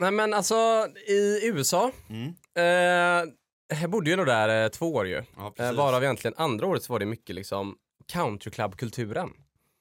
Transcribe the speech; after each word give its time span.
Nej 0.00 0.10
men 0.10 0.34
alltså 0.34 0.86
i 1.08 1.40
USA, 1.46 1.90
Mm. 2.10 2.28
eh, 2.56 3.32
jag 3.80 3.90
bodde 3.90 4.10
ju 4.10 4.16
nog 4.16 4.26
där 4.26 4.64
eh, 4.64 4.68
två 4.68 4.94
år 4.94 5.06
ju. 5.06 5.22
Ja, 5.36 5.54
Eh, 5.58 5.72
varav 5.72 6.02
egentligen 6.04 6.34
andra 6.36 6.66
året 6.66 6.82
så 6.82 6.92
var 6.92 7.00
det 7.00 7.06
mycket 7.06 7.34
liksom 7.34 7.76
countryclub-kulturen. 8.12 9.30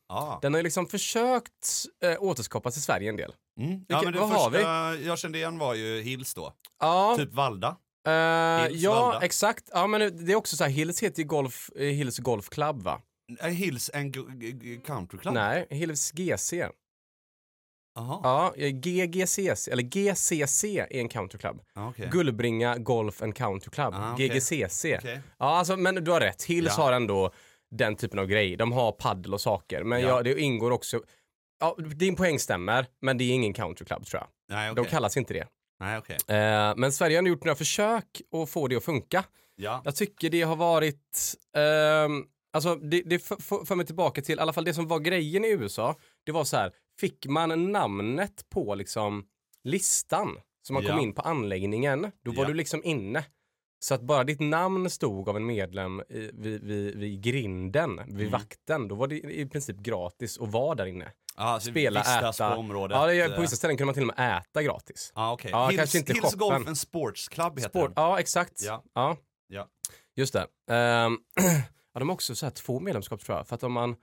Ja. 0.09 0.39
Den 0.41 0.53
har 0.53 0.59
ju 0.59 0.63
liksom 0.63 0.87
försökt 0.87 1.85
eh, 2.03 2.15
återskapas 2.23 2.77
i 2.77 2.81
Sverige 2.81 3.09
en 3.09 3.15
del. 3.15 3.33
Mm. 3.59 3.69
Vilket- 3.71 3.85
ja, 3.89 4.01
men 4.03 4.13
det 4.13 4.19
vad 4.19 4.29
har 4.29 4.49
första 4.51 4.95
jag 5.07 5.19
kände 5.19 5.37
igen 5.37 5.57
var 5.57 5.73
ju 5.73 6.01
Hills 6.01 6.33
då. 6.33 6.53
Ja, 6.79 7.15
Typ 7.17 7.33
Valda. 7.33 7.77
eh, 8.07 8.63
Hills, 8.67 8.81
ja 8.83 9.01
Valda. 9.01 9.25
exakt. 9.25 9.69
Ja 9.73 9.87
men 9.87 10.25
det 10.25 10.31
är 10.31 10.35
också 10.35 10.55
så 10.55 10.63
här, 10.63 10.71
Hills 10.71 11.03
heter 11.03 11.19
ju 11.21 11.27
Golf, 11.27 11.69
eh, 11.75 11.81
Hills 11.85 12.17
Golf 12.19 12.49
Club 12.49 12.83
va? 12.83 13.01
Är 13.39 13.49
Hills 13.49 13.89
g- 13.93 14.51
g- 14.51 14.81
countryclub? 14.85 15.33
Nej, 15.33 15.67
Hills 15.69 16.11
GC. 16.11 16.53
Jaha. 17.95 18.19
Ja, 18.23 18.53
eh, 18.57 18.69
GGCC, 18.69 19.71
eller 19.71 19.83
GCC 19.83 20.63
är 20.79 20.95
en 20.99 21.09
countryclub. 21.09 21.61
Ja, 21.75 21.89
okej. 21.89 22.09
Gullbringa 22.11 22.77
Golf 22.77 23.21
and 23.21 23.35
Country 23.35 23.71
Club, 23.71 23.93
Ah, 23.97 24.13
okej. 24.13 24.27
GGCC. 24.29 24.97
Okej. 24.97 25.21
Ja, 25.39 25.45
alltså, 25.57 25.77
men 25.77 25.95
du 25.95 26.11
har 26.11 26.19
rätt. 26.19 26.43
Hills 26.43 26.73
Ja. 26.77 26.83
har 26.83 26.91
ändå 26.93 27.31
den 27.71 27.95
typen 27.95 28.19
av 28.19 28.25
grej. 28.25 28.55
De 28.55 28.71
har 28.71 28.91
paddel 28.91 29.33
och 29.33 29.41
saker. 29.41 29.83
Men 29.83 30.01
Ja. 30.01 30.07
ja. 30.07 30.21
det 30.23 30.39
ingår 30.41 30.71
också... 30.71 31.01
Ja, 31.59 31.75
din 31.95 32.15
poäng 32.15 32.39
stämmer, 32.39 32.85
men 33.01 33.17
det 33.17 33.23
är 33.23 33.31
ingen 33.33 33.53
countryclub 33.53 34.05
tror 34.05 34.21
jag. 34.21 34.27
Nej, 34.57 34.75
De 34.75 34.81
okej. 34.81 34.91
kallas 34.91 35.17
inte 35.17 35.33
det. 35.33 35.47
Nej, 35.79 35.97
okej. 35.97 36.17
Eh, 36.27 36.73
men 36.77 36.91
Sverige 36.91 37.17
har 37.17 37.23
gjort 37.27 37.43
några 37.43 37.55
försök 37.55 38.21
att 38.33 38.49
få 38.49 38.67
det 38.67 38.75
att 38.75 38.83
funka. 38.83 39.23
Ja. 39.55 39.81
Jag 39.85 39.95
tycker 39.95 40.29
det 40.29 40.41
har 40.41 40.55
varit... 40.55 41.35
ehm, 41.57 42.23
alltså 42.53 42.75
det, 42.75 43.01
det 43.05 43.19
för, 43.19 43.65
för 43.65 43.75
mig 43.75 43.85
tillbaka 43.85 44.21
till, 44.21 44.37
i 44.37 44.41
alla 44.41 44.53
fall 44.53 44.63
det 44.65 44.73
som 44.73 44.87
var 44.87 44.99
grejen 44.99 45.45
i 45.45 45.49
USA. 45.49 45.95
Det 46.25 46.31
var 46.31 46.43
så 46.43 46.57
här, 46.57 46.71
fick 46.99 47.25
man 47.27 47.71
namnet 47.71 48.49
på 48.49 48.75
liksom 48.75 49.25
listan, 49.63 50.37
så 50.67 50.73
man 50.73 50.83
kom 50.83 50.91
Ja. 50.97 51.01
in 51.01 51.13
på 51.13 51.21
anläggningen, 51.21 52.11
då 52.25 52.31
var 52.31 52.43
Ja. 52.43 52.47
du 52.47 52.53
liksom 52.53 52.83
inne. 52.83 53.25
Så 53.81 53.93
att 53.93 54.01
bara 54.01 54.23
ditt 54.23 54.39
namn 54.39 54.89
stod 54.89 55.29
av 55.29 55.35
en 55.37 55.45
medlem 55.45 56.01
i, 56.09 56.29
vid, 56.33 56.63
vid, 56.63 56.95
vid 56.97 57.21
grinden, 57.23 58.01
vid 58.07 58.19
Mm. 58.27 58.31
vakten, 58.31 58.87
då 58.87 58.95
var 58.95 59.07
det 59.07 59.15
i 59.19 59.45
princip 59.45 59.77
gratis 59.77 60.39
att 60.39 60.51
vara 60.51 60.75
där 60.75 60.85
inne. 60.85 61.11
Så 61.59 61.71
Spela, 61.71 62.01
äta. 62.29 62.53
på 62.55 62.59
området. 62.59 62.95
Ja, 62.95 63.13
eh, 63.13 63.35
på 63.35 63.41
vissa 63.41 63.55
ställen 63.55 63.77
kunde 63.77 63.85
man 63.85 63.93
till 63.93 64.09
och 64.09 64.13
med 64.17 64.37
äta 64.37 64.63
gratis. 64.63 65.11
Ja, 65.15 65.31
okej. 65.33 65.51
Ja, 65.51 65.67
Hills, 65.67 65.79
kanske 65.79 65.97
inte 65.97 66.13
Hills 66.13 66.23
shoppen. 66.25 66.39
Golf 66.39 66.67
and 66.67 66.77
Sports 66.77 67.27
Club 67.27 67.57
heter 67.59 67.69
Sport, 67.69 67.95
den. 67.95 68.03
ja, 68.03 68.19
exakt. 68.19 68.63
Ja. 68.65 68.83
Ja. 68.93 69.17
Ja. 69.47 69.67
Just 70.15 70.33
det. 70.33 70.47
Ehm, 70.73 71.17
ja, 71.93 71.99
de 71.99 72.09
har 72.09 72.13
också 72.13 72.35
så 72.35 72.45
här 72.45 72.51
två 72.51 72.79
medlemskap 72.79 73.21
tror 73.25 73.37
jag. 73.37 73.47
För 73.47 73.55
att 73.55 73.63
om 73.63 73.71
man 73.73 73.95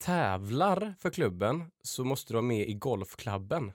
tävlar 0.00 0.94
för 0.98 1.10
klubben 1.10 1.64
så 1.82 2.04
måste 2.04 2.32
du 2.32 2.34
vara 2.34 2.42
med 2.42 2.68
i 2.68 2.74
golfklubben. 2.74 3.72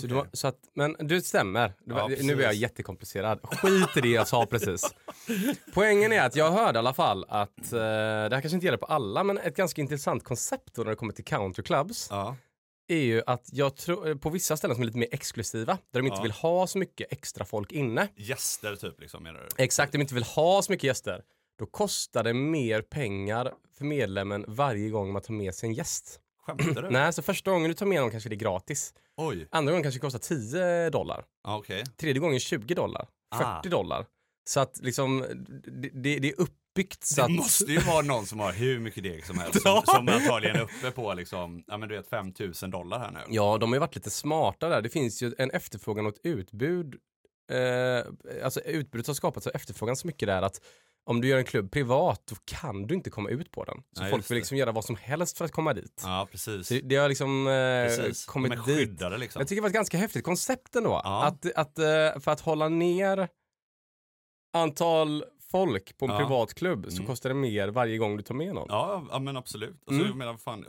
Så 0.00 0.06
du, 0.06 0.24
så 0.32 0.48
att, 0.48 0.58
men 0.74 0.96
det 1.00 1.20
stämmer. 1.22 1.72
Var- 1.86 2.10
Ja, 2.10 2.16
nu 2.22 2.32
är 2.40 2.42
jag 2.42 2.54
jättekomplicerad. 2.54 3.40
Skit 3.42 3.96
i 3.96 4.00
det 4.00 4.08
jag 4.08 4.28
sa 4.28 4.46
precis. 4.50 4.94
Poängen 5.74 6.12
är 6.12 6.20
att 6.26 6.36
jag 6.36 6.50
hörde 6.52 6.76
i 6.76 6.78
alla 6.78 6.94
fall 6.94 7.24
att, 7.28 7.72
eh, 7.72 7.78
det 7.78 8.30
här 8.32 8.40
kanske 8.40 8.54
inte 8.54 8.66
gäller 8.66 8.78
på 8.78 8.86
alla, 8.86 9.24
men 9.24 9.38
ett 9.38 9.56
ganska 9.56 9.80
intressant 9.80 10.24
koncept 10.24 10.74
då 10.74 10.82
när 10.82 10.90
det 10.90 10.96
kommer 10.96 11.12
till 11.12 11.24
countryclubs 11.24 12.06
Ja. 12.10 12.36
är 12.88 12.96
ju 12.96 13.22
att 13.26 13.48
jag 13.52 13.76
tror, 13.76 14.14
på 14.14 14.30
vissa 14.30 14.56
ställen 14.56 14.74
som 14.76 14.82
är 14.82 14.86
lite 14.86 14.98
mer 14.98 15.08
exklusiva, 15.12 15.78
där 15.90 16.00
de 16.00 16.06
inte 16.06 16.18
Ja. 16.18 16.22
vill 16.22 16.32
ha 16.32 16.66
så 16.66 16.78
mycket 16.78 17.12
extra 17.12 17.44
folk 17.44 17.72
inne, 17.72 18.08
Gäster 18.16 18.76
typ 18.76 19.00
liksom 19.00 19.22
menar 19.22 19.40
du? 19.40 19.64
Exakt, 19.64 19.92
de 19.92 20.00
inte 20.00 20.14
vill 20.14 20.22
ha 20.24 20.62
så 20.62 20.72
mycket 20.72 20.84
gäster. 20.84 21.22
Då 21.58 21.66
kostar 21.66 22.24
det 22.24 22.34
mer 22.34 22.82
pengar 22.82 23.52
för 23.78 23.84
medlemmen 23.84 24.44
varje 24.48 24.88
gång 24.90 25.12
man 25.12 25.22
tar 25.22 25.34
med 25.34 25.54
sig 25.54 25.68
en 25.68 25.74
gäst. 25.74 26.20
Skämtar 26.46 26.82
du? 26.82 26.90
Nej, 26.90 27.12
så 27.12 27.22
första 27.22 27.50
gången 27.50 27.68
du 27.68 27.74
tar 27.74 27.86
med 27.86 28.00
någon 28.00 28.10
kanske 28.10 28.28
det 28.28 28.34
är 28.34 28.38
gratis. 28.38 28.94
Oj. 29.16 29.48
Andra 29.50 29.72
gången 29.72 29.82
kanske 29.82 29.98
det 29.98 30.02
kostar 30.02 30.18
10 30.18 30.90
dollar. 30.90 31.24
Okej. 31.48 31.84
Tredje 32.00 32.20
gången 32.20 32.40
20 32.40 32.74
dollar. 32.74 33.08
40 33.34 33.44
Ah. 33.44 33.62
dollar. 33.62 34.06
Så 34.48 34.60
att 34.60 34.78
liksom, 34.82 35.24
det, 35.64 35.88
det, 35.92 36.18
det 36.18 36.28
är 36.28 36.40
uppbyggt 36.40 37.04
så 37.04 37.20
Det 37.20 37.24
att... 37.24 37.30
måste 37.30 37.64
ju 37.72 37.78
vara 37.78 38.02
någon 38.02 38.26
som 38.26 38.40
har 38.40 38.52
hur 38.52 38.78
mycket 38.80 39.02
deg 39.02 39.26
som 39.26 39.38
helst. 39.38 39.62
Som, 39.62 39.82
som 39.86 40.08
antagligen 40.08 40.56
är 40.56 40.60
uppe 40.62 40.90
på 40.90 41.14
liksom, 41.14 41.64
ja 41.66 41.76
men 41.76 41.88
du 41.88 41.96
vet 41.96 42.08
5000 42.08 42.70
dollar 42.70 42.98
här 42.98 43.10
nu. 43.10 43.18
Ja, 43.28 43.58
de 43.58 43.70
har 43.70 43.76
ju 43.76 43.80
varit 43.80 43.94
lite 43.94 44.10
smarta 44.10 44.68
där. 44.68 44.82
Det 44.82 44.88
finns 44.88 45.22
ju 45.22 45.34
en 45.38 45.50
efterfrågan 45.50 46.06
och 46.06 46.12
ett 46.14 46.20
utbud. 46.26 46.94
Eh, 47.52 48.44
alltså 48.44 48.60
utbudet 48.60 49.06
har 49.06 49.14
skapats 49.14 49.46
av 49.46 49.52
efterfrågan 49.54 49.96
så 49.96 50.06
mycket 50.06 50.26
där 50.26 50.42
att 50.42 50.60
om 51.04 51.20
du 51.20 51.28
gör 51.28 51.38
en 51.38 51.44
klubb 51.44 51.70
privat, 51.72 52.22
då 52.26 52.36
kan 52.44 52.86
du 52.86 52.94
inte 52.94 53.10
komma 53.10 53.28
ut 53.30 53.50
på 53.50 53.64
den. 53.64 53.82
Så 53.92 54.02
Nej, 54.02 54.10
folk 54.10 54.30
vill 54.30 54.34
det. 54.34 54.38
liksom 54.38 54.56
göra 54.56 54.72
vad 54.72 54.84
som 54.84 54.96
helst 54.96 55.38
för 55.38 55.44
att 55.44 55.52
komma 55.52 55.74
dit. 55.74 56.02
Ja, 56.04 56.28
precis. 56.30 56.66
Så 56.68 56.74
det 56.82 56.96
har 56.96 57.08
liksom 57.08 57.46
eh, 57.46 57.52
precis. 57.86 58.24
kommit 58.26 58.52
De 58.52 58.58
är 58.58 58.66
dit. 58.66 58.76
skyddade 58.76 59.18
liksom. 59.18 59.40
Jag 59.40 59.48
tycker 59.48 59.60
det 59.60 59.62
var 59.62 59.68
ett 59.68 59.74
ganska 59.74 59.96
häftigt 59.98 60.24
koncept 60.24 60.76
ändå. 60.76 61.00
Ja. 61.04 61.24
Att, 61.24 61.52
att, 61.56 61.78
eh, 61.78 62.20
för 62.20 62.28
att 62.30 62.40
hålla 62.40 62.68
ner 62.68 63.28
antal 64.52 65.24
folk 65.50 65.98
på 65.98 66.04
en 66.04 66.10
Ja. 66.10 66.18
privat 66.18 66.54
klubb 66.54 66.86
så 66.88 66.96
Mm. 66.96 67.06
kostar 67.06 67.28
det 67.28 67.34
mer 67.34 67.68
varje 67.68 67.98
gång 67.98 68.16
du 68.16 68.22
tar 68.22 68.34
med 68.34 68.54
någon. 68.54 68.66
Ja, 68.68 69.06
ja 69.10 69.18
men 69.18 69.36
absolut. 69.36 69.70
Alltså, 69.70 69.94
Mm. 69.94 70.06
jag 70.06 70.16
menar, 70.16 70.36
fan, 70.36 70.64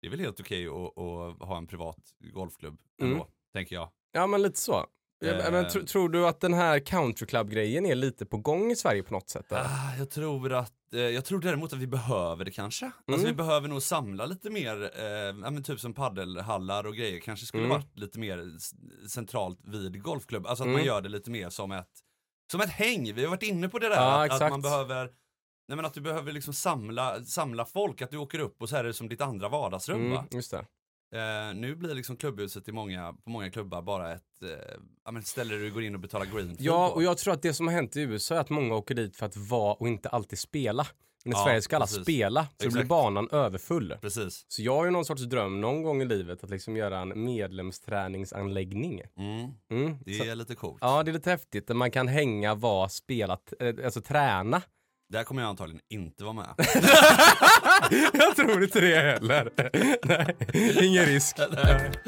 det 0.00 0.06
är 0.06 0.10
väl 0.10 0.20
helt 0.20 0.40
okej 0.40 0.66
att, 0.68 0.98
att 0.98 1.48
ha 1.48 1.56
en 1.56 1.66
privat 1.66 1.98
golfklubb 2.32 2.78
Mm. 3.00 3.12
ändå, 3.12 3.28
tänker 3.54 3.74
jag. 3.74 3.90
Ja, 4.12 4.26
men 4.26 4.42
lite 4.42 4.58
så. 4.60 4.86
Ja, 5.20 5.28
Eh. 5.28 5.52
Men, 5.52 5.68
tro, 5.68 5.82
tror 5.86 6.08
du 6.08 6.26
att 6.28 6.40
den 6.40 6.54
här 6.54 6.78
countryclub-grejen 6.78 7.86
är 7.86 7.94
lite 7.94 8.26
på 8.26 8.36
gång 8.36 8.70
i 8.70 8.76
Sverige 8.76 9.02
på 9.02 9.12
något 9.14 9.30
sätt? 9.30 9.52
Ah, 9.52 9.94
jag 9.98 10.10
tror 10.10 10.52
att, 10.52 10.72
eh, 10.94 11.00
jag 11.00 11.24
tror 11.24 11.40
däremot 11.40 11.72
att 11.72 11.78
vi 11.78 11.86
behöver 11.86 12.44
det 12.44 12.50
kanske. 12.50 12.84
Alltså 12.86 13.12
Mm. 13.12 13.24
vi 13.26 13.32
behöver 13.32 13.68
nog 13.68 13.82
samla 13.82 14.26
lite 14.26 14.50
mer, 14.50 14.82
eh, 14.82 15.34
men 15.34 15.62
typ 15.62 15.80
som 15.80 15.94
paddelhallar 15.94 16.86
och 16.86 16.94
grejer, 16.96 17.20
kanske 17.20 17.46
skulle 17.46 17.64
Mm. 17.64 17.76
varit 17.76 17.98
lite 17.98 18.18
mer 18.18 18.44
centralt 19.08 19.58
vid 19.64 20.02
golfklubb. 20.02 20.46
Alltså 20.46 20.62
att 20.64 20.66
Mm. 20.66 20.78
man 20.78 20.86
gör 20.86 21.00
det 21.00 21.08
lite 21.08 21.30
mer 21.30 21.50
som 21.50 21.72
ett, 21.72 21.90
som 22.52 22.60
ett 22.60 22.70
häng. 22.70 23.14
Vi 23.14 23.22
har 23.22 23.30
varit 23.30 23.42
inne 23.42 23.68
på 23.68 23.78
det 23.78 23.88
där, 23.88 23.96
Ja, 23.96 24.24
att, 24.24 24.42
att 24.42 24.50
man 24.50 24.62
behöver 24.62 25.10
Nej 25.70 25.76
men 25.76 25.84
att 25.84 25.94
du 25.94 26.00
behöver 26.00 26.32
liksom 26.32 26.54
samla, 26.54 27.24
samla 27.24 27.64
folk, 27.64 28.02
att 28.02 28.10
du 28.10 28.16
åker 28.16 28.38
upp 28.38 28.62
och 28.62 28.68
så 28.68 28.76
är 28.76 28.84
det 28.84 28.94
som 28.94 29.08
ditt 29.08 29.20
andra 29.20 29.48
vardagsrum 29.48 30.00
Mm, 30.00 30.12
va? 30.12 30.24
just 30.30 30.50
det. 30.50 30.66
Eh, 31.14 31.54
nu 31.54 31.74
blir 31.74 31.94
liksom 31.94 32.16
klubbhuset 32.16 32.68
i 32.68 32.72
många, 32.72 33.12
på 33.24 33.30
många 33.30 33.50
klubbar 33.50 33.82
bara 33.82 34.12
ett, 34.14 34.22
eh, 35.14 35.20
ställe 35.20 35.54
där 35.54 35.60
du 35.62 35.70
går 35.72 35.82
in 35.82 35.94
och 35.94 36.00
betalar 36.00 36.26
green 36.26 36.56
Ja, 36.60 36.88
på. 36.88 36.94
och 36.94 37.02
jag 37.02 37.18
tror 37.18 37.34
att 37.34 37.42
det 37.42 37.54
som 37.54 37.66
har 37.66 37.74
hänt 37.74 37.96
i 37.96 38.00
USA 38.00 38.34
är 38.34 38.40
att 38.40 38.50
många 38.50 38.74
åker 38.74 38.94
dit 38.94 39.16
för 39.16 39.26
att 39.26 39.36
vara 39.36 39.74
och 39.74 39.88
inte 39.88 40.08
alltid 40.08 40.38
spela. 40.38 40.86
Men 41.24 41.32
i 41.32 41.36
Ja, 41.36 41.44
Sverige 41.44 41.62
ska 41.62 41.76
alla 41.76 41.84
precis. 41.86 42.02
spela, 42.02 42.44
så 42.44 42.48
då 42.58 42.68
blir 42.68 42.68
Exakt. 42.68 42.88
banan 42.88 43.28
överfull. 43.32 43.94
Precis. 44.00 44.44
Så 44.48 44.62
jag 44.62 44.74
har 44.76 44.84
ju 44.84 44.90
någon 44.90 45.04
sorts 45.04 45.22
dröm 45.22 45.60
någon 45.60 45.82
gång 45.82 46.02
i 46.02 46.04
livet 46.04 46.44
att 46.44 46.50
liksom 46.50 46.76
göra 46.76 46.98
en 47.00 47.24
medlemsträningsanläggning. 47.24 49.02
Mm, 49.16 49.50
Mm. 49.70 49.98
det 50.04 50.14
Så, 50.14 50.24
är 50.24 50.34
lite 50.34 50.54
coolt. 50.54 50.78
ja, 50.80 51.02
det 51.02 51.10
är 51.10 51.12
lite 51.12 51.30
häftigt. 51.30 51.66
Där 51.66 51.74
man 51.74 51.90
kan 51.90 52.08
hänga, 52.08 52.54
vara, 52.54 52.88
spela, 52.88 53.38
eh, 53.60 53.74
alltså 53.84 54.00
träna. 54.00 54.62
Där 55.10 55.24
kommer 55.24 55.42
jag 55.42 55.48
antagligen 55.48 55.82
inte 55.88 56.24
vara 56.24 56.32
med. 56.32 56.54
jag 58.12 58.36
tror 58.36 58.62
inte 58.64 58.80
det 58.80 58.96
heller. 59.00 59.50
Nej, 60.04 60.86
ingen 60.86 61.04
risk. 61.04 61.38
Varmt, 61.50 61.98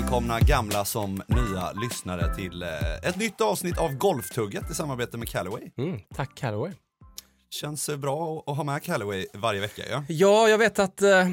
välkomna 0.00 0.40
gamla 0.40 0.84
som 0.84 1.22
nya 1.28 1.72
lyssnare 1.72 2.34
till 2.34 2.62
eh, 2.62 2.68
ett 3.08 3.16
nytt 3.16 3.40
avsnitt 3.40 3.78
av 3.78 3.94
Golftugget 3.94 4.70
i 4.70 4.74
samarbete 4.74 5.18
med 5.18 5.28
Callaway. 5.28 5.70
Mm, 5.78 6.00
tack 6.14 6.34
Calloway. 6.34 6.72
Känns 7.50 7.88
eh, 7.88 7.96
bra 7.96 8.44
att- 8.46 8.56
ha 8.56 8.64
med 8.64 8.82
Callaway 8.82 9.26
varje 9.34 9.60
vecka 9.60 9.82
ja. 9.90 10.04
Ja, 10.08 10.48
jag 10.48 10.58
vet 10.58 10.78
att 10.78 11.02
eh, 11.02 11.28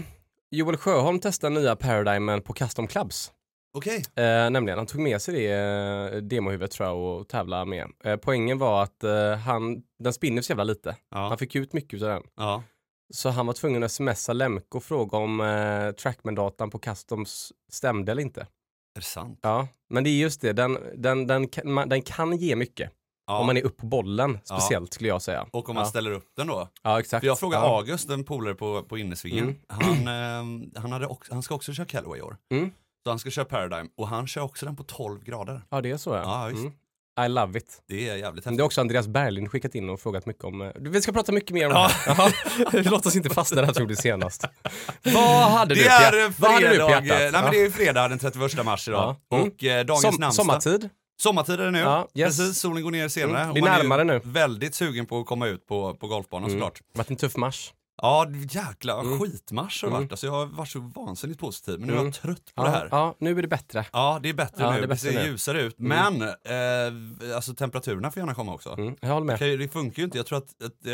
Joel 0.51 0.77
Sjöholm 0.77 1.19
testar 1.19 1.50
nya 1.50 1.75
Paradigmen 1.75 2.42
på 2.42 2.53
Custom 2.53 2.88
Clubs. 2.88 3.31
Okej. 3.74 4.03
Eh, 4.15 4.50
nämligen, 4.50 4.77
han 4.77 4.88
tog 4.88 5.01
med 5.01 5.21
sig 5.21 5.33
det 5.33 5.51
eh, 5.51 6.21
demohuvudet 6.21 6.71
tror 6.71 6.88
jag 6.89 6.97
och 6.97 7.27
tävla 7.27 7.65
med. 7.65 7.88
Eh, 8.03 8.15
poängen 8.15 8.57
var 8.57 8.83
att 8.83 9.03
eh, 9.03 9.33
han, 9.36 9.81
den 10.00 10.13
spinner 10.13 10.42
så 10.42 10.51
jävla 10.51 10.63
lite. 10.63 10.95
Ja. 11.12 11.27
Han 11.27 11.38
fick 11.38 11.56
ut 11.56 11.74
mycket 11.74 12.01
av 12.01 12.07
den. 12.09 12.24
ja. 12.38 12.63
Så 13.13 13.30
han 13.30 13.45
var 13.45 13.53
tvungen 13.53 13.83
att 13.83 13.92
smsa 13.92 14.33
Lemko 14.33 14.77
och 14.77 14.83
fråga 14.83 15.18
om 15.18 15.42
eh, 15.42 15.92
Trackman-datan 15.92 16.69
på 16.69 16.80
Customs 16.80 17.51
stämde 17.71 18.12
eller 18.12 18.21
inte. 18.21 18.47
Är 18.97 19.01
det 19.01 19.05
sant? 19.05 19.39
Ja, 19.41 19.67
men 19.89 20.03
det 20.03 20.09
är 20.09 20.17
just 20.17 20.41
det, 20.41 20.53
den, 20.53 20.77
den, 20.95 21.27
den, 21.27 21.49
man, 21.63 21.89
den 21.89 22.01
kan 22.01 22.38
ge 22.38 22.55
mycket. 22.55 22.91
Ja. 23.27 23.39
Om 23.39 23.45
man 23.45 23.57
är 23.57 23.61
upp 23.61 23.77
på 23.77 23.85
bollen, 23.85 24.39
speciellt 24.44 24.94
skulle 24.94 25.09
jag 25.09 25.21
säga. 25.21 25.47
Och 25.51 25.69
om 25.69 25.75
man 25.75 25.83
ja. 25.83 25.89
ställer 25.89 26.11
upp 26.11 26.31
den 26.35 26.47
då? 26.47 26.67
Ja, 26.83 26.99
exakt. 26.99 27.21
För 27.21 27.27
jag 27.27 27.39
frågade 27.39 27.65
ja. 27.65 27.77
August, 27.77 28.09
en 28.09 28.23
polare 28.23 28.55
på, 28.55 28.83
på 28.83 28.97
innesvingen. 28.97 29.44
Mm. 29.44 29.57
Han, 29.67 30.07
eh, 30.07 30.81
han, 30.81 30.91
hade 30.91 31.07
också, 31.07 31.33
han 31.33 31.44
ska 31.44 31.55
också 31.55 31.73
köra 31.73 31.85
Callaway 31.85 32.19
i 32.19 32.21
år. 32.21 32.38
Mm. 32.51 32.71
och 33.05 33.11
han 33.11 33.19
ska 33.19 33.29
köra 33.29 33.45
Paradigm 33.45 33.89
och 33.97 34.07
han 34.07 34.27
kör 34.27 34.41
också 34.41 34.65
den 34.65 34.75
på 34.75 34.83
12 34.83 35.23
grader. 35.23 35.61
Ja, 35.69 35.81
det 35.81 35.91
är 35.91 35.97
så 35.97 36.09
ja. 36.09 36.21
Ja, 36.21 36.47
visst. 36.47 36.61
Mm. 36.61 36.73
I 37.25 37.30
love 37.30 37.58
it. 37.60 37.81
Det 37.88 38.10
är 38.10 38.16
jävligt 38.16 38.46
häftigt. 38.46 38.58
det 38.58 38.62
är 38.62 38.66
också 38.66 38.81
Andreas 38.81 39.08
Berlind 39.08 39.52
skickat 39.52 39.75
in 39.75 39.90
och 39.90 40.00
frågat 40.00 40.25
mycket 40.25 40.44
om. 40.44 40.62
eh, 40.62 40.72
Vi 40.75 41.02
ska 41.02 41.12
prata 41.12 41.31
mycket 41.31 41.52
mer 41.52 41.68
om 41.68 41.74
det 41.74 41.80
här. 41.80 42.16
Ja. 42.74 42.81
Låt 42.92 43.06
oss 43.06 43.16
inte 43.16 43.30
fastna 43.30 43.62
där 43.62 43.74
som 43.74 43.81
gjorde 43.84 43.96
senast. 43.96 44.44
Vad 45.14 45.52
hade 45.52 45.75
du 45.75 45.81
Det 45.84 45.88
på 45.90 46.16
är 46.16 46.25
eh, 46.25 46.31
Vad 46.38 46.52
hade 46.52 46.69
du 46.69 46.78
på 46.80 46.88
fredag, 46.88 47.06
hjärtat? 47.06 47.34
nej 47.34 47.42
men 47.42 47.52
det 47.52 47.62
är 47.66 47.69
fredag 47.69 48.08
den 48.08 48.19
31 48.19 48.66
mars 48.66 48.88
idag. 48.88 49.16
Ja. 49.30 49.38
Mm. 49.38 49.48
Och 49.52 49.64
eh, 49.64 49.86
dagens 49.86 50.02
Som, 50.02 50.16
namnsdag. 50.19 50.34
sommartid. 50.46 50.90
Sommartid 51.22 51.60
är 51.60 51.66
det 51.66 51.72
nu. 51.72 51.80
Ja, 51.80 52.08
yes. 52.14 52.38
Precis, 52.38 52.60
solen 52.60 52.84
går 52.84 52.92
ner 52.92 53.08
senare. 53.08 53.42
Mm, 53.44 53.54
det 53.54 53.60
är 53.60 53.64
närmare 53.64 54.04
nu. 54.04 54.22
väldigt 54.24 54.75
sugen 54.75 55.06
på 55.06 55.19
att 55.19 55.25
komma 55.25 55.48
ut 55.48 55.68
på, 55.68 55.94
på 55.96 56.08
golfbanan 56.08 56.50
såklart. 56.50 56.80
varit 56.94 57.10
en 57.10 57.16
tuff 57.16 57.36
mars. 57.38 57.74
Ja, 58.01 58.27
jäkla 58.49 59.03
skitmars 59.03 59.83
har 59.83 59.89
det 59.89 59.95
varit. 59.95 60.11
Alltså, 60.11 60.27
jag 60.27 60.33
har 60.33 60.45
varit 60.45 60.69
så 60.69 60.79
vansinnigt 60.95 61.39
positiv, 61.39 61.79
men 61.79 61.89
nu 61.89 61.94
är 61.97 62.03
jag 62.03 62.13
trött 62.13 62.55
på 62.55 62.61
Mm. 62.61 62.73
Ja, 62.73 62.79
det 62.79 62.83
här. 62.83 62.88
ja, 62.91 63.15
nu 63.19 63.38
är 63.38 63.41
det 63.41 63.47
bättre. 63.47 63.85
Ja, 63.94 64.19
det 64.23 64.29
är 64.29 64.33
bättre 64.33 64.63
Ja, 64.63 64.71
nu. 64.71 64.71
det 64.71 64.77
är 64.77 64.81
Det, 64.81 64.88
bättre 64.88 65.11
ser 65.11 65.19
nu. 65.23 65.25
ljusare 65.25 65.61
ut. 65.61 65.75
Men 65.79 66.21
eh, 66.21 67.35
alltså, 67.35 67.53
temperaturerna 67.53 68.11
får 68.11 68.19
gärna 68.19 68.33
komma 68.35 68.53
också. 68.53 68.69
Mm, 68.77 68.95
jag 69.01 69.09
håller 69.09 69.25
med. 69.25 69.35
Okej, 69.35 69.57
det 69.57 69.67
funkar 69.69 69.97
ju 69.99 70.03
inte. 70.05 70.17
Jag 70.17 70.25
tror 70.25 70.38
att, 70.38 70.63
att 70.63 70.85
eh, 70.85 70.94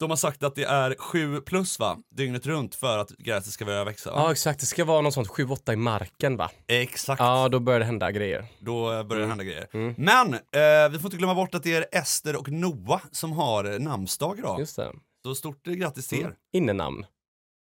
de 0.00 0.10
har 0.10 0.16
sagt 0.16 0.42
att 0.42 0.54
det 0.54 0.64
är 0.64 0.94
7 0.98 1.40
plus 1.40 1.78
va? 1.78 1.96
Dygnet 2.16 2.46
runt 2.46 2.74
för 2.74 2.98
att 2.98 3.10
gräset 3.10 3.52
ska 3.52 3.64
börja 3.64 3.84
växa. 3.84 4.10
Va? 4.10 4.16
Ja, 4.20 4.32
exakt. 4.32 4.60
Det 4.60 4.66
ska 4.66 4.84
vara 4.84 5.00
något 5.00 5.14
sånt 5.14 5.28
7-8 5.28 5.72
i 5.72 5.76
marken 5.76 6.36
va? 6.36 6.50
Exakt. 6.66 7.20
Ja, 7.20 7.48
då 7.48 7.60
börjar 7.60 7.80
det 7.80 7.86
hända 7.86 8.10
grejer. 8.10 8.46
Då 8.60 9.04
börjar 9.04 9.22
det 9.22 9.28
hända 9.28 9.44
grejer. 9.44 9.66
Mm. 9.72 9.94
Men 9.98 10.34
eh, 10.34 10.90
vi 10.90 10.98
får 10.98 11.04
inte 11.06 11.16
glömma 11.16 11.34
bort 11.34 11.54
att 11.54 11.62
det 11.62 11.74
är 11.74 11.86
Ester 12.00 12.36
och 12.36 12.48
Noah 12.48 13.00
som 13.12 13.32
har 13.32 13.78
namnsdag 13.78 14.38
idag. 14.38 14.60
Just 14.60 14.76
det. 14.76 14.92
Så 15.26 15.34
stort 15.34 15.66
eh, 15.66 15.74
grattis 15.74 16.08
till 16.08 16.18
er. 16.18 16.24
Mm. 16.24 16.36
Innenamn. 16.52 17.06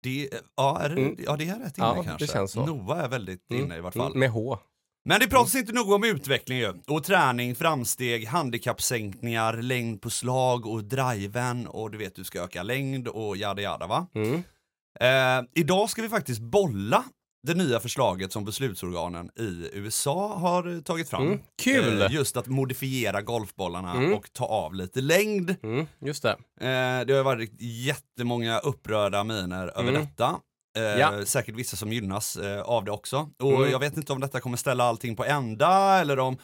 Det, 0.02 0.32
eh, 0.34 0.38
ja, 0.56 0.80
är 0.80 0.88
det, 0.88 1.00
Mm. 1.02 1.16
ja, 1.26 1.36
det 1.36 1.48
är 1.48 1.58
rätt 1.58 1.78
inne 1.78 1.86
Ja, 1.86 1.94
det 1.94 2.04
kanske. 2.04 2.26
känns 2.26 2.52
så. 2.52 2.66
Noah 2.66 2.98
är 3.04 3.08
väldigt 3.08 3.50
inne 3.52 3.76
i 3.76 3.80
vart 3.80 3.94
fall. 3.94 4.06
Mm, 4.06 4.18
med 4.20 4.30
H. 4.30 4.58
Men 5.04 5.20
det 5.20 5.28
pratas 5.28 5.54
inte 5.54 5.72
nog 5.72 5.92
om 5.92 6.04
utveckling 6.04 6.58
ju. 6.58 6.72
Och 6.86 7.04
träning, 7.04 7.54
framsteg, 7.54 8.26
handikappsänkningar, 8.26 9.62
längd 9.62 10.00
på 10.02 10.10
slag 10.10 10.66
och 10.66 10.84
driven 10.84 11.66
och 11.66 11.90
du 11.90 11.98
vet 11.98 12.14
du 12.14 12.24
ska 12.24 12.40
öka 12.42 12.62
längd 12.62 13.08
och 13.08 13.36
jada 13.36 13.62
jada 13.62 13.86
va. 13.86 14.06
Mm. 14.14 14.42
Eh, 15.00 15.48
idag 15.54 15.90
ska 15.90 16.02
vi 16.02 16.08
faktiskt 16.08 16.40
bolla 16.40 17.04
det 17.42 17.54
nya 17.54 17.80
förslaget 17.80 18.32
som 18.32 18.44
beslutsorganen 18.44 19.30
i 19.38 19.70
USA 19.72 20.34
har 20.36 20.82
tagit 20.82 21.08
fram. 21.08 21.26
Mm, 21.26 21.38
kul! 21.62 22.02
Eh, 22.02 22.12
just 22.12 22.36
att 22.36 22.46
modifiera 22.46 23.22
golfbollarna 23.22 23.92
Mm. 23.94 24.14
och 24.14 24.32
ta 24.32 24.44
av 24.46 24.74
lite 24.74 25.00
längd. 25.00 25.54
Mm, 25.62 25.86
just 26.00 26.22
det. 26.22 26.30
Eh, 26.60 27.06
det 27.06 27.12
har 27.14 27.22
varit 27.22 27.52
jättemånga 27.60 28.58
upprörda 28.58 29.24
miner 29.24 29.78
över 29.78 29.88
Mm. 29.88 29.94
detta. 30.02 30.36
Eh, 30.76 30.82
Ja. 30.82 31.24
Säkert 31.24 31.54
vissa 31.54 31.76
som 31.76 31.92
gynnas 31.92 32.36
av 32.64 32.84
det 32.84 32.90
också. 32.90 33.30
Och 33.38 33.52
Mm. 33.52 33.70
jag 33.70 33.78
vet 33.78 33.96
inte 33.96 34.12
om 34.12 34.20
detta 34.20 34.40
kommer 34.40 34.56
ställa 34.56 34.84
allting 34.84 35.16
på 35.16 35.24
ända 35.24 36.00
eller 36.00 36.18
om 36.18 36.36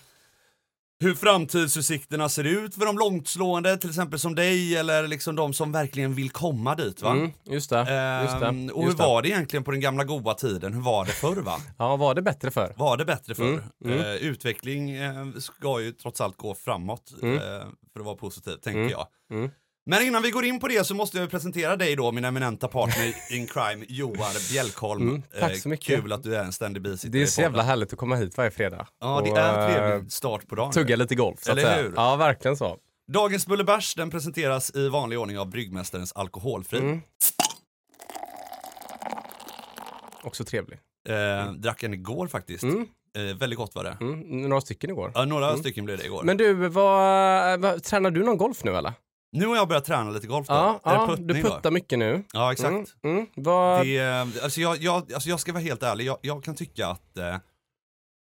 hur 1.00 1.14
framtidsutsikterna 1.14 2.28
ser 2.28 2.44
ut 2.44 2.74
för 2.74 2.86
de 2.86 2.98
långtslående, 2.98 3.76
till 3.78 3.88
exempel 3.90 4.18
som 4.18 4.34
dig 4.34 4.76
eller 4.76 5.08
liksom 5.08 5.36
de 5.36 5.52
som 5.52 5.72
verkligen 5.72 6.14
vill 6.14 6.30
komma 6.30 6.74
dit 6.74 7.02
va. 7.02 7.10
Mm, 7.10 7.30
just 7.44 7.70
det. 7.70 7.78
Just 8.22 8.40
det. 8.40 8.46
Ehm, 8.46 8.68
och 8.68 8.84
hur 8.84 8.90
det. 8.92 8.96
var 9.02 9.22
det 9.22 9.28
egentligen 9.28 9.64
på 9.64 9.70
den 9.70 9.80
gamla 9.80 10.04
goda 10.04 10.34
tiden? 10.34 10.72
Hur 10.74 10.80
var 10.80 11.04
det 11.04 11.12
förr 11.12 11.36
va? 11.36 11.56
Ja, 11.78 11.96
var 11.96 12.14
det 12.14 12.22
bättre 12.22 12.50
för? 12.50 12.74
Var 12.76 12.96
det 12.96 13.04
bättre 13.04 13.34
förr? 13.34 13.44
Mm, 13.44 13.62
mm. 13.84 13.98
Eh, 13.98 14.14
utveckling 14.14 14.90
eh, 14.90 15.26
ska 15.38 15.80
ju 15.80 15.92
trots 15.92 16.20
allt 16.20 16.36
gå 16.36 16.54
framåt 16.54 17.12
Mm. 17.22 17.34
eh, 17.36 17.42
för 17.92 18.00
att 18.00 18.06
vara 18.06 18.16
positiv, 18.16 18.56
tänker 18.56 18.80
Mm, 18.80 18.90
jag. 18.90 19.06
Mm. 19.88 19.98
Men 19.98 20.08
innan 20.08 20.22
vi 20.22 20.30
går 20.30 20.44
in 20.44 20.60
på 20.60 20.68
det 20.68 20.86
så 20.86 20.94
måste 20.94 21.18
jag 21.18 21.30
presentera 21.30 21.76
dig 21.76 21.96
då, 21.96 22.12
min 22.12 22.24
eminenta 22.24 22.68
partner 22.68 23.14
in 23.30 23.46
crime, 23.46 23.84
Joar 23.88 24.52
Bjälkholm. 24.52 25.08
Mm, 25.08 25.22
tack 25.40 25.56
så 25.56 25.68
Eh, 25.68 25.70
mycket. 25.70 25.86
Kul 25.86 26.12
att 26.12 26.22
du 26.22 26.36
är 26.36 26.44
en 26.44 26.52
ständig 26.52 26.82
bisittare 26.82 27.12
Det 27.12 27.22
är 27.22 27.26
så 27.26 27.40
jävla 27.40 27.62
härligt 27.62 27.92
att 27.92 27.98
komma 27.98 28.16
hit 28.16 28.36
varje 28.36 28.50
fredag. 28.50 28.86
Ja, 29.00 29.20
det 29.24 29.30
och, 29.30 29.38
är 29.38 29.54
en 29.54 29.70
eh, 29.70 29.76
trevlig 29.76 30.12
start 30.12 30.48
på 30.48 30.54
dagen. 30.54 30.72
Tugga 30.72 30.96
lite 30.96 31.14
golf, 31.14 31.38
så 31.42 31.50
Eller 31.50 31.62
att 31.62 31.68
säga. 31.68 31.82
hur? 31.82 31.92
Ja, 31.96 32.16
verkligen 32.16 32.56
så. 32.56 32.76
Dagens 33.12 33.46
Bullebärs, 33.46 33.94
den 33.94 34.10
presenteras 34.10 34.74
i 34.74 34.88
vanlig 34.88 35.18
ordning 35.18 35.38
av 35.38 35.50
Bryggmästarens 35.50 36.12
Alkoholfri. 36.12 36.78
Mm. 36.78 37.00
Också 40.22 40.44
trevlig. 40.44 40.78
Eh, 41.08 41.52
drack 41.52 41.82
en 41.82 41.94
igår 41.94 42.26
faktiskt. 42.26 42.62
Mm. 42.62 42.86
Eh, 43.16 43.36
väldigt 43.36 43.56
gott 43.56 43.74
var 43.74 43.84
det. 43.84 43.96
Mm. 44.00 44.20
Några 44.48 44.60
stycken 44.60 44.90
igår. 44.90 45.12
Ja, 45.14 45.24
några 45.24 45.56
stycken 45.56 45.84
blev 45.84 45.98
det 45.98 46.04
igår. 46.04 46.22
Men 46.22 46.36
du, 46.36 46.52
vad, 46.52 47.60
vad, 47.60 47.82
tränar 47.82 48.10
du 48.10 48.24
någon 48.24 48.36
golf 48.38 48.64
nu 48.64 48.76
eller? 48.76 48.92
Nu 49.32 49.46
har 49.46 49.56
jag 49.56 49.68
börjat 49.68 49.84
träna 49.84 50.10
lite 50.10 50.26
golf 50.26 50.46
då. 50.46 50.54
Ja, 50.54 50.80
Är 50.84 50.90
det 50.90 51.00
ja 51.00 51.06
puttning 51.06 51.26
du 51.26 51.42
då? 51.42 51.48
puttar 51.50 51.70
mycket 51.70 51.98
nu. 51.98 52.24
Ja, 52.32 52.52
exakt. 52.52 52.68
Mm, 52.70 53.16
mm. 53.16 53.26
Vad, 53.34 53.86
Det, 53.86 53.98
eh, 53.98 54.20
alltså, 54.44 54.60
jag, 54.60 54.76
jag, 54.76 55.12
alltså 55.12 55.28
jag 55.28 55.40
ska 55.40 55.52
vara 55.52 55.62
helt 55.62 55.82
ärlig, 55.82 56.04
jag, 56.04 56.18
jag 56.22 56.44
kan 56.44 56.54
tycka 56.54 56.88
att 56.88 57.18
eh, 57.18 57.36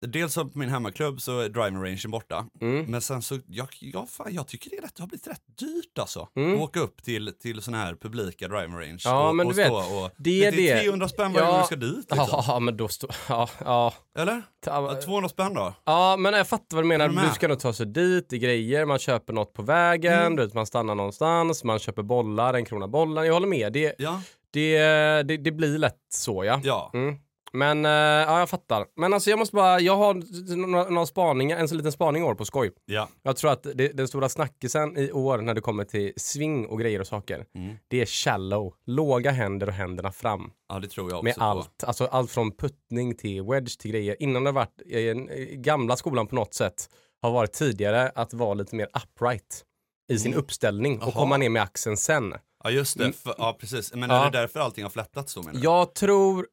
Dels 0.06 0.33
så 0.33 0.45
på 0.45 0.59
min 0.59 0.69
hemmaklubb 0.69 1.21
så 1.21 1.39
är 1.41 1.49
driving 1.49 1.83
rangen 1.85 2.11
borta. 2.11 2.47
mm. 2.61 2.85
Men 2.85 3.01
sen 3.01 3.23
så, 3.23 3.39
jag, 3.47 3.69
jag, 3.81 4.09
fan, 4.11 4.35
jag 4.35 4.47
tycker 4.47 4.71
det, 4.71 4.77
är 4.77 4.83
rätt, 4.83 4.95
det 4.97 5.03
har 5.03 5.09
blivit 5.09 5.27
rätt 5.27 5.43
dyrt 5.59 5.99
alltså. 5.99 6.29
Mm. 6.37 6.55
Att 6.55 6.61
åka 6.61 6.81
upp 6.81 7.03
till, 7.03 7.33
till 7.43 7.62
sån 7.62 7.75
här 7.75 7.95
publika 7.95 8.49
driving 8.49 8.75
range. 8.75 8.99
Ja, 9.05 9.29
och, 9.29 9.37
men 9.37 9.47
och 9.47 9.53
du 9.55 9.62
vet, 9.62 9.73
och, 9.73 10.11
det 10.17 10.45
är 10.45 10.53
det 10.53 10.69
är 10.71 10.75
det. 10.77 10.83
300 10.83 11.09
spänn 11.09 11.33
varje 11.33 11.47
Ja. 11.47 11.51
gång 11.53 11.61
du 11.61 11.67
ska 11.67 11.77
dit. 11.77 11.97
Liksom. 12.11 12.43
Ja, 12.47 12.59
men 12.59 12.77
då 12.77 12.89
står... 12.89 13.11
Ja, 13.29 13.49
ja. 13.65 13.95
Eller? 14.19 14.43
Ja, 14.67 14.95
Ta, 14.95 15.01
200 15.03 15.29
spänn 15.29 15.55
då? 15.55 15.75
ja, 15.85 16.17
men 16.19 16.35
jag 16.35 16.49
fattar 16.49 16.77
vad 16.77 16.85
du 16.85 16.89
menar. 16.89 17.09
Du 17.09 17.35
ska 17.35 17.49
nog 17.49 17.59
ta 17.59 17.73
sig 17.73 17.87
dit 17.87 18.33
i 18.33 18.39
grejer, 18.39 18.85
man 18.85 18.99
köper 18.99 19.33
något 19.33 19.53
på 19.53 19.62
vägen, 19.62 20.12
Mm. 20.21 20.37
du 20.37 20.45
vet, 20.45 20.55
man 20.55 20.67
stannar 20.67 20.95
någonstans, 20.95 21.65
man 21.65 21.79
köper 21.79 22.03
bollar, 22.03 22.55
en 22.55 22.65
krona 22.65 22.89
bollen. 22.89 23.27
Jag 23.27 23.35
håller 23.35 23.47
med. 23.49 23.73
Det, 23.73 23.95
Ja. 23.99 24.23
det, 24.51 24.79
det, 25.23 25.37
det 25.37 25.53
blir 25.53 25.79
lätt 25.79 25.95
så, 26.09 26.45
ja. 26.45 26.61
Ja. 26.65 26.91
Mm. 26.95 27.17
Men, 27.55 27.85
eh, 27.85 27.91
ja 27.91 28.39
jag 28.39 28.49
fattar. 28.51 28.87
Men 28.97 29.12
alltså 29.15 29.31
jag 29.31 29.39
måste 29.39 29.56
bara, 29.56 29.81
jag 29.81 29.97
har 29.97 30.15
några, 30.56 30.89
några 30.89 31.06
spaningar, 31.06 31.56
en 31.59 31.69
så 31.69 31.75
liten 31.75 31.93
spaning 31.93 32.23
i 32.23 32.25
år 32.27 32.35
på 32.35 32.45
skoj. 32.45 32.71
Ja. 32.85 33.09
Jag 33.23 33.37
tror 33.37 33.51
att 33.53 33.62
det, 33.75 33.89
den 33.89 34.09
stora 34.09 34.29
snackisen 34.29 34.97
i 34.99 35.12
år 35.12 35.39
när 35.39 35.55
det 35.55 35.61
kommer 35.61 35.85
till 35.85 36.12
sving 36.17 36.67
och 36.67 36.79
grejer 36.81 37.01
och 37.01 37.06
saker, 37.06 37.47
Mm. 37.55 37.77
det 37.89 38.01
är 38.01 38.06
shallow. 38.06 38.75
Låga 38.87 39.31
händer 39.31 39.67
och 39.67 39.73
händerna 39.73 40.12
fram. 40.12 40.51
ja, 40.69 40.79
det 40.79 40.89
tror 40.89 41.11
jag 41.11 41.17
också 41.19 41.25
Med 41.25 41.35
på. 41.37 41.45
allt. 41.45 41.85
Alltså 41.85 42.05
allt 42.06 42.31
från 42.31 42.51
puttning 42.56 43.15
till 43.17 43.43
wedge 43.43 43.79
till 43.79 43.91
grejer. 43.91 44.17
Innan 44.23 44.45
det 44.45 44.53
varit 44.53 44.81
i 44.87 45.05
den 45.05 45.29
eh, 45.29 45.37
gamla 45.45 45.97
skolan 45.97 46.27
på 46.27 46.35
något 46.35 46.55
sätt 46.55 46.89
har 47.23 47.31
varit 47.31 47.53
tidigare 47.53 48.12
att 48.15 48.35
vara 48.35 48.55
lite 48.55 48.77
mer 48.77 48.89
upright 48.95 49.65
i 50.12 50.19
sin 50.19 50.33
Mm. 50.33 50.39
uppställning 50.45 50.99
och 50.99 51.03
Jaha. 51.06 51.12
komma 51.12 51.37
ner 51.37 51.49
med 51.49 51.62
axeln 51.62 51.97
sen. 51.97 52.35
Ja, 52.65 52.71
just 52.71 52.99
det. 52.99 53.05
Mm. 53.05 53.12
För, 53.15 53.35
ja, 53.39 53.56
precis. 53.61 53.95
Men 53.95 54.11
Ja. 54.11 54.27
är 54.27 54.31
det 54.31 54.39
därför 54.39 54.61
allting 54.61 54.85
har 54.85 54.91
flättats 54.91 55.35
då 55.35 55.43
menar 55.43 55.53
du? 55.55 55.65
Jag 55.65 55.95
tror 55.95 56.47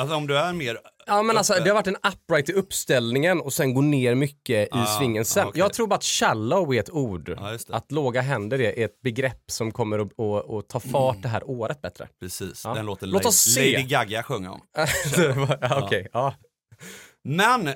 Alltså 0.00 0.16
om 0.16 0.26
du 0.26 0.38
är 0.38 0.52
mer... 0.52 0.78
Ja 1.06 1.22
men 1.22 1.36
alltså 1.38 1.52
det 1.54 1.68
har 1.70 1.74
varit 1.74 1.86
en 1.86 1.96
upright 1.96 2.48
i 2.48 2.52
uppställningen 2.52 3.40
och 3.40 3.52
sen 3.52 3.74
gå 3.74 3.80
ner 3.80 4.14
mycket 4.14 4.66
i 4.68 4.68
Ah, 4.72 4.86
svingen 4.86 5.24
sen. 5.24 5.44
ah, 5.44 5.48
okej. 5.48 5.58
Jag 5.60 5.72
tror 5.72 5.86
bara 5.86 5.94
att 5.94 6.04
shallow 6.04 6.74
är 6.74 6.80
ett 6.80 6.90
ord. 6.90 7.24
Det. 7.24 7.60
Att 7.70 7.92
låga 7.92 8.20
händer 8.20 8.60
är 8.60 8.84
ett 8.84 9.00
begrepp 9.02 9.42
som 9.50 9.72
kommer 9.72 9.98
att, 9.98 10.20
att, 10.20 10.50
att 10.50 10.68
ta 10.68 10.80
fart 10.80 11.22
det 11.22 11.28
här 11.28 11.50
året 11.50 11.82
bättre. 11.82 12.08
Precis. 12.20 12.62
Den 12.62 12.86
låten 12.86 13.10
Låt 13.10 13.22
Lady, 13.24 13.28
oss 13.28 13.36
se. 13.54 13.72
Lady 13.72 13.84
Gaga 13.86 14.22
sjunger 14.22 14.50
om. 14.50 14.60
Okej, 15.84 16.08
ja. 16.12 16.34
Men 17.24 17.68
eh, 17.68 17.74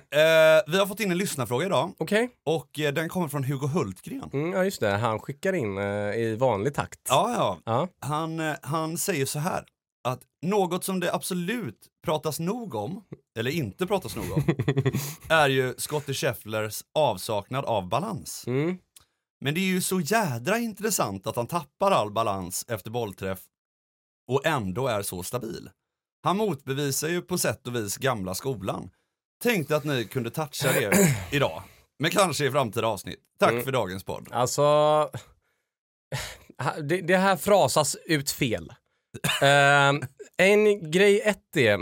vi 0.66 0.78
har 0.78 0.86
fått 0.86 1.00
in 1.00 1.10
en 1.10 1.18
lyssnarfråga 1.18 1.66
idag 1.66 1.92
Okej. 1.98 2.30
och 2.46 2.78
eh, 2.80 2.92
den 2.92 3.08
kommer 3.08 3.28
från 3.28 3.44
Hugo 3.44 3.66
Hultgren. 3.66 4.30
Mm, 4.32 4.52
ja 4.52 4.64
just 4.64 4.80
det, 4.80 4.90
han 4.90 5.18
skickar 5.20 5.52
in 5.52 5.78
eh, 5.78 5.84
i 6.14 6.36
vanlig 6.40 6.74
takt. 6.74 7.00
Ja, 7.08 7.58
ja. 7.66 7.88
Han, 8.00 8.40
eh, 8.40 8.54
han 8.62 8.98
säger 8.98 9.26
så 9.26 9.38
här 9.38 9.64
något 10.42 10.84
som 10.84 11.00
det 11.00 11.14
absolut 11.14 11.88
pratas 12.04 12.40
nog 12.40 12.74
om, 12.74 13.04
eller 13.38 13.50
inte 13.50 13.86
pratas 13.86 14.16
nog 14.16 14.32
om, 14.32 14.42
är 15.28 15.48
ju 15.48 15.74
Scottie 15.78 16.14
Schefflers 16.14 16.82
avsaknad 16.94 17.64
av 17.64 17.88
balans. 17.88 18.44
Mm. 18.46 18.78
Men 19.44 19.54
det 19.54 19.60
är 19.60 19.64
ju 19.66 19.80
så 19.80 20.00
jädra 20.00 20.58
intressant 20.58 21.26
att 21.26 21.36
han 21.36 21.46
tappar 21.46 21.90
all 21.90 22.10
balans 22.10 22.64
efter 22.68 22.90
bollträff 22.90 23.40
och 24.32 24.46
ändå 24.46 24.86
är 24.86 25.02
så 25.02 25.22
stabil. 25.22 25.70
Han 26.22 26.36
motbevisar 26.36 27.08
ju 27.08 27.22
på 27.22 27.38
sätt 27.38 27.66
och 27.66 27.74
vis 27.76 27.96
gamla 27.96 28.34
skolan. 28.34 28.90
Tänkte 29.42 29.76
att 29.76 29.84
ni 29.84 30.04
kunde 30.04 30.30
toucha 30.30 30.72
det 30.72 31.16
idag, 31.32 31.62
men 31.98 32.10
kanske 32.10 32.46
i 32.46 32.50
framtida 32.50 32.86
avsnitt. 32.86 33.20
Tack 33.38 33.50
Mm. 33.52 33.64
för 33.64 33.72
dagens 33.72 34.04
podd. 34.04 34.28
Alltså, 34.32 34.62
det, 36.82 37.00
det 37.00 37.16
här 37.16 37.36
frasas 37.36 37.96
ut 38.06 38.30
fel. 38.30 38.72
Eh, 39.42 39.92
en 40.40 40.90
grej 40.90 41.20
ett 41.20 41.56
är, 41.56 41.78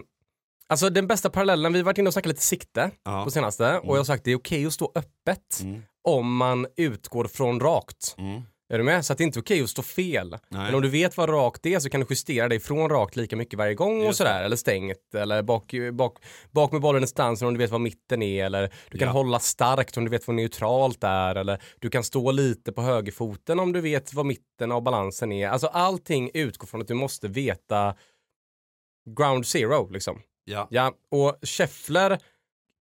alltså 0.68 0.90
den 0.90 1.06
bästa 1.06 1.30
parallellen, 1.30 1.72
vi 1.72 1.78
har 1.78 1.84
varit 1.84 1.98
inne 1.98 2.08
och 2.08 2.12
snackat 2.12 2.28
lite 2.28 2.42
sikte 2.42 2.90
Ja. 3.04 3.24
på 3.24 3.30
senaste 3.30 3.78
och 3.78 3.94
jag 3.94 4.00
har 4.00 4.04
sagt 4.04 4.24
det 4.24 4.30
är 4.32 4.36
okej 4.36 4.66
att 4.66 4.72
stå 4.72 4.92
öppet 4.94 5.60
Mm. 5.62 5.82
om 6.04 6.36
man 6.36 6.66
utgår 6.76 7.24
från 7.24 7.60
rakt. 7.60 8.14
Mm. 8.18 8.42
Är 8.72 8.78
du 8.78 8.84
med? 8.84 9.04
Så 9.04 9.12
att 9.12 9.18
det 9.18 9.24
är 9.24 9.26
inte 9.26 9.38
okej 9.40 9.62
att 9.62 9.70
stå 9.70 9.82
fel. 9.82 10.30
Nej. 10.30 10.40
Men 10.64 10.74
om 10.74 10.82
du 10.82 10.88
vet 10.88 11.16
vad 11.16 11.28
rakt 11.28 11.66
är 11.66 11.78
så 11.80 11.90
kan 11.90 12.00
du 12.00 12.06
justera 12.10 12.48
dig 12.48 12.60
från 12.60 12.90
rakt 12.90 13.16
lika 13.16 13.36
mycket 13.36 13.58
varje 13.58 13.74
gång 13.74 14.00
och 14.00 14.06
Just 14.06 14.18
sådär. 14.18 14.42
Eller 14.44 14.56
stängt 14.56 15.14
eller 15.14 15.42
bak, 15.42 15.74
bak, 15.92 16.18
bak 16.50 16.72
med 16.72 16.80
bollen 16.80 17.04
i 17.04 17.06
stansen 17.06 17.48
om 17.48 17.54
du 17.54 17.58
vet 17.58 17.70
vad 17.70 17.80
mitten 17.80 18.22
är. 18.22 18.44
Eller 18.44 18.72
du 18.90 18.98
kan 18.98 19.06
Ja. 19.08 19.12
hålla 19.12 19.38
starkt 19.38 19.96
om 19.96 20.04
du 20.04 20.10
vet 20.10 20.26
vad 20.26 20.36
neutralt 20.36 21.04
är. 21.04 21.34
Eller 21.34 21.62
du 21.80 21.90
kan 21.90 22.04
stå 22.04 22.30
lite 22.30 22.72
på 22.72 22.82
högerfoten 22.82 23.58
om 23.60 23.72
du 23.72 23.80
vet 23.80 24.14
vad 24.14 24.26
mitten 24.26 24.72
av 24.72 24.82
balansen 24.82 25.32
är. 25.32 25.48
Alltså 25.48 25.66
allting 25.66 26.30
utgår 26.34 26.66
från 26.66 26.80
att 26.80 26.88
du 26.88 26.94
måste 26.94 27.28
veta 27.28 27.94
ground 29.16 29.46
zero 29.46 29.88
liksom. 29.90 30.20
Ja. 30.44 30.68
Ja, 30.70 30.92
och 31.10 31.38
Scheffler 31.42 32.18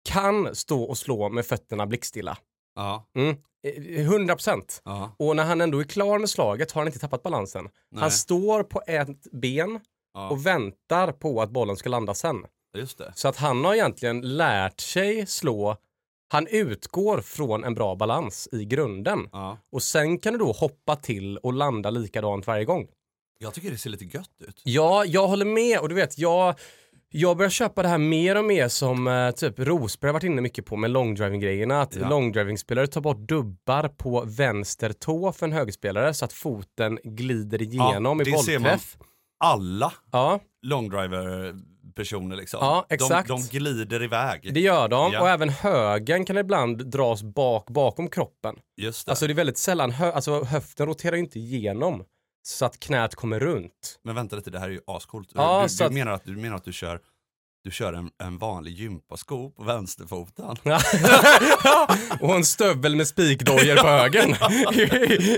kan 0.08 0.54
stå 0.54 0.82
och 0.82 0.98
slå 0.98 1.28
med 1.28 1.46
fötterna 1.46 1.86
blickstilla. 1.86 2.38
Ja. 2.74 3.06
Mm. 3.14 3.36
Eh, 3.66 4.06
100 4.06 4.34
procent. 4.34 4.82
Ja. 4.84 5.16
Och 5.18 5.36
när 5.36 5.44
han 5.44 5.60
ändå 5.60 5.78
är 5.80 5.84
klar 5.84 6.18
med 6.18 6.30
slaget 6.30 6.72
har 6.72 6.80
han 6.80 6.88
inte 6.88 6.98
tappat 6.98 7.22
balansen. 7.22 7.68
Nej. 7.90 8.00
Han 8.00 8.10
står 8.10 8.62
på 8.62 8.82
ett 8.86 9.32
ben 9.32 9.80
Ja. 10.14 10.30
och 10.30 10.46
väntar 10.46 11.12
på 11.12 11.42
att 11.42 11.50
bollen 11.50 11.76
ska 11.76 11.88
landa 11.88 12.14
sen. 12.14 12.36
Just 12.76 12.98
det. 12.98 13.12
Så 13.14 13.28
att 13.28 13.36
han 13.36 13.64
har 13.64 13.74
egentligen 13.74 14.36
lärt 14.36 14.80
sig 14.80 15.26
slå. 15.26 15.76
Han 16.28 16.46
utgår 16.46 17.20
från 17.20 17.64
en 17.64 17.74
bra 17.74 17.94
balans 17.94 18.48
i 18.52 18.64
grunden. 18.64 19.28
Ja. 19.32 19.58
Och 19.72 19.82
sen 19.82 20.18
kan 20.18 20.32
du 20.32 20.38
då 20.38 20.52
hoppa 20.52 20.96
till 20.96 21.36
och 21.38 21.52
landa 21.52 21.90
likadant 21.90 22.46
varje 22.46 22.64
gång. 22.64 22.88
Jag 23.38 23.54
tycker 23.54 23.70
det 23.70 23.78
ser 23.78 23.90
lite 23.90 24.04
gött 24.04 24.30
ut. 24.48 24.60
Ja, 24.64 25.04
jag 25.04 25.28
håller 25.28 25.44
med 25.44 25.78
och 25.78 25.88
du 25.88 25.94
vet, 25.94 26.18
jag, 26.18 26.54
jag 27.08 27.36
börjar 27.36 27.50
köpa 27.50 27.82
det 27.82 27.88
här 27.88 27.98
mer 27.98 28.36
och 28.38 28.44
mer 28.44 28.68
som 28.68 29.06
eh, 29.08 29.30
typ 29.30 29.58
Rosberg 29.58 30.08
har 30.08 30.12
varit 30.12 30.24
inne 30.24 30.40
mycket 30.40 30.66
på 30.66 30.76
med 30.76 30.90
longdriving-grejerna. 30.90 31.80
Att 31.82 31.96
Ja. 31.96 32.08
longdriving-spelare 32.08 32.86
tar 32.86 33.00
bort 33.00 33.18
dubbar 33.28 33.88
på 33.88 34.24
vänster 34.26 34.92
tå 34.92 35.32
för 35.32 35.46
en 35.46 35.52
högerspelare 35.52 36.14
så 36.14 36.24
att 36.24 36.32
foten 36.32 36.98
glider 37.04 37.62
igenom 37.62 38.18
det 38.18 38.28
i 38.30 38.32
bollträff. 38.32 38.96
Alla 39.44 39.92
Ja, 40.12 40.40
longdriver-personer 40.66 42.36
liksom. 42.36 42.58
Ja, 42.62 42.86
exakt. 42.90 43.28
De, 43.28 43.40
de 43.50 43.58
glider 43.58 44.02
iväg. 44.02 44.54
det 44.54 44.60
gör 44.60 44.88
de. 44.88 45.12
Ja. 45.12 45.20
Och 45.20 45.28
även 45.28 45.48
högen 45.48 46.24
kan 46.24 46.38
ibland 46.38 46.86
dras 46.90 47.22
bak 47.22 47.66
bakom 47.70 48.08
kroppen. 48.10 48.56
Just 48.76 49.06
det. 49.06 49.10
Alltså 49.12 49.26
det 49.26 49.32
är 49.32 49.34
väldigt 49.34 49.58
sällan, 49.58 49.90
hö- 49.90 50.12
alltså 50.12 50.44
höften 50.44 50.86
roterar 50.86 51.16
ju 51.16 51.22
inte 51.22 51.38
igenom 51.38 52.04
så 52.46 52.64
att 52.64 52.80
knät 52.80 53.14
kommer 53.14 53.40
runt. 53.40 53.98
Men 54.02 54.14
vänta 54.14 54.36
lite, 54.36 54.50
det 54.50 54.58
här 54.58 54.66
är 54.68 54.72
ju 54.72 54.80
ascoolt. 54.86 55.30
Ja, 55.34 55.66
du, 55.68 55.76
du, 55.78 55.84
att- 55.84 55.92
menar 55.92 56.12
att, 56.12 56.24
du 56.24 56.36
menar 56.36 56.56
att 56.56 56.64
du 56.64 56.72
kör, 56.72 57.00
du 57.66 57.72
kör 57.72 57.92
en, 57.92 58.10
en 58.22 58.38
vanlig 58.38 58.72
gympasko 58.72 59.50
på 59.50 59.62
vänsterfoten? 59.62 60.56
och 62.20 62.34
en 62.34 62.44
stövel 62.44 62.96
med 62.96 63.08
spikdojor 63.08 63.76
på 63.76 63.88
högen. 63.88 64.30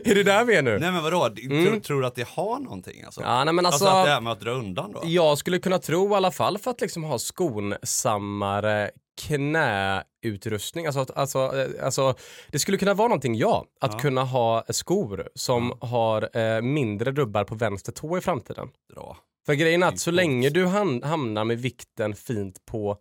är 0.04 0.14
det 0.14 0.22
där 0.22 0.44
vi 0.44 0.54
är 0.56 0.62
nu? 0.62 0.78
Nej 0.78 0.92
men 0.92 1.02
vadå, 1.02 1.26
Mm. 1.42 1.66
tror, 1.66 1.80
tror 1.80 2.00
du 2.00 2.06
att 2.06 2.14
det 2.14 2.28
har 2.28 2.58
någonting 2.58 3.02
alltså? 3.02 3.20
Ja, 3.20 3.44
nej 3.44 3.54
men 3.54 3.66
alltså, 3.66 3.84
alltså, 3.84 3.98
att 3.98 4.06
det 4.06 4.12
är 4.12 4.20
med 4.20 4.32
att 4.32 4.40
dra 4.40 4.50
undan 4.50 4.92
då? 4.92 5.00
jag 5.04 5.38
skulle 5.38 5.58
kunna 5.58 5.78
tro 5.78 6.12
i 6.12 6.14
alla 6.14 6.30
fall 6.30 6.58
för 6.58 6.70
att 6.70 6.80
liksom 6.80 7.04
ha 7.04 7.18
skonsammare 7.18 8.90
knäutrustning. 9.20 10.86
Alltså, 10.86 11.06
alltså, 11.16 11.38
eh, 11.58 11.84
alltså, 11.84 12.14
det 12.52 12.58
skulle 12.58 12.78
kunna 12.78 12.94
vara 12.94 13.08
någonting, 13.08 13.34
ja. 13.34 13.64
Att 13.80 13.92
Ja. 13.92 13.98
kunna 13.98 14.24
ha 14.24 14.64
skor 14.68 15.28
som 15.34 15.72
har 15.80 16.36
eh, 16.38 16.60
mindre 16.62 17.10
dubbar 17.12 17.44
på 17.44 17.54
vänster 17.54 17.92
tå 17.92 18.18
i 18.18 18.20
framtiden. 18.20 18.68
Dra. 18.94 19.16
För 19.48 19.54
grejen 19.54 19.82
är 19.82 19.86
Det 19.86 19.92
att 19.92 19.98
så 20.00 20.10
länge 20.10 20.50
du 20.50 20.66
ham- 20.66 21.02
hamnar 21.04 21.44
med 21.44 21.58
vikten 21.58 22.14
fint 22.14 22.64
på 22.66 22.98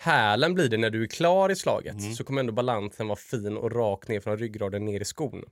hälen 0.00 0.54
blir 0.54 0.68
det 0.68 0.76
när 0.76 0.90
du 0.90 1.02
är 1.02 1.06
klar 1.06 1.50
i 1.50 1.56
slaget 1.56 2.00
Mm. 2.00 2.12
så 2.14 2.24
kommer 2.24 2.40
ändå 2.40 2.52
balansen 2.52 3.08
vara 3.08 3.16
fin 3.16 3.56
och 3.56 3.72
rak 3.72 4.08
ner 4.08 4.20
från 4.20 4.38
ryggraden 4.38 4.84
ner 4.84 5.00
i 5.00 5.04
skon. 5.04 5.44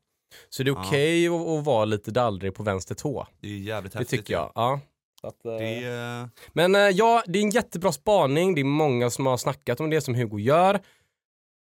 Så 0.49 0.63
det 0.63 0.71
är 0.71 0.75
Ja. 0.75 0.85
okej 0.87 1.29
att, 1.29 1.47
att 1.49 1.65
vara 1.65 1.85
lite 1.85 2.11
dallrig 2.11 2.55
på 2.55 2.63
vänster 2.63 2.95
tå. 2.95 3.27
Det 3.41 3.49
är 3.49 3.59
jävligt 3.59 3.93
Det 3.93 3.99
häftigt. 3.99 4.21
tycker 4.21 4.35
jag. 4.35 4.53
Ja. 4.55 4.81
Att, 5.23 5.45
eh, 5.45 5.53
Det 5.53 5.85
är, 5.85 6.29
Men 6.53 6.75
eh, 6.75 6.81
ja, 6.81 7.23
det 7.27 7.39
är 7.39 7.43
en 7.43 7.51
jättebra 7.51 7.93
spaning. 7.93 8.55
Det 8.55 8.61
är 8.61 8.65
många 8.65 9.11
som 9.11 9.27
har 9.27 9.37
snackat 9.37 9.81
om 9.81 9.91
det 9.91 10.01
som 10.01 10.15
Hugo 10.15 10.39
gör. 10.39 10.81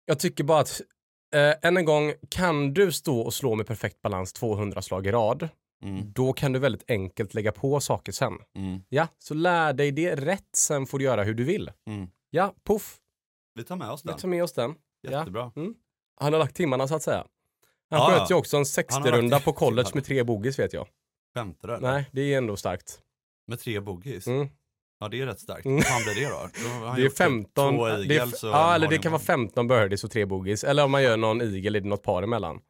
Jag 0.05 0.19
tycker 0.19 0.43
bara 0.43 0.59
att, 0.59 0.81
eh, 1.35 1.53
än 1.67 1.77
en 1.77 1.85
gång, 1.85 2.13
kan 2.29 2.73
du 2.73 2.91
stå 2.91 3.19
och 3.21 3.33
slå 3.33 3.55
med 3.55 3.67
perfekt 3.67 4.01
balans 4.01 4.33
200 4.33 4.81
slag 4.81 5.07
i 5.07 5.11
rad, 5.11 5.49
mm, 5.83 6.11
då 6.13 6.33
kan 6.33 6.51
du 6.53 6.59
väldigt 6.59 6.83
enkelt 6.91 7.33
lägga 7.33 7.51
på 7.51 7.79
saker 7.79 8.11
sen. 8.11 8.33
mm, 8.55 8.81
Ja, 8.89 9.07
så 9.19 9.33
lär 9.33 9.73
dig 9.73 9.91
det 9.91 10.15
rätt, 10.15 10.55
sen 10.55 10.85
får 10.85 10.99
du 10.99 11.05
göra 11.05 11.23
hur 11.23 11.33
du 11.33 11.43
vill. 11.43 11.71
mm. 11.87 12.07
Ja, 12.29 12.53
puff, 12.67 12.97
Vi 13.55 13.63
tar 13.63 13.75
med 13.75 13.91
oss 13.91 14.01
den. 14.03 14.15
vi 14.15 14.21
tar 14.21 14.27
med 14.27 14.43
oss 14.43 14.53
den. 14.53 14.75
Ja. 15.01 15.11
Jättebra. 15.11 15.51
Han 16.19 16.33
har 16.33 16.39
lagt 16.39 16.55
timmarna 16.55 16.87
så 16.87 16.95
att 16.95 17.03
säga. 17.03 17.25
Han 17.89 17.99
Ja, 17.99 18.19
sköt 18.19 18.31
ju 18.31 18.35
också 18.35 18.57
en 18.57 18.65
Han 18.89 19.01
har 19.01 19.09
60-runda 19.11 19.29
lagt 19.35 19.45
på 19.45 19.53
college 19.53 19.89
med 19.93 20.05
tre 20.05 20.23
bogies 20.23 20.59
vet 20.59 20.73
jag. 20.73 20.87
Skämtar 21.35 21.67
du? 21.67 21.77
Nej, 21.79 22.09
det 22.11 22.33
är 22.33 22.37
ändå 22.37 22.55
starkt. 22.57 22.99
Med 23.47 23.59
tre 23.59 23.79
boogies? 23.79 24.27
Mm. 24.27 24.47
Ja 24.99 25.07
det 25.07 25.21
är 25.21 25.25
rätt 25.25 25.39
starkt. 25.39 25.65
Mm. 25.65 25.75
Vad 25.77 25.85
fan 25.85 26.01
blir 26.03 26.15
det 26.23 26.29
då? 26.29 26.49
då 26.79 26.85
Det 26.85 26.91
är 26.91 26.97
gjort 27.03 27.11
typ 27.11 27.17
15, 27.17 27.75
Två 27.75 27.85
det 27.85 28.15
är, 28.17 28.29
ja 28.43 28.75
eller 28.75 28.87
det 28.87 28.97
kan 28.97 29.11
vara 29.11 29.19
one. 29.19 29.25
15 29.25 29.67
birdies 29.67 30.03
och 30.03 30.11
tre 30.11 30.25
bogies. 30.25 30.63
Eller 30.63 30.83
om 30.83 30.91
man 30.91 31.03
gör 31.03 31.17
någon 31.17 31.41
eagle 31.41 31.79
är 31.79 31.81
det 31.81 31.87
något 31.89 32.03
par 32.03 32.23
emellan. 32.23 32.61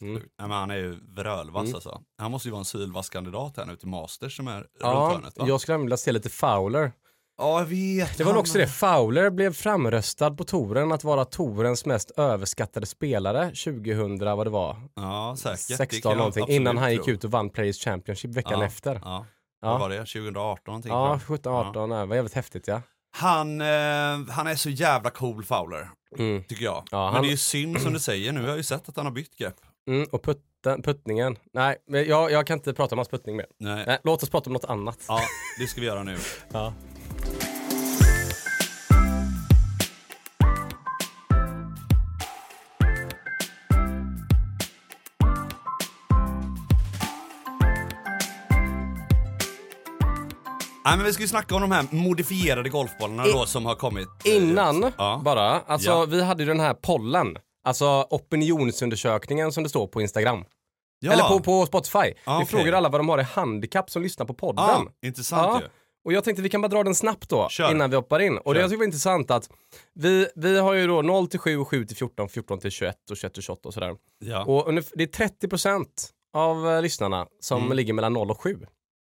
Ja, 0.00 0.06
helt 0.06 0.10
Mm. 0.10 0.22
sjukt. 0.22 0.34
Nej, 0.38 0.48
men 0.48 0.58
han 0.58 0.70
är 0.70 0.76
ju 0.76 0.96
vrölvass 1.16 1.62
Mm. 1.64 1.74
alltså. 1.74 2.00
Han 2.18 2.30
måste 2.30 2.48
ju 2.48 2.52
vara 2.52 2.58
en 2.58 2.64
sylvass-kandidat 2.64 3.56
här 3.56 3.64
nu 3.64 3.76
till 3.76 3.88
Masters 3.88 4.36
som 4.36 4.48
är 4.48 4.56
runt 4.56 4.66
Ja, 4.80 5.08
hörnet 5.08 5.38
va? 5.38 5.44
jag 5.48 5.60
skulle 5.60 5.78
vilja 5.78 5.96
se 5.96 6.12
lite 6.12 6.28
Fowler. 6.30 6.92
Ja, 7.38 7.58
jag 7.58 7.66
vet. 7.66 8.18
Det 8.18 8.24
var 8.24 8.32
Han- 8.32 8.40
också 8.40 8.58
det, 8.58 8.66
Fowler 8.68 9.30
blev 9.30 9.52
framröstad 9.52 10.30
på 10.30 10.44
touren 10.44 10.92
att 10.92 11.04
vara 11.04 11.24
tourens 11.24 11.86
mest 11.86 12.10
överskattade 12.16 12.86
spelare 12.86 13.50
2000, 13.54 14.18
vad 14.36 14.46
det 14.46 14.50
var, 14.50 14.76
Ja, 14.94 15.36
säkert. 15.38 15.68
Det 15.68 15.76
kan 15.76 15.86
16 15.86 16.10
jag 16.10 16.18
någonting, 16.18 16.48
innan 16.48 16.76
han 16.78 16.92
gick 16.92 17.04
tro. 17.04 17.12
ut 17.14 17.24
och 17.24 17.30
vann 17.30 17.50
Players 17.50 17.84
Championship 17.84 18.30
veckan 18.34 18.60
Ja, 18.60 18.66
efter. 18.66 19.00
Ja. 19.04 19.26
Ja. 19.62 19.70
Vad 19.70 19.80
var 19.80 19.88
det? 19.88 19.96
2018 20.06 20.62
någonting? 20.66 20.92
Ja, 20.92 21.18
tror 21.26 21.36
17, 21.36 21.52
18, 21.54 21.88
det 21.90 22.06
var 22.06 22.14
jävligt 22.16 22.34
häftigt 22.34 22.68
ja. 22.68 22.82
Han, 23.16 23.60
eh, 23.60 23.66
han 24.30 24.46
är 24.46 24.54
så 24.56 24.70
jävla 24.70 25.10
cool 25.10 25.44
Fowler, 25.44 25.90
Mm. 26.18 26.44
tycker 26.44 26.64
jag. 26.64 26.84
Ja, 26.90 27.04
Men 27.04 27.12
han- 27.14 27.22
det 27.22 27.28
är 27.28 27.30
ju 27.30 27.36
synd 27.36 27.80
som 27.80 27.92
du 27.92 27.98
säger, 28.00 28.32
nu 28.32 28.40
har 28.40 28.48
jag 28.48 28.56
ju 28.56 28.62
sett 28.62 28.88
att 28.88 28.96
han 28.96 29.06
har 29.06 29.12
bytt 29.12 29.36
grepp. 29.36 29.54
Mm, 29.86 30.06
och 30.12 30.22
putten, 30.22 30.82
puttningen, 30.82 31.36
nej, 31.52 31.76
jag, 31.86 32.30
jag 32.30 32.46
kan 32.46 32.58
inte 32.58 32.72
prata 32.74 32.94
om 32.94 32.98
hans 32.98 33.08
puttning 33.08 33.36
mer. 33.36 33.46
Nej. 33.58 33.84
Nej, 33.86 33.98
låt 34.04 34.22
oss 34.22 34.30
prata 34.30 34.50
om 34.50 34.52
något 34.52 34.64
annat. 34.64 34.98
Ja, 35.08 35.20
det 35.60 35.66
ska 35.66 35.80
vi 35.80 35.86
göra 35.86 36.02
nu. 36.02 36.16
Ja. 36.52 36.72
Nej 50.84 50.96
men 50.96 51.04
vi 51.06 51.12
ska 51.12 51.22
ju 51.22 51.28
snacka 51.28 51.54
om 51.54 51.60
de 51.60 51.70
här 51.72 51.86
modifierade 51.90 52.68
golfbollarna 52.68 53.26
I- 53.26 53.32
då 53.32 53.46
som 53.46 53.66
har 53.66 53.74
kommit. 53.74 54.08
Innan 54.24 54.92
Ja. 54.98 55.20
bara, 55.24 55.60
alltså 55.60 55.90
Ja. 55.90 56.04
vi 56.04 56.22
hade 56.22 56.42
ju 56.42 56.48
den 56.48 56.60
här 56.60 56.74
pollen, 56.74 57.36
alltså 57.66 58.06
opinionsundersökningen 58.10 59.52
som 59.52 59.62
det 59.62 59.68
står 59.68 59.86
på 59.86 60.00
Instagram. 60.00 60.44
Ja. 60.98 61.12
Eller 61.12 61.28
på, 61.28 61.40
på 61.40 61.66
Spotify. 61.66 61.98
Ja, 61.98 62.38
vi 62.38 62.44
okej. 62.44 62.46
frågade 62.46 62.76
alla 62.76 62.88
vad 62.88 63.00
de 63.00 63.08
har 63.08 63.18
i 63.20 63.22
handikapp 63.22 63.90
som 63.90 64.02
lyssnar 64.02 64.26
på 64.26 64.34
podden. 64.34 64.64
Ja, 64.64 64.86
intressant 65.06 65.46
Ja. 65.54 65.60
ju. 65.60 65.68
Och 66.04 66.12
jag 66.12 66.24
tänkte 66.24 66.42
vi 66.42 66.48
kan 66.48 66.60
bara 66.62 66.68
dra 66.68 66.82
den 66.84 66.94
snabbt 66.94 67.28
då, 67.28 67.48
Kör. 67.48 67.70
innan 67.70 67.90
vi 67.90 67.96
hoppar 67.96 68.20
in. 68.20 68.38
Och 68.38 68.54
det 68.54 68.58
Kör. 68.58 68.62
jag 68.62 68.70
tycker 68.70 68.78
var 68.78 68.84
intressant 68.84 69.30
att 69.30 69.50
vi, 69.94 70.28
vi 70.34 70.58
har 70.58 70.72
ju 70.74 70.86
då 70.86 71.02
0 71.02 71.28
till 71.28 71.38
7, 71.40 71.64
7 71.64 71.84
till 71.86 71.96
14, 71.96 72.28
14 72.28 72.58
till 72.58 72.70
21 72.70 73.10
och 73.10 73.16
21 73.16 73.34
till 73.34 73.42
28 73.42 73.68
och 73.68 73.74
sådär. 73.74 73.96
Ja. 74.18 74.44
Och 74.44 74.74
det 74.74 75.02
är 75.20 75.28
30% 75.28 75.86
av 76.34 76.68
eh, 76.70 76.82
lyssnarna 76.82 77.26
som 77.40 77.62
Mm. 77.64 77.76
ligger 77.76 77.92
mellan 77.92 78.12
0 78.12 78.30
och 78.30 78.40
7. 78.40 78.58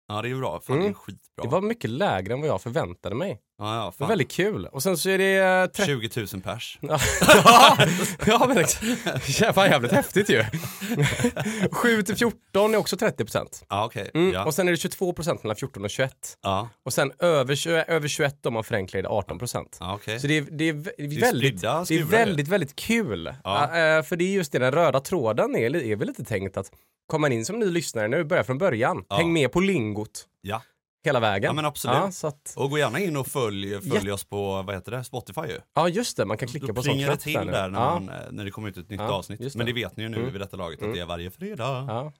ja, 0.07 0.21
det 0.21 0.29
är 0.29 0.35
bra. 0.35 0.59
Fan, 0.59 0.75
det 0.75 0.81
är 0.81 0.85
Mm. 0.85 0.93
skitbra. 0.93 1.43
Det 1.43 1.47
var 1.47 1.61
mycket 1.61 1.89
lägre 1.89 2.33
än 2.33 2.39
vad 2.41 2.49
jag 2.49 2.61
förväntade 2.61 3.15
mig. 3.15 3.39
Ja, 3.57 3.75
ja, 3.75 3.85
Det 3.85 3.97
fan. 3.97 4.07
väldigt 4.09 4.31
kul. 4.31 4.65
Och 4.65 4.83
sen 4.83 4.97
så 4.97 5.09
är 5.09 5.17
det 5.17 5.37
eh, 5.37 5.65
30 5.65 5.85
20 5.85 6.09
000 6.33 6.41
pers. 6.41 6.79
Ja, 6.81 7.77
ja 8.25 8.45
men 8.47 8.57
exakt. 8.57 9.55
Fan 9.55 9.69
jävligt 9.69 9.91
häftigt 9.91 10.29
ju. 10.29 10.43
7 11.71 12.03
till 12.03 12.15
14 12.15 12.73
är 12.73 12.77
också 12.77 12.97
30 12.97 13.23
procent. 13.25 13.65
Ja, 13.69 13.85
okej. 13.85 14.11
Mm. 14.13 14.33
Ja. 14.33 14.45
Och 14.45 14.53
sen 14.53 14.67
är 14.67 14.71
det 14.71 14.77
22 14.77 15.13
procent 15.13 15.43
mellan 15.43 15.55
14 15.55 15.83
och 15.83 15.89
21. 15.89 16.11
Ja, 16.43 16.69
Och 16.85 16.93
sen 16.93 17.11
över, 17.19 17.55
20, 17.55 17.71
över 17.87 18.07
21 18.07 18.45
om 18.45 18.53
man 18.53 18.63
förenklar 18.63 18.99
är 18.99 19.03
det 19.03 19.09
18 19.09 19.39
procent. 19.39 19.77
ja 19.79 19.95
okej. 19.95 20.19
Så 20.19 20.27
det 20.27 20.37
är, 20.37 20.41
det 20.51 20.69
är, 20.69 20.73
vä- 20.73 20.89
är 20.97 21.21
väldigt, 21.21 21.59
spridda 21.59 21.73
det 21.73 21.79
är 21.81 21.85
skurar 21.85 21.99
ju. 22.01 22.05
väldigt, 22.05 22.47
väldigt 22.47 22.75
kul. 22.75 23.33
Ja. 23.43 23.63
Eh, 23.63 24.03
för 24.03 24.15
det 24.15 24.23
är 24.23 24.31
just 24.33 24.51
det, 24.51 24.59
den 24.59 24.71
röda 24.71 24.99
tråden 24.99 25.55
är, 25.55 25.75
är 25.75 25.95
väl 25.95 26.07
lite 26.07 26.23
tänkt 26.23 26.57
att 26.57 26.71
komma 27.07 27.29
in 27.29 27.45
som 27.45 27.59
ny 27.59 27.65
lyssnare 27.65 28.07
nu, 28.07 28.23
börja 28.23 28.43
från 28.43 28.57
början. 28.57 29.05
Ja. 29.09 29.15
Häng 29.15 29.33
med 29.33 29.51
på 29.51 29.59
lingot 29.59 30.25
Ja. 30.41 30.61
Hela 31.05 31.19
vägen. 31.19 31.47
Ja, 31.47 31.53
men 31.53 31.65
absolut. 31.65 31.95
Ja, 31.97 32.11
så 32.11 32.27
att, 32.27 32.53
Och 32.55 32.69
gå 32.69 32.77
gärna 32.77 32.99
in 32.99 33.17
och 33.17 33.27
följ, 33.27 33.81
följ 33.89 34.11
oss 34.11 34.23
på, 34.23 34.61
vad 34.61 34.75
heter 34.75 34.91
det, 34.91 35.03
Spotify 35.03 35.41
ju. 35.41 35.59
ja 35.75 35.89
just 35.89 36.17
det, 36.17 36.25
man 36.25 36.37
kan 36.37 36.47
klicka 36.47 36.67
Då 36.67 36.73
på 36.73 36.81
sån 36.83 36.93
plingar 36.93 37.07
det 37.07 37.13
knapp 37.13 37.23
till 37.23 37.33
där 37.33 37.45
där, 37.45 37.69
när, 37.69 37.79
ja. 37.79 37.99
man, 37.99 38.09
eh, 38.09 38.15
när 38.31 38.45
det 38.45 38.51
kommer 38.51 38.69
ut 38.69 38.77
ett 38.77 38.89
nytt 38.89 38.99
avsnitt. 39.01 39.39
just 39.39 39.55
Men 39.55 39.65
det. 39.65 39.71
det 39.73 39.81
vet 39.81 39.97
ni 39.97 40.03
ju 40.03 40.09
nu 40.09 40.17
Mm. 40.17 40.31
vid 40.31 40.41
detta 40.41 40.57
laget 40.57 40.79
att 40.79 40.83
Mm. 40.83 40.95
det 40.95 41.01
är 41.01 41.05
varje 41.05 41.31
fredag. 41.31 42.11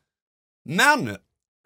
Men! 0.69 1.17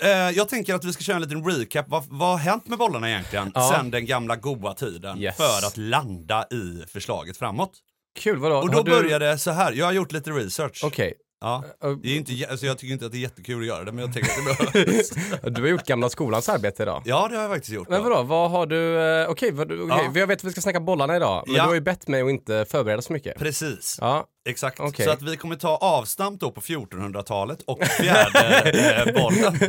Eh, 0.03 0.09
jag 0.09 0.49
tänker 0.49 0.73
att 0.75 0.83
vi 0.85 0.93
ska 0.93 1.03
köra 1.03 1.15
en 1.15 1.21
liten 1.21 1.45
recap. 1.45 1.85
Vad, 1.89 2.03
vad 2.09 2.29
har 2.29 2.37
hänt 2.37 2.67
med 2.67 2.77
bollarna 2.77 3.09
egentligen 3.09 3.51
sen 3.71 3.91
den 3.91 4.05
gamla 4.05 4.35
goa 4.35 4.73
tiden 4.73 5.19
Yes. 5.21 5.37
för 5.37 5.67
att 5.67 5.77
landa 5.77 6.45
i 6.51 6.83
förslaget 6.87 7.37
framåt? 7.37 7.71
Kul, 8.19 8.37
vadå? 8.39 8.55
Och 8.55 8.69
då 8.71 8.77
Har 8.77 8.83
du... 8.83 8.91
började 8.91 9.29
det 9.29 9.37
så 9.37 9.51
här. 9.51 9.71
jag 9.73 9.85
har 9.85 9.93
gjort 9.93 10.11
lite 10.11 10.31
research. 10.31 10.81
Okej. 10.83 11.13
Ja. 11.41 11.63
Eh, 11.83 11.91
Det 11.91 12.09
är 12.09 12.15
inte, 12.15 12.47
alltså 12.49 12.65
jag 12.65 12.77
tycker 12.77 12.93
inte 12.93 13.05
att 13.05 13.11
det 13.11 13.17
är 13.17 13.19
jättekul 13.19 13.61
att 13.61 13.67
göra 13.67 13.83
det, 13.83 13.91
men 13.91 14.05
jag 14.05 14.13
tänker 14.13 14.29
att 14.51 14.57
det 14.73 14.85
behövs. 14.85 15.09
Du 15.55 15.61
har 15.61 15.69
gjort 15.69 15.85
gamla 15.85 16.09
skolans 16.09 16.49
arbete 16.49 16.83
idag. 16.83 17.01
Ja, 17.05 17.27
det 17.31 17.35
har 17.35 17.41
jag 17.43 17.51
faktiskt 17.51 17.73
gjort. 17.73 17.89
Men 17.89 18.03
vadå, 18.03 18.23
vad 18.23 18.51
har 18.51 18.65
du, 18.65 18.99
eh, 19.21 19.29
okej, 19.29 19.51
du- 19.51 19.63
okej, 19.63 19.85
Ja. 19.89 20.11
jag 20.19 20.27
vet 20.27 20.39
att 20.39 20.43
vi 20.43 20.51
ska 20.51 20.61
snacka 20.61 20.79
bollarna 20.79 21.15
idag, 21.15 21.43
men 21.47 21.55
Ja. 21.55 21.63
du 21.63 21.67
har 21.67 21.75
ju 21.75 21.81
bett 21.81 22.07
mig 22.07 22.21
att 22.21 22.29
inte 22.29 22.65
förbereda 22.69 23.01
så 23.01 23.13
mycket. 23.13 23.37
Precis, 23.39 23.97
Ja, 24.01 24.25
exakt. 24.49 24.79
Okej. 24.79 25.05
Så 25.05 25.11
att 25.11 25.21
vi 25.21 25.37
kommer 25.37 25.55
ta 25.55 25.75
avstamp 25.77 26.39
då 26.39 26.51
på 26.51 26.61
1400-talet 26.61 27.61
och 27.61 27.85
fjärde 27.99 28.71
eh, 29.05 29.13
bollen. 29.21 29.59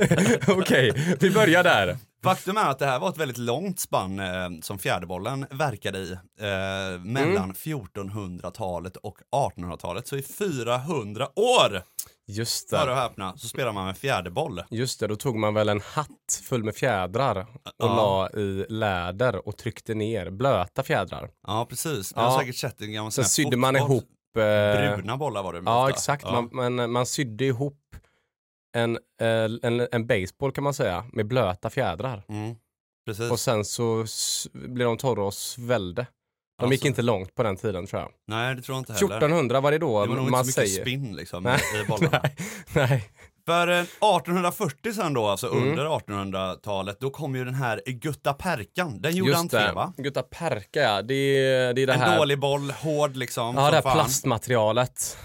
okej, 0.61 1.17
vi 1.21 1.31
börjar 1.31 1.63
där. 1.65 1.97
Faktum 2.25 2.57
är 2.57 2.71
att 2.71 2.79
det 2.79 2.87
här 2.87 2.99
var 2.99 3.09
ett 3.09 3.17
väldigt 3.19 3.39
långt 3.39 3.81
spann 3.81 4.19
eh, 4.19 4.49
som 4.63 4.79
fjäderbollen 4.79 5.47
verkade 5.51 5.99
i. 5.99 6.13
Eh, 6.13 7.01
mellan 7.05 7.53
1400-talet 7.55 8.97
och 8.97 9.19
1800-talet. 9.35 10.07
Så 10.07 10.17
i 10.17 10.23
400 10.23 11.29
år, 11.37 11.83
Just 12.29 12.73
hör 12.73 12.81
och 12.89 12.95
det. 12.97 13.01
häpna, 13.01 13.37
så 13.39 13.49
spelar 13.49 13.73
man 13.73 13.87
med 13.87 13.97
fjäderboll. 13.99 14.63
Just 14.71 15.01
det, 15.01 15.07
då 15.07 15.17
tog 15.17 15.37
man 15.37 15.55
väl 15.55 15.69
en 15.69 15.81
hatt 15.81 16.41
full 16.49 16.65
med 16.65 16.75
fjädrar 16.77 17.41
och 17.41 17.73
Ja. 17.77 18.29
la 18.35 18.41
i 18.41 18.67
läder 18.69 19.49
och 19.49 19.57
tryckte 19.57 19.95
ner 19.95 20.31
blöta 20.31 20.83
fjädrar. 20.83 21.31
Ja, 21.47 21.67
precis. 21.71 22.13
Jag 22.17 22.23
har 22.23 22.33
Ja. 22.33 22.39
säkert 22.41 22.57
sett 22.57 22.81
en 22.81 22.93
gammal 22.93 23.13
Sen 23.13 23.25
sydde 23.25 23.57
man 23.57 23.77
ihop... 23.77 24.05
Eh, 24.37 24.97
Bruna 24.97 25.17
bollar 25.17 25.43
var 25.43 25.53
det 25.53 25.63
ja, 25.67 25.83
ofta. 25.83 25.91
exakt. 25.95 26.25
Ja, 26.27 26.49
Man, 26.53 26.75
man, 26.75 26.91
man 26.91 27.07
sydde 27.07 27.45
ihop 27.45 27.77
en, 28.77 28.97
eh, 29.21 29.51
en, 29.63 29.89
en 29.93 30.07
baseball 30.07 30.53
kan 30.53 30.65
man 30.65 30.75
säga 30.75 31.05
med 31.13 31.27
blöta 31.27 31.71
fjädrar. 31.71 32.23
mm, 32.29 32.55
precis. 33.07 33.31
Och 33.31 33.41
sen 33.41 33.65
så 33.65 34.05
blev 34.53 34.87
de 34.87 34.97
torra 34.97 35.25
och 35.25 35.35
svällde. 35.35 36.07
De 36.61 36.67
gick 36.71 36.73
Alltså. 36.79 36.87
inte 36.89 37.03
långt 37.03 37.35
på 37.35 37.43
den 37.43 37.57
tiden 37.57 37.87
tror 37.87 38.03
jag. 38.03 38.11
Nej, 38.27 38.55
det 38.55 38.63
tror 38.63 38.75
jag 38.77 38.81
inte 38.81 38.93
heller. 38.93 39.07
1400 39.17 39.61
var 39.61 39.71
det 39.73 39.79
då 39.79 40.03
det 40.03 40.09
var 40.09 40.17
nog 40.17 40.31
man 40.31 40.41
inte 40.41 40.53
så 40.53 40.61
mycket 40.61 40.73
säger. 40.75 40.85
spinn 40.85 41.17
liksom 41.17 41.43
Nej. 41.43 41.61
i 41.85 41.87
bollarna. 41.89 42.21
Nej, 42.23 42.37
nej. 42.75 43.11
För 43.47 43.69
eh, 43.69 43.75
1840 43.79 44.93
sen 44.93 45.15
då, 45.15 45.27
alltså 45.29 45.47
Mm. 45.53 45.69
under 45.71 45.87
1800-talet, 45.87 47.01
då 47.01 47.11
kom 47.11 47.35
ju 47.37 47.45
den 47.45 47.55
här 47.55 47.81
Gutta 47.87 48.33
Perkan. 48.33 49.01
Den 49.03 49.17
gjorde 49.17 49.31
Just 49.31 49.41
entré 49.41 49.61
det. 49.61 49.73
va? 49.73 49.93
Gutta 49.97 50.23
Perka 50.23 50.81
ja, 50.81 51.03
det 51.03 51.15
är 51.15 51.75
det, 51.75 51.83
är 51.83 51.87
det 51.87 51.93
En 51.93 52.01
här. 52.01 52.19
dålig 52.19 52.39
boll, 52.41 52.71
hård 52.71 53.17
liksom. 53.17 53.55
Ja, 53.57 53.71
det 53.71 53.75
här 53.77 53.83
fan. 53.83 53.93
plastmaterialet. 53.97 55.19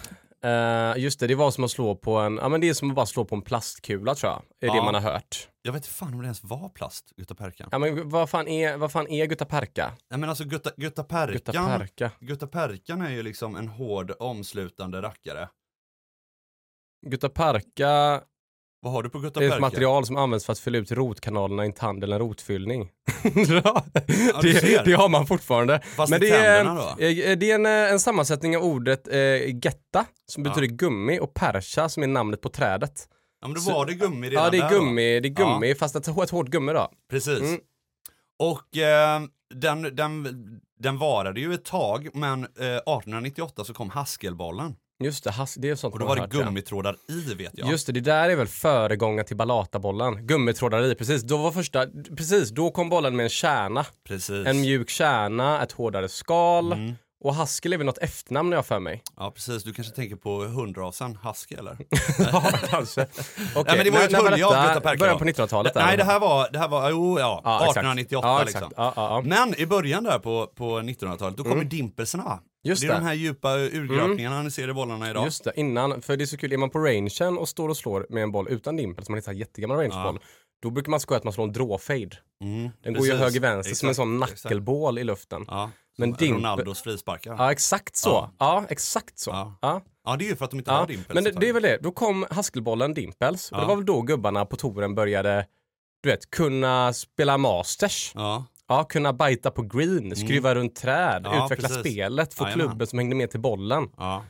Eh, 0.43 0.93
just 1.03 1.19
det, 1.19 1.27
det 1.27 1.35
var 1.35 1.51
som 1.51 1.63
att 1.63 1.71
slå 1.71 1.95
på 1.95 2.17
en, 2.17 2.37
ja 2.41 2.49
men 2.49 2.61
det 2.61 2.69
är 2.69 2.73
som 2.73 2.89
att 2.89 2.95
bara 2.95 3.05
slå 3.05 3.25
på 3.25 3.35
en 3.35 3.41
plastkula 3.41 4.15
tror 4.15 4.31
jag. 4.31 4.41
Är 4.69 4.71
det 4.73 4.77
Ja. 4.77 4.83
man 4.83 4.93
har 4.93 5.01
hört. 5.01 5.47
Jag 5.61 5.71
vet 5.73 5.79
inte 5.79 5.89
fan 5.89 6.13
om 6.13 6.19
det 6.19 6.25
ens 6.25 6.43
var 6.43 6.69
plast, 6.69 7.13
Gutta 7.17 7.35
Perkan. 7.35 7.69
Ja 7.71 7.77
men 7.79 8.09
vad 8.09 8.29
fan 8.29 8.47
är, 8.47 8.77
vad 8.77 8.91
fan 8.91 9.07
är 9.07 9.25
Gutta 9.25 9.45
Perka? 9.45 9.91
Nej 10.11 10.19
men 10.19 10.29
alltså 10.29 10.43
Gutta, 10.43 10.69
Gutta 10.77 10.81
Gutta 11.01 11.03
Perkan, 11.03 11.65
Perka. 11.79 12.11
Gutta 12.19 12.47
Perkan 12.47 13.01
är 13.01 13.09
ju 13.09 13.23
liksom 13.23 13.55
en 13.55 13.67
hård 13.67 14.11
omslutande 14.19 15.01
rackare. 15.01 15.47
Gutta 17.05 17.29
Perka 17.29 18.21
Vad 18.81 18.93
har 18.93 19.03
du 19.03 19.09
på 19.09 19.19
Gutta 19.19 19.43
är 19.43 19.49
ett 19.51 19.61
material 19.61 20.05
som 20.05 20.15
används 20.17 20.45
för 20.45 20.51
att 20.53 20.59
fylla 20.59 20.77
ut 20.77 20.91
rotkanalerna 20.91 21.63
i 21.63 21.65
en 21.67 21.73
tand 21.73 22.03
eller 22.03 22.15
en 22.15 22.19
rotfyllning. 22.19 22.89
ja, 23.63 23.85
det, 24.41 24.85
det 24.85 24.93
har 24.93 25.09
man 25.09 25.27
fortfarande. 25.27 25.81
Fast 25.81 26.09
Men 26.11 26.19
det 26.19 26.29
är, 26.29 26.65
då? 26.65 26.81
eh, 26.81 27.37
det 27.37 27.51
är 27.51 27.55
en, 27.55 27.65
eh, 27.65 27.91
en 27.91 27.99
sammansättning 27.99 28.57
av 28.57 28.63
ordet 28.63 29.07
eh, 29.07 29.17
getta 29.63 30.05
som 30.25 30.43
Ja. 30.43 30.49
betyder 30.49 30.75
gummi 30.75 31.19
och 31.19 31.33
percha 31.33 31.89
som 31.89 32.03
är 32.03 32.07
namnet 32.07 32.41
på 32.41 32.49
trädet. 32.49 33.07
Ja 33.41 33.47
men 33.47 33.63
då 33.63 33.71
var 33.71 33.85
det 33.85 33.93
gummi 33.93 34.29
redan 34.29 34.43
Ja 34.43 34.49
det 34.49 34.57
är 34.57 34.61
där 34.61 34.69
gummi, 34.69 35.19
det 35.19 35.27
är 35.27 35.29
gummi 35.29 35.75
fast 35.75 35.95
ett, 35.95 36.07
ett 36.07 36.29
hårt 36.29 36.47
gummi 36.47 36.73
då. 36.73 36.89
Precis. 37.09 37.39
Mm. 37.39 37.59
Och 38.39 38.77
eh, 38.77 39.21
den, 39.55 39.95
den, 39.95 40.27
den 40.79 40.97
varade 40.97 41.39
ju 41.39 41.53
ett 41.53 41.65
tag, 41.65 42.09
men 42.13 42.43
eh, 42.43 42.49
1898 42.49 43.63
så 43.63 43.73
kom 43.73 43.89
haskelbollen. 43.89 44.75
Just 45.03 45.23
det, 45.23 45.31
has, 45.31 45.55
det 45.55 45.69
är 45.69 45.75
sånt 45.75 45.93
Och 45.93 45.99
då 45.99 46.05
var 46.05 46.15
det 46.15 46.27
gummitrådar 46.27 46.97
i 47.09 47.33
vet 47.33 47.51
jag. 47.53 47.71
Just 47.71 47.87
det, 47.87 47.93
det 47.93 48.01
där 48.01 48.29
är 48.29 48.35
väl 48.35 48.47
föregångaren 48.47 49.25
till 49.25 49.37
ballatabollen. 49.37 50.27
Gummitrådar 50.27 50.83
i, 50.83 50.95
precis. 50.95 51.23
Då 51.23 51.37
var 51.37 51.51
första, 51.51 51.87
precis, 52.17 52.49
då 52.49 52.71
kom 52.71 52.89
bollen 52.89 53.15
med 53.15 53.23
en 53.23 53.29
kärna. 53.29 53.85
Precis. 54.07 54.47
En 54.47 54.61
mjuk 54.61 54.89
kärna, 54.89 55.63
ett 55.63 55.71
hårdare 55.71 56.09
skal. 56.09 56.73
Mm. 56.73 56.95
Och 57.25 57.35
Haskell 57.35 57.73
är 57.73 57.77
väl 57.77 57.85
något 57.85 57.97
efternamn 57.97 58.51
jag 58.51 58.65
för 58.65 58.79
mig. 58.79 59.03
Ja 59.17 59.31
precis, 59.31 59.63
du 59.63 59.73
kanske 59.73 59.95
tänker 59.95 60.15
på 60.15 60.43
hundrasen 60.43 61.17
husky 61.23 61.55
eller? 61.55 61.77
ja, 62.19 62.51
kanske. 62.69 63.01
Nej, 63.55 63.63
men 63.65 63.83
det 63.83 63.91
var 63.91 63.99
ju 63.99 64.05
ett 64.05 64.11
när- 64.11 64.21
när 64.23 64.29
hölje 64.29 64.45
av 64.45 64.51
detta? 64.53 64.67
Gutta 64.67 64.81
Perka 64.81 64.97
Början 64.97 65.17
på 65.17 65.25
1900-talet? 65.25 65.73
Det- 65.73 65.79
där, 65.79 65.85
Nej 65.87 65.97
det 65.97 66.03
här 66.03 66.19
var, 66.19 66.49
det 66.51 66.59
här 66.59 66.67
var, 66.67 66.89
jo 66.89 67.19
ja, 67.19 67.41
Ja, 67.43 67.55
exakt. 67.57 67.69
1898 67.77 68.27
ja, 68.27 68.43
liksom. 68.43 68.71
Ja. 68.75 69.21
Men 69.25 69.59
i 69.59 69.65
början 69.65 70.03
där 70.03 70.19
på, 70.19 70.47
på 70.55 70.79
1900-talet, 70.79 71.37
då 71.37 71.43
kommer 71.43 71.63
dimpelsarna 71.63 72.23
va? 72.23 72.31
Mm. 72.31 72.43
Just 72.63 72.81
det 72.81 72.87
är 72.87 72.89
det. 72.89 72.93
Mm. 72.95 73.03
de 73.05 73.09
här 73.09 73.15
djupa 73.15 73.55
urgröpningarna 73.57 74.41
ni 74.41 74.51
ser 74.51 74.69
i 74.69 74.73
bollarna 74.73 75.09
idag. 75.09 75.25
Just 75.25 75.43
det, 75.43 75.51
innan, 75.55 76.01
för 76.01 76.17
det 76.17 76.23
är 76.23 76.25
så 76.25 76.37
kul, 76.37 76.53
är 76.53 76.57
man 76.57 76.69
på 76.69 76.79
rangen 76.79 77.37
och 77.37 77.49
står 77.49 77.69
och 77.69 77.77
slår 77.77 78.05
med 78.09 78.23
en 78.23 78.31
boll 78.31 78.47
utan 78.49 78.75
dimpel, 78.77 79.05
som 79.05 79.13
man 79.13 79.17
hittar 79.17 79.31
jättegammal 79.33 79.77
rangeboll, 79.77 80.19
då 80.61 80.69
brukar 80.69 80.89
man 80.91 80.99
skoja 80.99 81.17
att 81.17 81.23
man 81.23 81.33
slår 81.33 81.43
en 81.43 81.51
drawfade. 81.53 82.09
Mm, 82.43 82.69
Den 82.83 82.93
går 82.93 83.05
ju 83.05 83.11
precis. 83.11 83.19
höger-vänster 83.19 83.75
som 83.75 83.89
en 83.89 83.95
sån 83.95 84.19
nackelbål 84.19 84.99
i 84.99 85.03
luften. 85.03 85.45
Ja, 85.47 85.71
Men 85.97 86.13
dimpel- 86.15 86.33
Ronaldos 86.33 86.81
frisparkar. 86.81 87.35
Ja, 87.37 87.51
exakt 87.51 87.95
så. 87.95 88.09
Ja. 88.09 88.31
Ja, 88.39 88.63
exakt 88.69 89.19
så. 89.19 89.29
Ja. 89.31 89.57
Ja. 89.61 89.81
Ja, 90.05 90.15
det 90.15 90.25
är 90.25 90.29
ju 90.29 90.35
för 90.35 90.45
att 90.45 90.51
de 90.51 90.57
inte 90.57 90.71
Ja, 90.71 90.77
har 90.77 90.87
dimpels. 90.87 91.13
men 91.13 91.23
det, 91.23 91.31
det 91.31 91.49
är 91.49 91.53
väl 91.53 91.63
det. 91.63 91.77
Då 91.81 91.91
kom 91.91 92.25
Haskelbollen 92.31 92.93
Dimpels 92.93 93.51
och 93.51 93.57
det 93.57 93.63
Ja. 93.63 93.67
var 93.67 93.75
väl 93.75 93.85
då 93.85 94.01
gubbarna 94.01 94.45
på 94.45 94.55
touren 94.55 94.95
började, 94.95 95.45
du 96.03 96.09
vet, 96.09 96.29
kunna 96.31 96.93
spela 96.93 97.37
masters. 97.37 98.11
Ja, 98.15 98.45
Ja, 98.67 98.83
kunna 98.83 99.13
bajta 99.13 99.51
på 99.51 99.61
green, 99.61 100.15
skruva 100.15 100.55
runt 100.55 100.75
träd, 100.75 101.25
Mm. 101.25 101.37
Ja, 101.37 101.45
utveckla 101.45 101.67
precis. 101.67 101.91
spelet, 101.91 102.33
få 102.33 102.43
Jajamän. 102.43 102.67
klubben 102.67 102.87
som 102.87 102.99
hängde 102.99 103.15
med 103.15 103.31
till 103.31 103.39
bollen. 103.39 103.89
ja. 103.97 104.23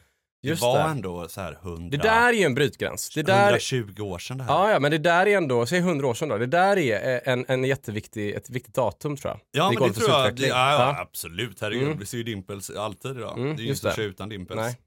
Det 0.45 0.49
Just 0.49 0.61
var 0.61 0.77
det. 0.79 0.83
ändå 0.83 1.27
så 1.27 1.41
här 1.41 1.57
100, 1.61 1.97
Det 1.97 2.03
där 2.03 2.29
är 2.29 2.33
ju 2.33 2.43
en 2.43 2.55
brytgräns. 2.55 3.09
Det 3.15 3.23
där, 3.23 3.43
120 3.49 4.01
år 4.01 4.19
sedan 4.19 4.37
det 4.37 4.43
här. 4.43 4.51
ja, 4.53 4.71
ja, 4.71 4.79
men 4.79 4.91
det 4.91 4.97
där 4.97 5.25
är 5.27 5.37
ändå, 5.37 5.65
säg 5.65 5.79
100 5.79 6.07
år 6.07 6.13
sedan 6.13 6.29
då, 6.29 6.37
det 6.37 6.45
där 6.45 6.77
är 6.77 7.21
en, 7.29 7.45
en 7.47 7.63
jätteviktig, 7.63 8.31
ett 8.35 8.49
viktigt 8.49 8.73
datum 8.75 9.17
tror 9.17 9.31
jag. 9.31 9.39
Ja, 9.51 9.73
I 9.73 9.77
men 9.79 9.87
det 9.87 9.93
tror 9.93 10.09
jag. 10.09 10.35
Det, 10.35 10.47
ja, 10.47 10.71
ja, 10.73 10.99
absolut. 11.01 11.61
Herregud, 11.61 11.83
Mm. 11.87 11.97
vi 11.99 12.05
ser 12.05 12.17
ju 12.17 12.23
dimpels 12.23 12.69
alltid 12.69 13.11
idag. 13.17 13.37
Mm, 13.37 13.55
det 13.55 13.61
är 13.61 13.65
ju 13.65 13.71
inte 13.71 13.93
det. 13.95 14.03
utan 14.03 14.29
dimpels. 14.29 14.57
Nej, 14.61 14.77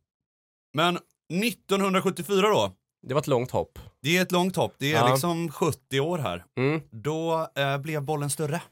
Men 0.74 0.98
1974 1.42 2.48
då, 2.48 2.72
det 3.06 3.14
var 3.14 3.20
ett 3.20 3.26
långt 3.26 3.50
hopp. 3.50 3.78
det 4.02 4.16
är 4.18 4.22
ett 4.22 4.32
långt 4.32 4.56
hopp. 4.56 4.74
Det 4.78 4.92
är 4.92 4.96
Ja. 4.96 5.10
liksom 5.12 5.50
70 5.52 6.00
år 6.00 6.18
här. 6.18 6.44
Mm. 6.58 6.80
Då 6.90 7.48
eh, 7.56 7.78
blev 7.78 8.02
bollen 8.02 8.30
större. 8.30 8.62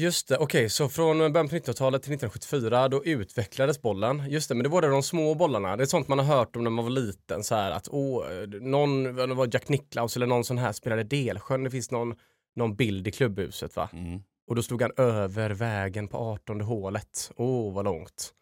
Just 0.00 0.28
det, 0.28 0.36
okej, 0.38 0.68
så 0.70 0.88
från 0.88 1.18
början 1.18 1.48
på 1.48 1.54
1900-talet 1.56 2.02
till 2.02 2.12
1974 2.14 2.88
då 2.88 3.04
utvecklades 3.04 3.82
bollen. 3.82 4.30
Just 4.30 4.48
det, 4.48 4.54
men 4.54 4.62
det 4.64 4.68
var 4.68 4.82
det 4.82 4.88
de 4.88 5.02
små 5.02 5.34
bollarna. 5.34 5.76
Det 5.76 5.84
är 5.84 5.86
sånt 5.86 6.08
man 6.08 6.18
har 6.18 6.36
hört 6.36 6.56
om 6.56 6.64
när 6.64 6.70
man 6.70 6.84
var 6.84 6.90
liten 6.92 7.44
så 7.44 7.54
här 7.54 7.70
att 7.70 7.88
åh, 7.90 8.24
någon, 8.60 9.02
det 9.16 9.26
var 9.34 9.48
Jack 9.52 9.68
Nicklaus 9.68 10.16
eller 10.16 10.26
någon 10.26 10.44
sån 10.44 10.58
här 10.58 10.72
spelade 10.72 11.02
Delsjön. 11.04 11.64
Det 11.64 11.70
finns 11.70 11.90
någon, 11.90 12.14
någon 12.56 12.76
bild 12.76 13.08
i 13.08 13.10
klubbhuset 13.10 13.76
va? 13.76 13.88
Mm. 13.92 14.20
Och 14.48 14.54
då 14.56 14.62
stod 14.62 14.82
han 14.82 14.92
över 14.96 15.50
vägen 15.50 16.08
på 16.08 16.18
18 16.18 16.60
hålet. 16.60 17.30
Åh, 17.36 17.74
vad 17.74 17.84
långt. 17.84 18.32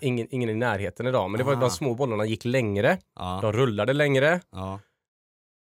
Ingen, 0.00 0.26
ingen 0.30 0.48
i 0.50 0.54
närheten 0.54 1.06
idag, 1.06 1.30
men 1.30 1.38
det 1.38 1.44
var 1.44 1.52
Ah. 1.52 1.60
de 1.60 1.70
små 1.70 1.94
bollarna 1.94 2.24
gick 2.26 2.44
längre. 2.44 2.98
Ja. 3.18 3.38
De 3.42 3.52
rullade 3.52 3.92
längre. 3.92 4.40
ja. 4.52 4.80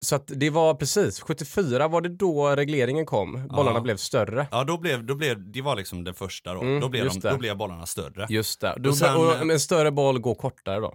Så 0.05 0.15
att 0.15 0.23
det 0.27 0.49
var 0.49 0.73
precis, 0.73 1.19
74 1.21 1.87
var 1.87 2.01
det 2.01 2.09
då 2.09 2.49
regleringen 2.55 3.05
kom. 3.05 3.47
Bollarna 3.47 3.77
Ja. 3.77 3.81
blev 3.81 3.97
större. 3.97 4.47
Ja, 4.51 4.63
då 4.63 4.77
blev, 4.77 5.05
då 5.05 5.15
blev, 5.15 5.51
det 5.51 5.61
var 5.61 5.75
liksom 5.75 6.03
den 6.03 6.13
första 6.13 6.53
då. 6.53 6.61
Mm, 6.61 6.79
då, 6.79 6.89
blev 6.89 7.05
de, 7.09 7.19
det. 7.19 7.29
då 7.31 7.37
blev 7.37 7.57
bollarna 7.57 7.85
större. 7.85 8.25
Just 8.29 8.61
det. 8.61 8.75
Då, 8.79 8.89
Och 8.89 8.97
sen- 8.97 9.15
och 9.17 9.51
en 9.51 9.59
större 9.59 9.91
boll 9.91 10.19
går 10.19 10.35
kortare 10.35 10.79
då. 10.79 10.93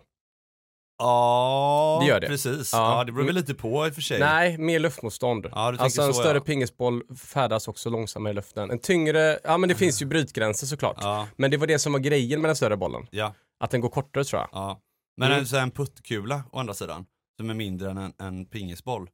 Ja, 0.98 1.98
Det 2.02 2.06
gör 2.08 2.20
det. 2.20 2.26
precis. 2.26 2.72
Ja. 2.72 2.98
Ja. 2.98 3.04
det 3.04 3.12
beror 3.12 3.26
väl 3.26 3.34
lite 3.34 3.54
på 3.54 3.86
i 3.86 3.90
och 3.90 3.94
för 3.94 4.02
sig. 4.02 4.18
Nej, 4.20 4.58
mer 4.58 4.78
luftmotstånd. 4.78 5.46
Ja, 5.52 5.72
du 5.72 5.78
alltså 5.78 6.02
en 6.02 6.14
så, 6.14 6.20
större 6.20 6.38
ja. 6.38 6.44
pingisboll 6.44 7.02
färdas 7.16 7.68
också 7.68 7.90
långsammare 7.90 8.30
i 8.30 8.34
luften. 8.34 8.70
En 8.70 8.78
tyngre, 8.78 9.38
ja 9.44 9.58
men 9.58 9.68
det 9.68 9.74
finns 9.74 10.02
ju 10.02 10.06
brytgränser 10.06 10.66
såklart. 10.66 10.96
Ja, 11.00 11.28
Men 11.36 11.50
det 11.50 11.56
var 11.56 11.66
det 11.66 11.78
som 11.78 11.92
var 11.92 12.00
grejen 12.00 12.40
med 12.40 12.48
den 12.48 12.56
större 12.56 12.76
bollen. 12.76 13.06
ja, 13.10 13.34
Att 13.60 13.70
den 13.70 13.80
går 13.80 13.88
kortare 13.88 14.24
tror 14.24 14.40
jag. 14.40 14.48
ja. 14.52 14.80
Men 15.16 15.28
Mm. 15.28 15.40
en, 15.40 15.46
så 15.46 15.56
här, 15.56 15.62
en 15.62 15.70
puttkula 15.70 16.42
å 16.52 16.58
andra 16.58 16.74
sidan, 16.74 17.06
som 17.36 17.50
är 17.50 17.54
mindre 17.54 17.90
än 17.90 17.98
en, 17.98 18.12
en 18.18 18.46
pingisboll. 18.46 19.10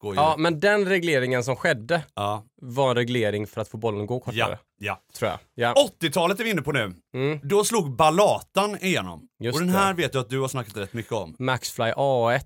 Går 0.00 0.14
ju... 0.14 0.20
Ja, 0.20 0.34
men 0.38 0.60
den 0.60 0.84
regleringen 0.88 1.44
som 1.44 1.56
skedde 1.56 2.02
ja. 2.14 2.44
var 2.62 2.90
en 2.90 2.96
reglering 2.96 3.46
för 3.46 3.60
att 3.60 3.68
få 3.68 3.76
bollen 3.76 4.00
att 4.00 4.06
gå 4.06 4.20
kortare. 4.20 4.36
ja, 4.38 4.58
ja. 4.78 5.02
Tror 5.14 5.30
jag. 5.30 5.38
Ja. 5.54 5.90
80-talet 6.00 6.40
är 6.40 6.44
vi 6.44 6.50
inne 6.50 6.62
på 6.62 6.72
nu. 6.72 6.94
Mm. 7.14 7.40
Då 7.42 7.64
slog 7.64 7.96
Ballatan 7.96 8.78
igenom. 8.80 9.28
Just 9.40 9.56
och 9.56 9.66
den 9.66 9.74
här 9.74 9.94
vet 9.94 10.14
jag 10.14 10.20
att 10.20 10.30
du 10.30 10.40
har 10.40 10.48
snackat 10.48 10.76
rätt 10.76 10.92
mycket 10.92 11.12
om. 11.12 11.36
Maxfly 11.38 11.84
A1. 11.84 12.40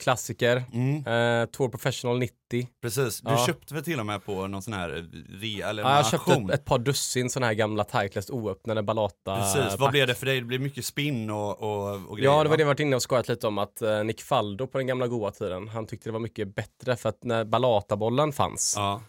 Klassiker. 0.00 0.62
Mm, 0.72 0.96
Eh, 0.96 1.46
Tour 1.46 1.68
Professional 1.68 2.18
90. 2.18 2.68
precis. 2.82 3.20
Du 3.20 3.30
Ja. 3.30 3.46
köpte 3.46 3.74
väl 3.74 3.84
till 3.84 4.00
och 4.00 4.06
med 4.06 4.24
på 4.24 4.46
någon 4.46 4.62
sån 4.62 4.72
här 4.74 4.88
rea 5.40 5.68
eller 5.70 5.82
Ja, 5.82 5.96
jag 5.96 6.06
köpte 6.06 6.32
ett, 6.32 6.50
ett 6.50 6.64
par 6.64 6.78
dussin 6.78 7.30
sådana 7.30 7.46
här 7.46 7.54
gamla 7.54 7.84
Titleist 7.84 8.30
oöppnade 8.30 8.82
Balata. 8.82 9.36
Precis, 9.36 9.78
vad 9.78 9.90
blev 9.90 10.06
det 10.06 10.14
för 10.14 10.26
dig? 10.26 10.40
Det 10.40 10.46
blev 10.46 10.60
mycket 10.60 10.84
spinn 10.84 11.30
och, 11.30 11.62
och, 11.62 11.92
och 12.10 12.16
grejer 12.16 12.30
Ja, 12.30 12.42
det 12.42 12.48
var 12.48 12.50
va? 12.50 12.56
det 12.56 12.62
jag 12.62 12.66
varit 12.66 12.80
inne 12.80 12.96
och 12.96 13.02
skojat 13.02 13.28
lite 13.28 13.46
om 13.46 13.58
att 13.58 13.82
eh, 13.82 14.04
Nick 14.04 14.22
Faldo 14.22 14.66
på 14.66 14.78
den 14.78 14.86
gamla 14.86 15.06
goa 15.06 15.30
tiden, 15.30 15.68
han 15.68 15.86
tyckte 15.86 16.08
det 16.08 16.12
var 16.12 16.20
mycket 16.20 16.54
bättre 16.54 16.96
för 16.96 17.08
att 17.08 17.24
när 17.24 17.44
Balata-bollen 17.44 18.32
fanns 18.32 18.74
Ja, 18.76 19.02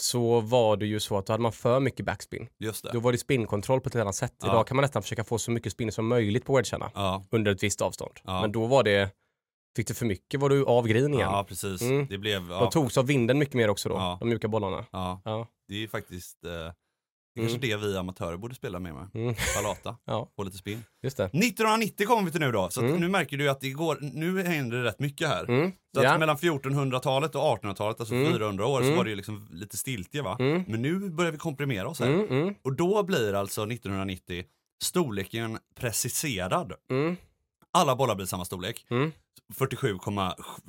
så 0.00 0.40
var 0.40 0.76
det 0.76 0.86
ju 0.86 1.00
så 1.00 1.18
att 1.18 1.26
då 1.26 1.32
hade 1.32 1.42
man 1.42 1.52
för 1.52 1.80
mycket 1.80 2.06
backspin. 2.06 2.48
just 2.58 2.84
det. 2.84 2.90
Då 2.92 3.00
var 3.00 3.12
det 3.12 3.18
spinkontroll 3.18 3.80
på 3.80 3.88
ett 3.88 3.94
annat 3.96 4.14
sätt. 4.14 4.32
Idag 4.44 4.66
kan 4.66 4.76
man 4.76 4.82
nästan 4.82 5.02
försöka 5.02 5.24
få 5.24 5.38
så 5.38 5.50
mycket 5.50 5.72
spin 5.72 5.92
som 5.92 6.06
möjligt 6.08 6.44
på 6.44 6.56
wedgarna 6.56 6.90
under 7.30 7.52
ett 7.52 7.62
visst 7.62 7.80
avstånd. 7.82 8.12
Men 8.24 8.52
då 8.52 8.66
var 8.66 8.82
det, 8.82 9.10
fick 9.78 9.88
du 9.88 9.94
för 9.94 10.06
mycket 10.06 10.40
var 10.40 10.48
du 10.48 10.64
av 10.64 10.88
green 10.88 11.14
igen. 11.14 11.28
ja 11.32 11.44
precis. 11.48 11.82
Mm. 11.82 12.06
Det 12.10 12.18
blev... 12.18 12.50
Ja, 12.50 12.60
De 12.60 12.70
togs 12.70 12.98
av 12.98 13.06
vinden 13.06 13.38
mycket 13.38 13.54
mer 13.54 13.68
också 13.70 13.88
då, 13.88 13.94
Ja. 13.94 14.16
de 14.20 14.28
mjuka 14.28 14.48
bollarna. 14.48 14.84
ja, 14.92 15.20
Ja. 15.24 15.46
det 15.68 15.82
är 15.84 15.88
faktiskt 15.88 16.44
eh, 16.44 16.50
Det 16.50 17.40
är 17.44 17.48
kanske 17.48 17.58
det 17.58 17.76
vi 17.76 17.96
amatörer 17.96 18.36
borde 18.36 18.54
spela 18.54 18.78
med 18.78 18.94
med. 18.94 19.08
Mm. 19.14 19.34
Palata, 19.56 19.96
Ja, 20.04 20.28
få 20.36 20.42
lite 20.42 20.56
spinn. 20.56 20.84
just 21.02 21.16
det. 21.16 21.24
1990 21.24 22.06
kommer 22.06 22.22
vi 22.22 22.30
till 22.30 22.40
nu 22.40 22.52
då, 22.52 22.70
så 22.70 22.80
Mm. 22.80 22.96
nu 23.00 23.08
märker 23.08 23.36
du 23.36 23.48
att 23.50 23.60
det 23.60 23.70
går, 23.70 23.98
nu 24.00 24.42
händer 24.42 24.76
det 24.76 24.84
rätt 24.84 24.98
mycket 24.98 25.28
här. 25.28 25.44
Mm. 25.48 25.72
Så 25.94 26.00
att 26.00 26.04
Ja. 26.04 26.18
mellan 26.18 26.36
1400-talet 26.36 27.34
och 27.34 27.42
1800-talet, 27.42 28.00
alltså 28.00 28.14
Mm. 28.14 28.32
400 28.32 28.66
år, 28.66 28.78
så 28.80 28.84
Mm. 28.84 28.96
var 28.96 29.04
det 29.04 29.10
ju 29.10 29.16
liksom 29.16 29.48
lite 29.52 29.76
stiltje 29.76 30.22
va. 30.22 30.36
Mm. 30.40 30.64
Men 30.68 30.82
nu 30.82 31.10
börjar 31.10 31.32
vi 31.32 31.38
komprimera 31.38 31.88
oss 31.88 32.00
här. 32.00 32.06
Mm, 32.08 32.26
mm, 32.28 32.54
Och 32.64 32.72
då 32.76 33.02
blir 33.02 33.34
alltså 33.34 33.66
1990 33.66 34.44
storleken 34.82 35.58
preciserad. 35.80 36.72
mm, 36.90 37.16
Alla 37.78 37.96
bollar 37.96 38.14
blir 38.14 38.26
samma 38.26 38.44
storlek. 38.44 38.86
mm, 38.90 39.12
47, 39.54 39.88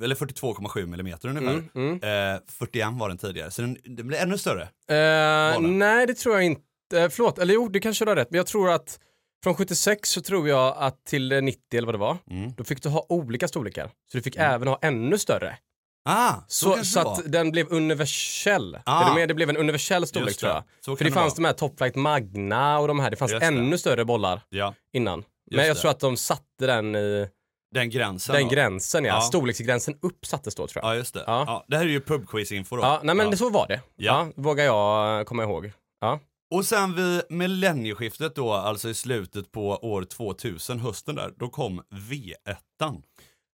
eller 0.02 0.14
42,7 0.14 0.86
millimeter 0.86 1.28
ungefär. 1.28 1.50
mm, 1.50 1.68
mm. 2.02 2.34
Eh, 2.34 2.40
41 2.48 2.88
var 2.92 3.08
den 3.08 3.18
tidigare, 3.18 3.50
så 3.50 3.62
den, 3.62 3.76
den 3.84 4.06
blir 4.06 4.18
ännu 4.18 4.38
större. 4.38 4.62
Eh, 4.88 5.60
nej, 5.60 6.06
det 6.06 6.14
tror 6.14 6.34
jag 6.34 6.44
inte. 6.44 6.62
Eh, 6.94 7.08
förlåt, 7.08 7.38
eller 7.38 7.54
jo, 7.54 7.68
det 7.68 7.80
kanske 7.80 8.04
du 8.04 8.10
har 8.10 8.16
rätt. 8.16 8.30
Men 8.30 8.36
jag 8.38 8.46
tror 8.46 8.70
att 8.70 8.98
från 9.44 9.54
76 9.54 10.10
så 10.10 10.20
tror 10.20 10.48
jag 10.48 10.74
att 10.78 11.04
till 11.04 11.32
eh, 11.32 11.42
90 11.42 11.60
eller 11.78 11.86
vad 11.86 11.94
det 11.94 11.98
var, 11.98 12.18
Mm. 12.30 12.52
då 12.56 12.64
fick 12.64 12.82
du 12.82 12.88
ha 12.88 13.06
olika 13.08 13.48
storlekar. 13.48 13.86
Så 13.86 14.18
du 14.18 14.22
fick 14.22 14.36
även 14.36 14.68
ha 14.68 14.78
ännu 14.82 15.18
större. 15.18 15.56
Ah, 16.04 16.34
så, 16.46 16.76
Så, 16.76 16.84
så 16.84 17.02
det 17.02 17.10
att 17.10 17.32
den 17.32 17.50
blev 17.50 17.72
universell. 17.72 18.78
Ah. 18.84 19.14
Med? 19.14 19.28
Det 19.28 19.34
blev 19.34 19.50
en 19.50 19.56
universell 19.56 20.06
storlek 20.06 20.34
det. 20.34 20.40
tror 20.40 20.52
jag. 20.86 20.98
För 20.98 21.04
det 21.04 21.10
fanns 21.12 21.32
vara. 21.32 21.42
de 21.42 21.44
här 21.44 21.52
Top 21.52 21.78
Flight 21.78 21.94
Magna 21.96 22.78
och 22.78 22.88
de 22.88 23.00
här, 23.00 23.10
det 23.10 23.16
fanns 23.16 23.32
Just 23.32 23.40
det. 23.40 23.46
ännu 23.46 23.78
större 23.78 24.04
bollar 24.04 24.40
Ja, 24.48 24.74
innan. 24.92 25.24
Men 25.56 25.66
jag 25.66 25.76
det. 25.76 25.80
tror 25.80 25.90
att 25.90 26.00
de 26.00 26.16
satte 26.16 26.66
den 26.66 26.96
i 26.96 27.28
den 27.74 27.90
gränsen 27.90 28.34
den 28.34 28.42
då. 28.44 28.50
gränsen, 28.50 29.04
ja. 29.04 29.14
Ja. 29.14 29.20
Storleksgränsen 29.20 29.94
upp 30.02 30.26
sattes 30.26 30.54
då 30.54 30.66
tror 30.66 30.84
jag. 30.84 30.92
Ja, 30.92 30.96
just 30.96 31.14
det. 31.14 31.24
Ja. 31.26 31.44
Ja. 31.46 31.64
det 31.68 31.76
här 31.76 31.84
är 31.84 31.88
ju 31.88 32.00
pubquiz-info 32.00 32.76
då. 32.76 32.82
Ja, 32.82 33.00
nej 33.04 33.14
men 33.14 33.30
Ja. 33.30 33.36
så 33.36 33.50
var 33.50 33.68
det. 33.68 33.74
Ja. 33.96 34.26
Ja. 34.36 34.42
vågar 34.42 34.64
jag 34.64 35.18
eh, 35.20 35.24
komma 35.24 35.42
ihåg. 35.42 35.72
Ja. 36.00 36.20
Och 36.54 36.64
sen 36.64 36.94
vid 36.96 37.22
millennieskiftet 37.28 38.34
då, 38.34 38.52
alltså 38.52 38.88
i 38.88 38.94
slutet 38.94 39.52
på 39.52 39.68
år 39.68 40.04
2000, 40.04 40.80
hösten 40.80 41.14
där, 41.14 41.32
då 41.36 41.48
kom 41.48 41.82
V1. 41.90 43.02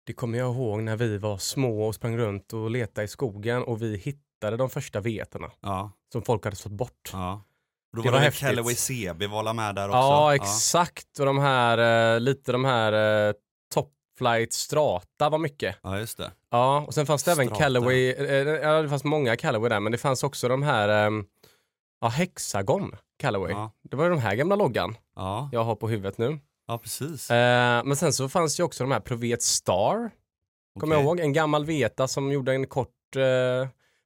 Det 0.05 0.13
kommer 0.13 0.37
jag 0.37 0.53
ihåg 0.55 0.83
när 0.83 0.95
vi 0.95 1.17
var 1.17 1.37
små 1.37 1.87
och 1.87 1.95
sprang 1.95 2.17
runt 2.17 2.53
och 2.53 2.71
letade 2.71 3.05
i 3.05 3.07
skogen 3.07 3.63
och 3.63 3.81
vi 3.81 3.97
hittade 3.97 4.57
de 4.57 4.69
första 4.69 4.99
veterna 4.99 5.51
Ja, 5.61 5.91
som 6.13 6.21
folk 6.21 6.43
hade 6.43 6.55
fått 6.55 6.71
bort. 6.71 7.09
ja. 7.13 7.41
Då 7.97 8.03
Det 8.03 8.11
var 8.11 8.19
var 8.19 8.25
det. 8.25 8.39
Callaway 8.39 8.75
CB 8.75 9.27
var 9.27 9.53
med 9.53 9.75
där 9.75 9.87
också. 9.87 9.97
Ja, 9.97 10.35
exakt. 10.35 11.19
Och 11.19 11.25
de 11.25 11.39
här, 11.39 12.13
eh, 12.15 12.19
lite 12.19 12.51
de 12.51 12.65
här 12.65 13.27
eh, 13.27 13.33
Top 13.73 13.91
Flight 14.17 14.53
Strata 14.53 15.29
var 15.29 15.37
mycket. 15.37 15.75
Ja, 15.83 15.99
just 15.99 16.17
det. 16.17 16.31
Ja, 16.51 16.83
och 16.87 16.93
sen 16.93 17.05
fanns 17.05 17.23
det 17.23 17.31
även 17.31 17.45
Strata. 17.47 17.63
Callaway, 17.63 18.11
eh, 18.11 18.33
ja 18.47 18.81
det 18.81 18.89
fanns 18.89 19.03
många 19.03 19.35
Callaway 19.37 19.69
där, 19.69 19.79
men 19.79 19.91
det 19.91 19.97
fanns 19.97 20.23
också 20.23 20.47
de 20.47 20.63
här, 20.63 21.11
ja 22.01 22.07
Hexagon 22.07 22.95
Callaway. 23.21 23.51
Ja, 23.51 23.71
Det 23.89 23.95
var 23.97 24.03
ju 24.03 24.09
de 24.09 24.19
här 24.19 24.35
gamla 24.35 24.55
loggan 24.55 24.97
ja, 25.15 25.49
jag 25.51 25.63
har 25.63 25.75
på 25.75 25.87
huvudet 25.89 26.17
nu. 26.17 26.39
ja 26.67 26.77
precis. 26.77 27.29
Men 27.29 27.95
sen 27.95 28.13
så 28.13 28.29
fanns 28.29 28.59
ju 28.59 28.63
också 28.63 28.83
de 28.83 28.91
här 28.91 28.99
Provet 28.99 29.41
Star, 29.41 30.11
kommer 30.79 30.95
jag 30.95 30.99
Okej. 31.01 31.05
ihåg. 31.05 31.19
En 31.19 31.33
gammal 31.33 31.65
Veta 31.65 32.07
som 32.07 32.31
gjorde 32.31 32.51
en 32.51 32.67
kort, 32.67 32.89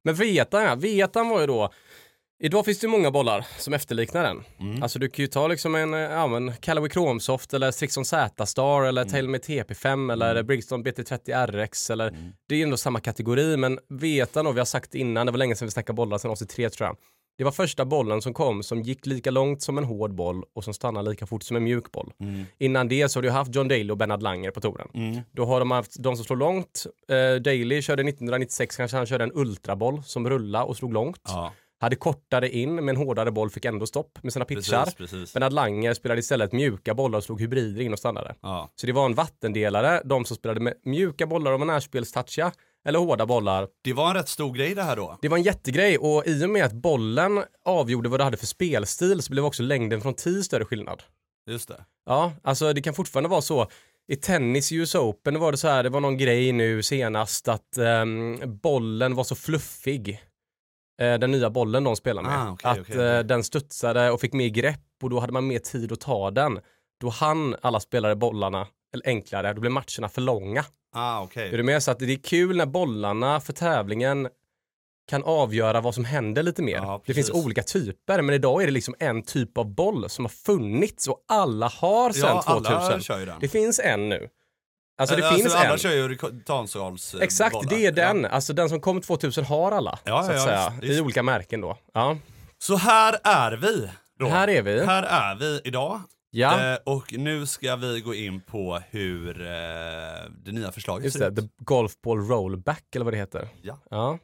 men 0.03 0.15
Vetan 0.15 0.63
ja, 0.63 0.75
Vetan 0.75 1.29
var 1.29 1.41
ju 1.41 1.47
då 1.47 1.69
Idag 2.43 2.65
finns 2.65 2.79
det 2.79 2.85
ju 2.87 2.91
många 2.91 3.11
bollar 3.11 3.45
som 3.57 3.73
efterliknar 3.73 4.23
den. 4.23 4.43
Mm. 4.59 4.83
Alltså 4.83 4.99
du 4.99 5.09
kan 5.09 5.23
ju 5.23 5.27
ta 5.27 5.47
liksom 5.47 5.75
en, 5.75 5.93
eh, 5.93 5.99
ja 5.99 6.27
men 6.27 6.53
Callaway 6.59 6.89
Chromesoft 6.89 7.53
eller 7.53 7.71
Strixon 7.71 8.05
Z-Star 8.05 8.83
eller 8.83 9.01
Mm. 9.01 9.11
TaylorMade 9.11 9.43
TP5 9.43 10.09
eller 10.13 10.31
Mm. 10.31 10.45
Brixton 10.47 10.83
BT30 10.83 11.33
RX 11.47 11.89
eller 11.89 12.07
Mm. 12.07 12.31
det 12.49 12.55
är 12.55 12.63
ändå 12.63 12.77
samma 12.77 12.99
kategori 12.99 13.57
men 13.57 13.79
Vetan 13.89 14.47
och 14.47 14.55
vi 14.55 14.59
har 14.59 14.65
sagt 14.65 14.95
innan, 14.95 15.25
det 15.25 15.31
var 15.31 15.37
länge 15.39 15.55
sedan 15.55 15.65
vi 15.67 15.71
snackade 15.71 15.95
bollar, 15.95 16.17
sedan 16.17 16.31
83 16.31 16.69
tror 16.69 16.87
jag. 16.87 16.97
Det 17.37 17.43
var 17.43 17.51
första 17.51 17.85
bollen 17.85 18.21
som 18.21 18.33
kom 18.33 18.63
som 18.63 18.81
gick 18.81 19.05
lika 19.05 19.31
långt 19.31 19.61
som 19.61 19.77
en 19.77 19.83
hård 19.83 20.15
boll 20.15 20.43
och 20.55 20.63
som 20.63 20.73
stannade 20.73 21.09
lika 21.09 21.25
fort 21.25 21.43
som 21.43 21.57
en 21.57 21.63
mjuk 21.63 21.91
boll. 21.91 22.13
Mm. 22.19 22.43
Innan 22.59 22.87
det 22.87 23.09
så 23.09 23.17
har 23.17 23.21
du 23.23 23.29
haft 23.29 23.55
John 23.55 23.67
Daly 23.67 23.89
och 23.91 23.97
Bernhard 23.97 24.21
Langer 24.21 24.51
på 24.51 24.61
touren. 24.61 24.87
Mm. 24.93 25.21
Då 25.31 25.45
har 25.45 25.59
de 25.59 25.71
haft 25.71 26.03
de 26.03 26.15
som 26.15 26.25
slår 26.25 26.37
långt. 26.37 26.85
Eh, 27.09 27.41
Daly 27.41 27.81
körde 27.81 28.03
1996 28.03 28.77
kanske 28.77 28.97
han 28.97 29.05
körde 29.05 29.23
en 29.23 29.31
ultraboll 29.35 30.03
som 30.03 30.29
rullade 30.29 30.65
och 30.65 30.77
slog 30.77 30.93
långt. 30.93 31.21
Ja, 31.27 31.53
Hade 31.81 31.95
kortare 31.95 32.49
in 32.49 32.75
men 32.75 32.89
en 32.89 32.97
hårdare 32.97 33.31
boll 33.31 33.49
fick 33.49 33.65
ändå 33.65 33.85
stopp 33.85 34.23
med 34.23 34.33
sina 34.33 34.45
pitchar. 34.45 34.85
precis, 34.97 35.33
precis. 35.33 35.53
Langer 35.53 35.93
spelade 35.93 36.19
istället 36.19 36.51
mjuka 36.51 36.93
bollar 36.93 37.17
och 37.17 37.23
slog 37.23 37.41
hybrider 37.41 37.81
in 37.81 37.93
och 37.93 37.99
stannade. 37.99 38.35
Ja, 38.41 38.69
Så 38.75 38.87
det 38.87 38.93
var 38.93 39.05
en 39.05 39.13
vattendelare, 39.13 40.01
de 40.05 40.25
som 40.25 40.37
spelade 40.37 40.59
med 40.59 40.73
mjuka 40.85 41.27
bollar 41.27 41.51
och 41.51 41.59
var 41.59 41.65
närspelstouchiga 41.67 42.51
eller 42.85 42.99
hårda 42.99 43.25
bollar. 43.25 43.67
det 43.83 43.93
var 43.93 44.07
en 44.09 44.13
rätt 44.13 44.27
stor 44.29 44.53
grej 44.53 44.75
det 44.75 44.83
här 44.83 44.95
då. 44.95 45.17
Det 45.21 45.29
var 45.29 45.37
en 45.37 45.43
jättegrej 45.43 45.97
och 45.97 46.27
i 46.27 46.45
och 46.45 46.49
med 46.49 46.65
att 46.65 46.73
bollen 46.73 47.43
avgjorde 47.65 48.09
vad 48.09 48.19
du 48.19 48.23
hade 48.23 48.37
för 48.37 48.45
spelstil 48.45 49.21
så 49.21 49.31
blev 49.31 49.45
också 49.45 49.63
längden 49.63 50.01
från 50.01 50.13
tee 50.13 50.43
större 50.43 50.65
skillnad. 50.65 51.03
Just 51.49 51.67
det. 51.67 51.85
Ja, 52.05 52.33
alltså 52.43 52.73
det 52.73 52.81
kan 52.81 52.93
fortfarande 52.93 53.29
vara 53.29 53.41
så. 53.41 53.67
I 54.07 54.15
tennis 54.15 54.71
i 54.71 54.75
US 54.75 54.95
Open 54.95 55.39
var 55.39 55.51
det 55.51 55.57
så 55.57 55.67
här, 55.67 55.83
det 55.83 55.89
var 55.89 55.99
någon 55.99 56.17
grej 56.17 56.51
nu 56.51 56.83
senast 56.83 57.47
att 57.47 57.77
ehm, 57.77 58.39
bollen 58.61 59.15
var 59.15 59.23
så 59.23 59.35
fluffig. 59.35 60.21
Eh, 61.01 61.19
den 61.19 61.31
nya 61.31 61.49
bollen 61.49 61.83
de 61.83 61.95
spelar 61.95 62.21
med. 62.23 62.31
Ah, 62.39 62.51
okej, 62.51 62.69
att 62.71 62.79
okej, 62.79 62.95
okej. 62.95 63.07
eh, 63.17 63.19
den 63.23 63.43
studsade 63.43 64.11
och 64.11 64.21
fick 64.21 64.33
mer 64.33 64.47
grepp 64.47 64.79
och 65.03 65.09
då 65.09 65.19
hade 65.19 65.33
man 65.33 65.47
mer 65.47 65.59
tid 65.59 65.91
att 65.91 65.99
ta 65.99 66.31
den. 66.31 66.59
Då 66.99 67.09
hann 67.09 67.55
alla 67.61 67.79
spelare 67.79 68.15
bollarna 68.15 68.67
eller 68.93 69.07
enklare, 69.07 69.53
då 69.53 69.61
blev 69.61 69.71
matcherna 69.71 70.09
för 70.09 70.21
långa. 70.21 70.65
Ah, 70.93 71.21
okej. 71.23 71.49
Är 71.53 71.57
du 71.57 71.63
med? 71.63 71.83
Så 71.83 71.91
att 71.91 71.99
det 71.99 72.05
är 72.13 72.15
kul 72.23 72.57
när 72.57 72.65
bollarna 72.65 73.39
för 73.39 73.53
tävlingen 73.53 74.27
kan 75.09 75.23
avgöra 75.23 75.81
vad 75.81 75.95
som 75.95 76.05
händer 76.05 76.43
lite 76.43 76.61
mer. 76.61 76.75
Ja, 76.75 77.01
det 77.05 77.13
finns 77.13 77.31
olika 77.31 77.63
typer, 77.63 78.21
men 78.21 78.35
idag 78.35 78.61
är 78.61 78.65
det 78.65 78.71
liksom 78.71 78.95
en 78.99 79.23
typ 79.23 79.57
av 79.57 79.65
boll 79.75 80.09
som 80.09 80.25
har 80.25 80.29
funnits 80.29 81.07
och 81.07 81.25
alla 81.27 81.67
har 81.67 82.11
sedan 82.11 82.29
Ja, 82.35 82.41
2000. 82.41 82.73
alla 82.75 82.99
kör 82.99 83.19
ju 83.19 83.25
den. 83.25 83.35
Det 83.39 83.47
finns 83.47 83.79
en 83.79 84.09
nu. 84.09 84.27
Alltså 85.01 85.15
det 85.15 85.23
Eh, 85.27 85.33
finns 85.35 85.55
alla 85.55 85.71
en. 85.71 85.77
kör 85.77 85.91
ju 85.91 86.17
tansalsbollar. 86.45 87.23
Exakt, 87.25 87.55
det 87.69 87.85
är 87.85 87.91
den. 87.91 88.25
Alltså 88.25 88.53
den 88.53 88.69
som 88.69 88.81
kom 88.81 89.01
2000 89.01 89.45
har 89.45 89.71
alla. 89.71 89.99
Ja, 90.03 90.23
så 90.23 90.29
att 90.31 90.37
ja, 90.37 90.43
säga. 90.45 90.73
visst. 90.81 90.93
I 90.93 91.01
olika 91.01 91.23
märken 91.23 91.61
då. 91.61 91.77
Ja. 91.93 92.17
Så 92.57 92.75
här 92.75 93.17
är 93.23 93.51
vi. 93.51 93.89
Då. 94.19 94.27
Här 94.27 94.47
är 94.49 94.61
vi. 94.61 94.85
Här 94.85 95.03
är 95.03 95.35
vi 95.35 95.61
idag. 95.63 96.01
Ja, 96.33 96.71
Eh, 96.71 96.77
och 96.85 97.13
nu 97.13 97.45
ska 97.45 97.75
vi 97.75 98.01
gå 98.01 98.13
in 98.15 98.41
på 98.41 98.79
hur 98.89 99.41
eh, 99.41 99.47
det 100.45 100.51
nya 100.51 100.71
förslaget 100.71 101.03
just 101.05 101.17
ser 101.17 101.29
det. 101.29 101.41
ut. 101.41 101.47
The 101.49 101.63
Golf 101.63 101.91
Ball 102.03 102.17
Rollback 102.27 102.83
eller 102.95 103.05
vad 103.05 103.13
det 103.13 103.17
heter. 103.17 103.47
Ja. 103.61 103.77
Ja. 103.89 104.17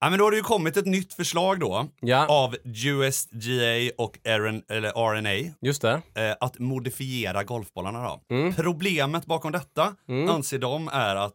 Ja, 0.00 0.10
men 0.10 0.18
då 0.18 0.24
har 0.24 0.30
det 0.30 0.36
ju 0.36 0.42
kommit 0.42 0.76
ett 0.76 0.86
nytt 0.86 1.14
förslag 1.14 1.60
då 1.60 1.86
Ja, 2.00 2.26
av 2.28 2.56
USGA 2.64 3.90
och 3.98 4.18
RN, 4.24 4.62
RNA 4.68 5.54
just 5.60 5.82
det. 5.82 6.02
eh, 6.14 6.34
att 6.40 6.58
modifiera 6.58 7.44
golfbollarna 7.44 8.02
då. 8.02 8.34
Mm. 8.36 8.54
Problemet 8.54 9.26
bakom 9.26 9.52
detta 9.52 9.94
Mm. 10.08 10.28
anser 10.30 10.58
de 10.58 10.88
är 10.92 11.16
att 11.16 11.34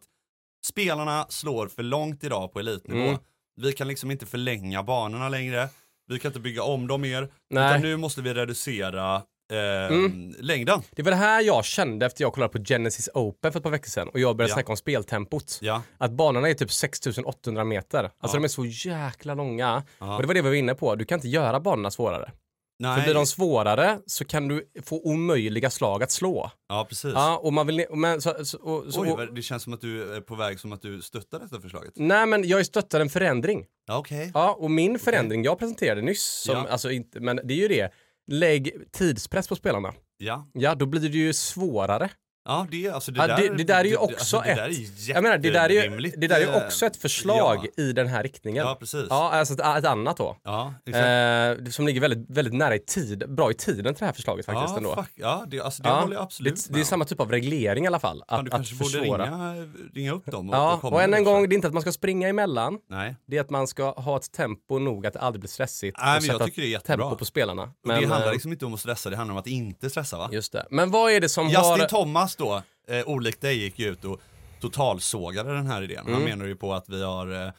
spelarna 0.66 1.26
slår 1.28 1.68
för 1.68 1.82
långt 1.82 2.24
idag 2.24 2.52
på 2.52 2.58
elitnivå. 2.60 3.06
Mm. 3.08 3.18
Vi 3.60 3.72
kan 3.72 3.88
liksom 3.88 4.10
inte 4.10 4.26
förlänga 4.26 4.82
banorna 4.82 5.28
längre. 5.28 5.68
Vi 6.08 6.18
kan 6.18 6.28
inte 6.28 6.40
bygga 6.40 6.62
om 6.62 6.86
dem 6.86 7.00
mer. 7.00 7.28
Nej. 7.50 7.70
Utan 7.70 7.80
nu 7.80 7.96
måste 7.96 8.22
vi 8.22 8.34
reducera 8.34 9.22
eh, 9.52 9.96
Mm. 9.96 10.34
längden. 10.38 10.82
Det 10.90 11.02
var 11.02 11.10
det 11.10 11.16
här 11.16 11.40
jag 11.42 11.64
kände 11.64 12.06
efter 12.06 12.24
jag 12.24 12.32
kollade 12.32 12.52
på 12.52 12.64
Genesis 12.64 13.08
Open 13.14 13.52
för 13.52 13.58
ett 13.58 13.64
par 13.64 13.70
veckor 13.70 13.88
sedan 13.88 14.08
och 14.08 14.20
jag 14.20 14.36
började 14.36 14.50
Ja. 14.50 14.54
snacka 14.54 14.72
om 14.72 14.76
speltempot. 14.76 15.58
Ja. 15.62 15.82
Att 15.98 16.10
banorna 16.12 16.48
är 16.48 16.54
typ 16.54 16.72
6800 16.72 17.64
meter. 17.64 18.04
Alltså 18.04 18.36
Ja. 18.36 18.40
de 18.40 18.44
är 18.44 18.48
så 18.48 18.64
jäkla 18.66 19.34
långa. 19.34 19.82
Ja. 19.98 20.16
Och 20.16 20.22
det 20.22 20.26
var 20.26 20.34
det 20.34 20.42
vi 20.42 20.48
var 20.48 20.54
inne 20.56 20.74
på. 20.74 20.94
Du 20.94 21.04
kan 21.04 21.16
inte 21.18 21.28
göra 21.28 21.60
banorna 21.60 21.90
svårare. 21.90 22.30
För 22.82 22.88
Nej. 22.88 23.02
blir 23.04 23.14
de 23.14 23.26
svårare 23.26 23.98
så 24.06 24.24
kan 24.24 24.48
du 24.48 24.64
få 24.84 25.00
omöjliga 25.04 25.70
slag 25.70 26.02
att 26.02 26.10
slå. 26.10 26.50
Ja, 26.68 26.86
precis. 26.88 27.12
Ja, 27.14 27.36
och 27.42 27.52
man 27.52 27.66
vill... 27.66 27.86
Men, 27.94 28.20
så, 28.20 28.44
så, 28.44 28.58
och, 28.58 28.92
så, 28.94 29.00
Oj, 29.16 29.28
det 29.34 29.42
känns 29.42 29.62
som 29.62 29.72
att 29.72 29.80
du 29.80 30.16
är 30.16 30.20
på 30.20 30.34
väg 30.34 30.60
som 30.60 30.72
att 30.72 30.82
du 30.82 31.02
stöttar 31.02 31.38
detta 31.40 31.60
förslaget. 31.60 31.92
nej, 31.96 32.26
men 32.26 32.48
jag 32.48 32.66
stöttar 32.66 33.00
en 33.00 33.08
förändring. 33.08 33.64
Okej. 33.90 34.30
Ja, 34.34 34.52
och 34.58 34.70
min 34.70 34.98
förändring 34.98 35.44
jag 35.44 35.58
presenterade 35.58 36.02
nyss, 36.02 36.24
som, 36.24 36.54
Ja. 36.56 36.66
alltså 36.70 36.90
inte, 36.90 37.20
men 37.20 37.40
det 37.44 37.54
är 37.54 37.58
ju 37.58 37.68
det. 37.68 37.92
Lägg 38.26 38.72
tidspress 38.92 39.48
på 39.48 39.56
spelarna. 39.56 39.94
Ja. 40.16 40.50
Ja, 40.52 40.74
då 40.74 40.86
blir 40.86 41.00
det 41.00 41.08
ju 41.08 41.32
svårare. 41.32 42.10
Ja, 42.44 42.66
det, 42.70 42.88
alltså 42.88 43.12
det, 43.12 43.20
Ja, 43.20 43.26
där, 43.26 43.36
det- 43.36 43.56
det 43.56 43.64
där 43.64 43.80
är 43.80 43.84
ju 43.84 43.96
också 43.96 44.16
alltså, 44.16 44.40
det 44.44 44.50
är 44.50 44.68
ett- 44.68 45.08
Jag 45.08 45.22
menar, 45.22 45.38
det 45.38 45.50
där 45.50 45.70
är 45.70 45.84
ju, 46.00 46.10
det 46.16 46.26
där 46.26 46.40
är 46.40 46.56
också 46.66 46.86
ett 46.86 46.96
förslag 46.96 47.66
ja. 47.76 47.82
i 47.82 47.92
den 47.92 48.06
här 48.06 48.22
riktningen. 48.22 48.66
Ja, 48.66 48.76
precis. 48.80 49.06
Ja, 49.10 49.30
alltså 49.32 49.54
ett, 49.54 49.60
ett 49.60 49.84
annat 49.84 50.16
då. 50.16 50.36
Ja. 50.44 50.74
Eh, 50.86 51.64
som 51.70 51.86
ligger 51.86 52.00
väldigt, 52.00 52.30
väldigt 52.36 52.54
nära 52.54 52.74
i 52.74 52.78
tid, 52.78 53.24
bra 53.34 53.50
i 53.50 53.54
tiden 53.54 53.94
till 53.94 54.00
det 54.00 54.06
här 54.06 54.12
förslaget 54.12 54.46
faktiskt 54.46 54.68
ja, 54.70 54.76
ändå. 54.76 54.94
fuck, 54.94 55.10
ja, 55.14 55.44
det, 55.48 55.60
alltså, 55.60 55.82
det 55.82 55.88
Ja, 55.88 56.00
håller 56.00 56.14
jag 56.14 56.22
absolut 56.22 56.56
det, 56.56 56.62
det 56.66 56.70
med 56.72 56.78
är 56.78 56.82
om. 56.82 56.86
samma 56.86 57.04
typ 57.04 57.20
av 57.20 57.30
reglering 57.30 57.84
i 57.84 57.86
alla 57.86 57.98
fall. 58.00 58.22
Att, 58.28 58.44
du 58.44 58.50
att 58.50 58.56
kanske 58.56 58.74
borde 58.74 58.90
försvåra. 58.98 59.24
ringa, 59.26 59.54
ringa 59.94 60.12
upp 60.12 60.26
dem 60.26 60.48
och, 60.50 60.56
Ja, 60.56 60.78
komma 60.80 60.96
och 60.96 61.02
än 61.02 61.14
en 61.14 61.24
det 61.24 61.30
gång, 61.30 61.48
det 61.48 61.52
är 61.52 61.56
inte 61.56 61.66
att 61.68 61.74
man 61.74 61.82
ska 61.82 61.92
springa 61.92 62.28
emellan. 62.28 62.78
Nej, 62.90 63.16
Det 63.26 63.36
är 63.36 63.40
att 63.40 63.50
man 63.50 63.66
ska 63.66 63.90
ha 63.90 64.16
ett 64.16 64.32
tempo 64.32 64.78
nog 64.78 65.06
att 65.06 65.12
det 65.12 65.20
aldrig 65.20 65.40
blir 65.40 65.48
stressigt. 65.50 65.96
Nej, 66.00 66.16
och 66.16 66.22
men 66.22 66.36
jag 66.36 66.44
tycker 66.46 66.62
det 66.62 66.68
är 66.68 66.70
jättebra. 66.70 67.04
tempo 67.06 67.18
på 67.18 67.24
spelarna. 67.24 67.62
och 67.62 67.68
Men, 67.84 68.00
det 68.02 68.06
handlar 68.08 68.26
eh, 68.28 68.32
liksom 68.32 68.52
inte 68.52 68.66
om 68.66 68.74
att 68.74 68.80
stressa, 68.80 69.10
det 69.10 69.16
handlar 69.16 69.32
om 69.34 69.38
att 69.38 69.46
inte 69.46 69.90
stressa 69.90 70.18
va? 70.18 70.28
Just 70.32 70.52
det. 70.52 70.66
Men 70.70 70.90
vad 70.90 71.12
är 71.12 71.20
det 71.20 71.28
som 71.28 71.44
Justin 71.48 71.62
har... 71.64 71.78
Thomas 71.88 72.31
då, 72.36 72.62
eh, 72.88 73.08
olikt 73.08 73.40
dig, 73.40 73.56
gick 73.58 73.78
ju 73.78 73.88
ut 73.88 74.04
och 74.04 74.20
totalsågade 74.60 75.54
den 75.54 75.66
här 75.66 75.82
idén. 75.82 76.04
Han 76.06 76.14
Mm. 76.14 76.24
menar 76.24 76.46
ju 76.46 76.56
på 76.56 76.74
att 76.74 76.88
vi 76.88 77.02
har 77.02 77.46
eh, 77.46 77.52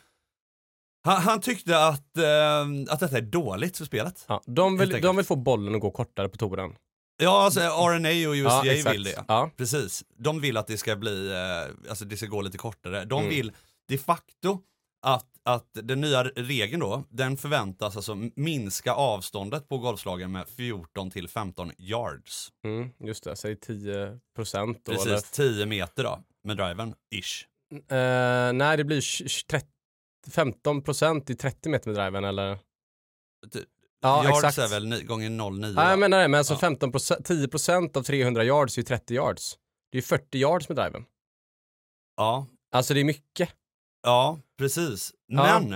Han, 1.06 1.22
han 1.22 1.42
tyckte 1.42 1.86
att, 1.86 2.18
eh, 2.18 2.62
att 2.94 3.00
detta 3.00 3.18
är 3.18 3.22
dåligt 3.22 3.78
för 3.78 3.86
spelet. 3.86 4.26
Ja, 4.28 4.42
de, 4.46 4.78
vill, 4.78 5.02
de 5.02 5.16
vill 5.16 5.26
få 5.26 5.36
bollen 5.36 5.76
att 5.76 5.82
gå 5.82 5.92
kortare 5.92 6.30
på 6.30 6.38
touren. 6.38 6.76
Ja, 7.18 7.44
alltså 7.44 7.60
RNA 7.60 8.30
och 8.30 8.34
USDA 8.36 8.66
Ja, 8.66 8.92
vill 8.92 9.04
det. 9.04 9.24
Ja. 9.28 9.50
Precis. 9.58 10.04
De 10.18 10.42
vill 10.42 10.58
att 10.58 10.68
det 10.68 10.78
ska 10.78 10.96
bli, 10.96 11.32
eh, 11.32 11.90
alltså 11.90 12.06
det 12.06 12.18
ska 12.18 12.26
gå 12.26 12.42
lite 12.42 12.58
kortare. 12.58 13.06
De 13.06 13.20
Mm. 13.20 13.30
vill 13.30 13.52
de 13.88 13.98
facto 13.98 14.60
att, 15.02 15.26
att 15.46 15.70
den 15.74 16.02
nya 16.02 16.24
regeln 16.24 16.80
då, 16.80 17.04
den 17.10 17.38
förväntas 17.38 17.96
alltså 17.96 18.16
minska 18.36 18.94
avståndet 18.94 19.70
på 19.70 19.78
golfslagen 19.78 20.32
med 20.32 20.48
14 20.50 21.12
till 21.12 21.28
15 21.28 21.72
yards. 21.78 22.50
Mm, 22.66 22.90
just 23.00 23.24
det, 23.24 23.36
säg 23.36 23.56
10 23.56 24.20
procent. 24.36 24.84
Precis, 24.86 25.06
Eller, 25.08 25.20
10 25.20 25.66
meter 25.66 26.04
då, 26.04 26.24
med 26.44 26.58
driven, 26.58 26.96
ish. 27.16 27.46
Eh, 27.94 28.54
nej, 28.54 28.78
det 28.78 28.84
blir 28.84 29.02
20 29.02 29.28
30 29.48 29.68
15 30.32 30.82
procent 30.84 31.30
i 31.30 31.36
30 31.36 31.70
meter 31.70 31.90
med 31.90 31.96
driven 32.00 32.24
eller? 32.24 32.60
Ty- 33.54 33.60
Ja, 34.02 34.24
yards 34.24 34.38
exakt. 34.44 34.58
är 34.58 34.68
väl 34.80 35.04
gånger 35.06 35.30
0,9 35.30 35.74
Nej, 35.74 35.90
jag 35.90 36.00
menar 36.00 36.20
det, 36.22 36.28
men 36.28 36.38
alltså 36.38 36.54
Ja. 36.54 36.58
15 36.60 36.92
procent, 36.92 37.26
10 37.26 37.48
procent 37.48 37.98
av 37.98 38.04
300 38.04 38.44
yards 38.44 38.78
är 38.78 38.82
ju 38.82 38.86
30 38.86 39.14
yards. 39.14 39.58
Det 39.92 39.98
är 39.98 40.02
ju 40.02 40.06
40 40.08 40.38
yards 40.38 40.70
med 40.70 40.76
driven. 40.76 41.06
Ja, 42.18 42.48
Alltså 42.72 42.94
det 42.94 43.00
är 43.00 43.04
mycket. 43.04 43.50
Ja, 44.04 44.40
precis. 44.58 45.12
Ja. 45.28 45.60
Men 45.60 45.74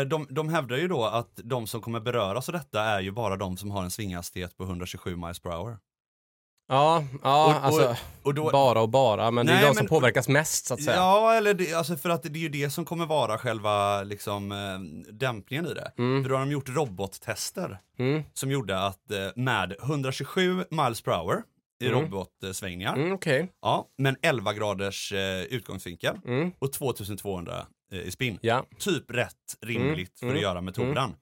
eh, 0.00 0.06
de, 0.08 0.26
de 0.30 0.48
hävdar 0.48 0.76
ju 0.76 0.88
då 0.88 1.04
att 1.04 1.30
de 1.44 1.66
som 1.66 1.80
kommer 1.80 2.00
beröras 2.00 2.48
av 2.48 2.52
detta 2.52 2.82
är 2.82 3.00
ju 3.00 3.10
bara 3.12 3.36
de 3.36 3.56
som 3.56 3.70
har 3.70 3.82
en 3.82 3.90
svinghastighet 3.90 4.56
på 4.56 4.64
127 4.64 5.16
miles 5.16 5.38
per 5.40 5.50
hour. 5.50 5.78
Ja, 6.68 7.04
ja, 7.22 7.44
Och- 7.46 7.50
och- 7.56 7.64
alltså 7.64 7.96
Och 8.22 8.34
då, 8.34 8.50
bara 8.50 8.80
och 8.80 8.88
bara, 8.88 9.30
men 9.30 9.46
det 9.46 9.52
är 9.52 9.56
Nej, 9.56 9.64
de 9.64 9.68
som 9.74 9.76
men- 9.76 9.86
påverkas 9.88 10.28
mest 10.28 10.66
så 10.66 10.74
att 10.74 10.82
säga. 10.82 10.96
Ja, 10.96 11.34
eller 11.34 11.54
det, 11.54 11.74
alltså 11.74 11.96
för 11.96 12.10
att 12.10 12.22
det 12.22 12.28
är 12.28 12.40
ju 12.40 12.48
det 12.48 12.70
som 12.70 12.84
kommer 12.84 13.06
vara 13.06 13.38
själva 13.38 14.02
liksom, 14.02 14.52
eh, 14.52 14.78
dämpningen 15.12 15.66
i 15.66 15.74
det. 15.74 15.92
Mm, 15.98 16.22
För 16.22 16.30
då 16.30 16.34
har 16.36 16.40
de 16.40 16.50
gjort 16.52 16.68
robottester 16.68 17.78
mm, 17.98 18.22
som 18.34 18.50
gjorde 18.50 18.86
att 18.86 19.10
eh, 19.10 19.18
med 19.36 19.74
127 19.82 20.64
miles 20.70 21.00
per 21.02 21.12
hour 21.12 21.42
i 21.80 21.86
Mm. 21.88 22.00
robotsvängningar, 22.00 22.96
mm, 22.96 23.12
okej. 23.12 23.52
ja, 23.62 23.88
men 23.98 24.16
11 24.22 24.52
graders 24.52 25.12
eh, 25.12 25.42
utgångsvinkel 25.42 26.16
Mm, 26.26 26.52
och 26.58 26.72
2200 26.72 27.66
eh, 27.92 27.98
i 28.00 28.10
spin. 28.10 28.38
ja, 28.42 28.66
Typ 28.78 29.10
rätt 29.10 29.56
rimligt 29.60 29.94
Mm, 29.96 30.06
för 30.18 30.26
mm, 30.26 30.36
att 30.36 30.42
göra 30.42 30.60
med 30.60 30.74
touren. 30.74 31.14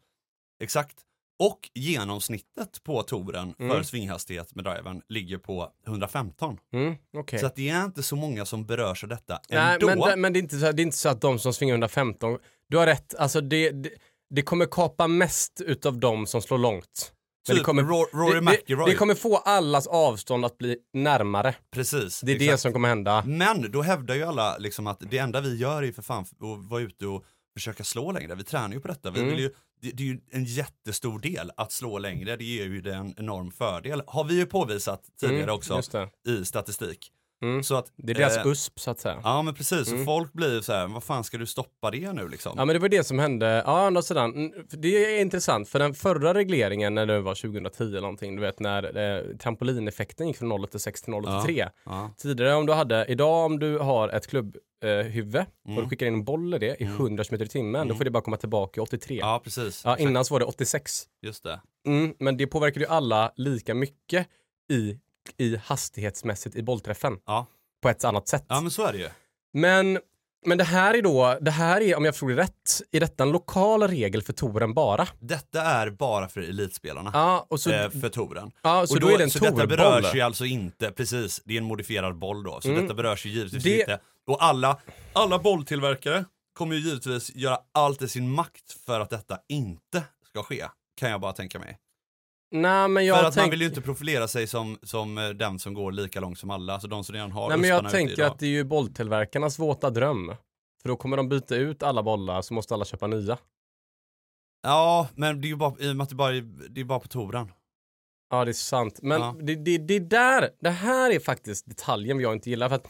Exakt. 0.62 0.94
Och 1.40 1.71
genomsnittet 1.75 2.83
på 2.85 3.03
touren 3.03 3.55
för 3.59 3.64
Mm. 3.64 3.85
svinghastighet 3.85 4.55
med 4.55 4.64
driven 4.64 5.03
ligger 5.09 5.38
på 5.38 5.73
115. 5.87 6.59
mm, 6.73 6.94
okej. 7.16 7.38
Så 7.38 7.47
att 7.47 7.57
det 7.57 7.68
är 7.68 7.85
inte 7.85 8.03
så 8.03 8.16
många 8.16 8.44
som 8.44 8.66
berörs 8.66 9.03
av 9.03 9.09
detta 9.09 9.40
Nej, 9.51 9.75
ändå. 9.75 9.87
men, 9.87 9.99
det- 10.01 10.16
men 10.16 10.33
det, 10.33 10.38
är 10.38 10.42
inte 10.42 10.59
så, 10.59 10.73
det 10.73 10.83
är 10.83 10.85
inte 10.85 10.97
så 10.97 11.09
att 11.09 11.21
de 11.21 11.38
som 11.38 11.53
svingar 11.55 11.73
115, 11.75 12.38
du 12.68 12.77
har 12.77 12.87
rätt, 12.87 13.14
alltså 13.14 13.40
det, 13.40 13.71
det, 13.71 13.90
det 14.31 14.42
kommer 14.42 14.66
kapa 14.66 15.07
mest 15.07 15.61
utav 15.61 15.99
de 15.99 16.27
som 16.27 16.42
slår 16.42 16.59
långt. 16.59 17.12
Men 17.48 17.57
typ 17.57 17.61
det 17.61 17.64
kommer- 17.64 17.83
Ro- 17.83 18.07
Rory 18.12 18.29
det, 18.35 18.40
det, 18.40 18.40
McIlroy. 18.40 18.90
det 18.90 18.96
kommer 18.96 19.14
få 19.14 19.37
allas 19.37 19.87
avstånd 19.87 20.44
att 20.44 20.59
bli 20.59 20.77
närmare. 20.92 21.55
Precis. 21.70 22.20
Det 22.20 22.33
är 22.33 22.38
det 22.38 22.44
exakt. 22.44 22.62
som 22.62 22.72
kommer 22.72 22.88
hända. 22.88 23.24
Men 23.27 23.70
då 23.72 23.83
hävdar 23.83 24.14
ju 24.14 24.22
alla 24.22 24.57
liksom 24.59 24.87
att 24.87 25.03
det 25.11 25.18
enda 25.18 25.40
vi 25.40 25.57
gör 25.57 25.83
är 25.83 25.87
ju 25.87 25.92
för 25.92 26.03
fan 26.03 26.22
att 26.22 26.70
vara 26.70 26.81
ute 26.81 27.07
och 27.07 27.24
försöka 27.57 27.85
slå 27.85 28.12
längre. 28.12 28.35
Vi 28.35 28.44
tränar 28.44 28.74
ju 28.74 28.81
på 28.81 28.88
detta. 28.88 29.11
Vi 29.11 29.20
Mm. 29.20 29.31
vill 29.31 29.40
ju, 29.40 29.51
det, 29.83 29.90
det 29.90 30.03
är 30.03 30.07
ju 30.07 30.20
en 30.31 30.44
jättestor 30.44 31.18
del 31.18 31.51
att 31.57 31.72
slå 31.72 31.98
längre. 31.98 32.37
Det 32.37 32.44
ger 32.44 32.64
ju 32.64 32.81
det 32.81 32.94
en 32.94 33.14
enorm 33.16 33.51
fördel. 33.51 34.03
Har 34.07 34.24
vi 34.24 34.35
ju 34.35 34.46
påvisat 34.46 35.03
tidigare 35.20 35.42
Mm, 35.42 35.55
också 35.55 35.81
det. 36.24 36.31
i 36.31 36.44
statistik. 36.44 37.12
Mm. 37.42 37.62
Så 37.62 37.74
att, 37.74 37.92
det 37.96 38.12
är 38.12 38.14
deras 38.14 38.37
eh, 38.37 38.46
USP 38.46 38.81
så 38.81 38.90
att 38.90 38.98
säga. 39.01 39.20
Ja 39.24 39.42
men 39.42 39.55
precis, 39.55 39.88
Mm. 39.88 39.98
så 40.01 40.05
folk 40.05 40.33
blir 40.33 40.61
så 40.61 40.72
här, 40.72 40.87
vad 40.87 41.05
fan 41.05 41.24
ska 41.24 41.38
du 41.38 41.46
stoppa 41.46 41.90
det 41.90 42.12
nu 42.12 42.29
liksom? 42.29 42.53
Ja 42.57 42.64
men 42.64 42.74
det 42.74 42.81
var 42.81 42.88
det 42.88 43.05
som 43.05 43.18
hände, 43.18 43.62
ja 43.66 43.87
andra 43.87 44.03
sidan, 44.03 44.35
mm, 44.35 44.53
det 44.70 45.16
är 45.16 45.20
intressant 45.20 45.68
för 45.68 45.79
den 45.79 45.94
förra 45.94 46.35
regleringen 46.35 46.94
när 46.94 47.07
det 47.07 47.20
var 47.20 47.35
2010 47.35 47.83
eller 47.85 48.01
någonting, 48.01 48.37
du 48.37 48.42
vet 48.42 48.61
när 48.61 48.96
eh, 49.16 49.37
trampolineffekten 49.37 50.27
gick 50.29 50.37
från 50.37 50.48
0 50.48 50.68
till 50.68 50.81
6 50.81 51.03
till 51.03 51.11
0 51.11 51.22
till 51.24 51.33
Ja. 51.33 51.42
3. 51.44 51.68
Ja. 51.85 52.11
Tidigare 52.16 52.55
om 52.55 52.66
du 52.66 52.72
hade, 52.72 53.05
idag 53.09 53.44
om 53.46 53.59
du 53.59 53.79
har 53.79 54.09
ett 54.09 54.27
klubbhuvud 54.27 54.62
eh, 54.85 54.90
huvud, 55.12 55.37
och 55.64 55.70
Mm. 55.70 55.83
du 55.85 55.88
skickar 55.90 56.07
in 56.07 56.14
en 56.14 56.24
boll 56.24 56.55
i 56.55 56.59
det 56.59 56.77
i 56.81 56.85
Mm. 56.85 56.96
100 56.96 57.24
km 57.24 57.42
i 57.42 57.46
timmen, 57.48 57.72
då 57.88 57.92
Mm. 57.92 57.96
får 57.96 58.05
det 58.05 58.11
bara 58.11 58.22
komma 58.22 58.37
tillbaka 58.37 58.81
i 58.81 58.83
83. 58.85 59.16
Ja, 59.18 59.27
ja 59.33 59.40
precis, 59.44 59.66
Exakt. 59.79 60.01
innan 60.01 60.24
så 60.24 60.35
var 60.35 60.40
det 60.40 60.46
86. 60.46 61.03
just 61.22 61.44
det. 61.44 61.61
Mm, 61.87 62.14
men 62.18 62.37
det 62.37 62.46
påverkade 62.46 62.85
ju 62.85 62.90
alla 62.90 63.33
lika 63.37 63.74
mycket 63.74 64.27
i, 64.72 64.98
i 65.36 65.56
hastighetsmässigt 65.56 66.56
i 66.56 66.62
bollträffen. 66.62 67.18
Ja. 67.26 67.46
På 67.82 67.88
ett 67.88 68.04
annat 68.04 68.28
sätt. 68.28 68.44
Ja 68.48 68.60
men 68.60 68.70
så 68.70 68.84
är 68.86 68.92
det 68.92 68.98
ju. 68.98 69.08
Men, 69.52 69.98
men 70.46 70.58
det 70.58 70.64
här 70.64 70.94
är 70.94 71.02
då, 71.02 71.38
det 71.40 71.50
här 71.50 71.80
är 71.80 71.96
om 71.96 72.04
jag 72.04 72.14
förstod 72.14 72.28
det 72.30 72.36
rätt, 72.36 72.80
är 72.92 73.00
detta 73.00 73.22
en 73.22 73.30
lokal 73.30 73.88
regel 73.88 74.22
för 74.22 74.32
touren 74.32 74.74
bara? 74.74 75.08
Detta 75.20 75.62
är 75.62 75.90
bara 75.90 76.28
för 76.28 76.40
elitspelarna. 76.40 77.10
Ja, 77.14 77.46
och 77.50 77.60
så, 77.60 77.70
eh, 77.70 77.90
för 77.90 78.08
touren. 78.08 78.50
ja, 78.62 78.86
så 78.86 78.94
och 78.94 79.00
då, 79.00 79.08
är 79.08 79.18
det 79.18 79.24
en 79.24 79.30
så 79.30 79.38
detta 79.38 79.66
berörs 79.66 80.14
ju 80.14 80.20
alltså 80.20 80.44
inte, 80.44 80.90
precis, 80.92 81.42
det 81.44 81.54
är 81.54 81.58
en 81.58 81.64
modifierad 81.64 82.18
boll 82.18 82.42
då, 82.42 82.60
så 82.60 82.68
Mm. 82.68 82.82
detta 82.82 82.94
berörs 82.94 83.26
ju 83.26 83.30
givetvis 83.30 83.62
Det- 83.64 83.80
inte. 83.80 84.00
Och 84.26 84.42
alla, 84.44 84.78
alla 85.12 85.38
bolltillverkare 85.38 86.24
kommer 86.52 86.74
ju 86.76 86.80
givetvis 86.88 87.34
göra 87.34 87.58
allt 87.72 88.02
i 88.02 88.08
sin 88.08 88.30
makt 88.30 88.72
för 88.86 89.00
att 89.00 89.10
detta 89.10 89.38
inte 89.48 90.02
ska 90.30 90.42
ske, 90.42 90.64
kan 90.96 91.10
jag 91.10 91.20
bara 91.20 91.32
tänka 91.32 91.58
mig. 91.58 91.78
Nej, 92.50 92.88
men 92.88 93.06
jag 93.06 93.18
för 93.18 93.24
att 93.28 93.37
man 93.37 93.42
tänk- 93.42 93.52
vill 93.52 93.61
ju 93.61 93.66
inte 93.66 93.80
profilera 93.80 94.28
sig 94.28 94.46
som, 94.46 94.78
som 94.82 95.18
eh, 95.18 95.28
den 95.28 95.58
som 95.58 95.74
går 95.74 95.92
lika 95.92 96.20
långt 96.20 96.38
som 96.38 96.50
alla, 96.50 96.72
alltså 96.72 96.88
de 96.88 97.04
som 97.04 97.14
redan 97.14 97.32
har 97.32 97.48
Nej, 97.48 97.58
men 97.58 97.70
jag 97.70 97.90
tänker 97.90 98.24
att 98.24 98.38
det 98.38 98.46
är 98.46 98.50
ju 98.50 98.64
bolltillverkarnas 98.64 99.58
våta 99.58 99.90
dröm. 99.90 100.34
För 100.82 100.88
då 100.88 100.96
kommer 100.96 101.16
de 101.16 101.28
byta 101.28 101.56
ut 101.56 101.82
alla 101.82 102.02
bollar 102.02 102.42
så 102.42 102.54
måste 102.54 102.74
alla 102.74 102.84
köpa 102.84 103.06
nya. 103.06 103.38
Ja, 104.62 105.08
men 105.14 105.40
det 105.40 105.46
är 105.46 105.48
ju 105.48 105.56
bara, 105.56 105.74
i 105.78 105.90
och 105.92 105.96
med 105.96 106.04
att 106.04 106.08
det 106.08 106.14
bara 106.14 106.32
det 106.70 106.80
är 106.80 106.84
bara 106.84 107.00
på 107.00 107.08
touren. 107.08 107.52
Ja, 108.30 108.44
det 108.44 108.50
är 108.50 108.52
sant. 108.52 108.98
Men 109.02 109.20
Ja. 109.20 109.37
det, 109.40 109.54
det, 109.54 109.78
det 109.78 109.98
där, 109.98 110.50
det 110.61 110.70
här 110.70 111.11
är 111.11 111.20
faktiskt 111.20 111.66
detaljen 111.68 112.20
jag 112.20 112.32
inte 112.32 112.50
gillar. 112.50 112.68
För 112.68 112.76
att 112.76 112.87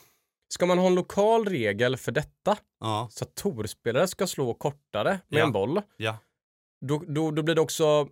ska 0.54 0.66
man 0.66 0.78
ha 0.78 0.86
en 0.86 0.94
lokal 0.94 1.44
regel 1.44 1.96
för 1.96 2.12
detta, 2.12 2.56
Ja, 2.80 3.08
så 3.10 3.24
att 3.24 3.34
torspelare 3.34 4.08
ska 4.08 4.26
slå 4.26 4.54
kortare 4.54 5.20
med 5.28 5.40
Ja. 5.40 5.46
en 5.46 5.52
boll, 5.52 5.80
ja, 5.96 6.16
då, 6.86 7.02
då, 7.08 7.30
då 7.30 7.42
blir 7.42 7.54
det 7.54 7.60
också 7.60 8.08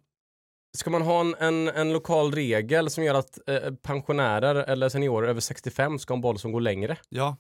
Ska 0.77 0.91
man 0.91 1.03
ha 1.03 1.21
en, 1.21 1.35
en, 1.39 1.69
en 1.69 1.93
lokal 1.93 2.33
regel 2.33 2.91
som 2.91 3.05
gör 3.05 3.15
att 3.15 3.39
eh, 3.49 3.75
pensionärer 3.83 4.55
eller 4.55 4.89
seniorer 4.89 5.29
över 5.29 5.41
65 5.41 5.99
ska 5.99 6.13
ha 6.13 6.17
en 6.17 6.21
boll 6.21 6.39
som 6.39 6.53
går 6.53 6.61
längre? 6.61 6.97
ja. 7.09 7.37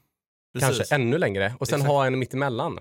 Precis. 0.55 0.77
Kanske 0.79 0.95
ännu 0.95 1.19
längre 1.19 1.55
och 1.61 1.69
sen 1.69 1.77
Exakt. 1.81 1.91
ha 1.93 2.07
en 2.07 2.19
mittemellan. 2.19 2.79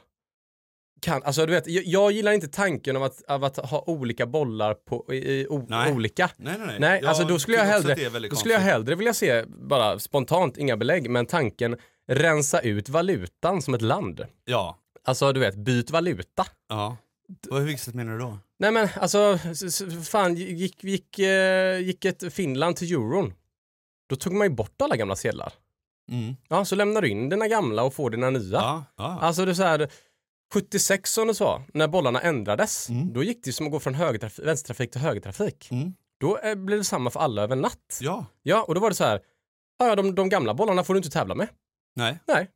Kan, 1.01 1.23
alltså 1.23 1.45
du 1.45 1.53
vet, 1.53 1.67
jag, 1.67 1.83
jag 1.85 2.11
gillar 2.11 2.31
inte 2.31 2.47
tanken 2.47 2.95
av 2.95 3.03
att, 3.03 3.21
av 3.27 3.43
att 3.43 3.57
ha 3.57 3.83
olika 3.87 4.25
bollar 4.25 4.73
på, 4.73 5.13
i, 5.13 5.47
o, 5.49 5.65
Nej. 5.69 5.93
olika. 5.93 6.29
Nej, 6.37 6.53
nej, 6.57 6.67
nej. 6.67 6.79
Nej, 6.79 7.05
alltså 7.05 7.23
då 7.23 7.39
skulle 7.39 7.57
jag 7.57 7.65
hellre, 7.65 8.19
då 8.29 8.35
skulle 8.35 8.53
jag 8.53 8.61
hellre 8.61 8.95
vilja 8.95 9.13
se, 9.13 9.43
bara 9.47 9.99
spontant, 9.99 10.57
inga 10.57 10.77
belägg, 10.77 11.09
men 11.09 11.25
tanken 11.25 11.77
rensa 12.07 12.59
ut 12.59 12.89
valutan 12.89 13.61
som 13.61 13.73
ett 13.73 13.81
land. 13.81 14.25
Ja, 14.45 14.77
Alltså 15.03 15.33
du 15.33 15.39
vet, 15.39 15.55
byt 15.55 15.91
valuta. 15.91 16.45
ja. 16.69 16.97
Vad 17.49 17.61
viktigt 17.63 17.93
menar 17.95 18.13
du 18.13 18.19
då? 18.19 18.37
Nej 18.59 18.71
men 18.71 18.89
alltså, 19.01 19.39
fan 20.03 20.35
gick, 20.35 20.83
gick, 20.83 21.19
eh, 21.19 21.79
gick 21.79 22.05
ett 22.05 22.33
Finland 22.33 22.75
till 22.75 22.91
euron, 22.93 23.33
då 24.09 24.15
tog 24.15 24.33
man 24.33 24.47
ju 24.47 24.53
bort 24.53 24.81
alla 24.81 24.95
gamla 24.95 25.15
sedlar. 25.15 25.53
Mm. 26.11 26.35
Ja, 26.49 26.65
så 26.65 26.75
lämnar 26.75 27.01
du 27.01 27.07
in 27.09 27.29
dina 27.29 27.47
gamla 27.47 27.83
och 27.83 27.93
får 27.93 28.09
dina 28.09 28.29
nya. 28.29 28.57
Ja, 28.57 28.85
ja. 28.97 29.19
Alltså 29.21 29.45
det 29.45 29.51
är 29.51 29.55
så 29.55 29.63
här, 29.63 29.91
76 30.53 31.13
som 31.13 31.27
du 31.27 31.33
sa, 31.33 31.63
när 31.73 31.87
bollarna 31.87 32.21
ändrades, 32.21 32.89
Mm. 32.89 33.13
då 33.13 33.23
gick 33.23 33.43
det 33.43 33.53
som 33.53 33.65
att 33.65 33.71
gå 33.71 33.79
från 33.79 33.93
högertrafik, 33.95 34.45
vänstertrafik 34.45 34.91
till 34.91 35.01
högertrafik. 35.01 35.71
Mm. 35.71 35.93
Då 36.19 36.37
eh, 36.37 36.55
blev 36.55 36.77
det 36.77 36.83
samma 36.83 37.09
för 37.09 37.19
alla 37.19 37.41
över 37.41 37.55
natt. 37.55 37.97
ja. 38.01 38.25
Ja, 38.43 38.63
och 38.63 38.75
då 38.75 38.81
var 38.81 38.89
det 38.89 38.95
så 38.95 39.03
här, 39.03 39.19
ja, 39.79 39.95
de, 39.95 40.15
de 40.15 40.29
gamla 40.29 40.53
bollarna 40.53 40.83
får 40.83 40.93
du 40.93 40.97
inte 40.97 41.09
tävla 41.09 41.35
med. 41.35 41.47
Nej, 41.95 42.19
Nej. 42.27 42.49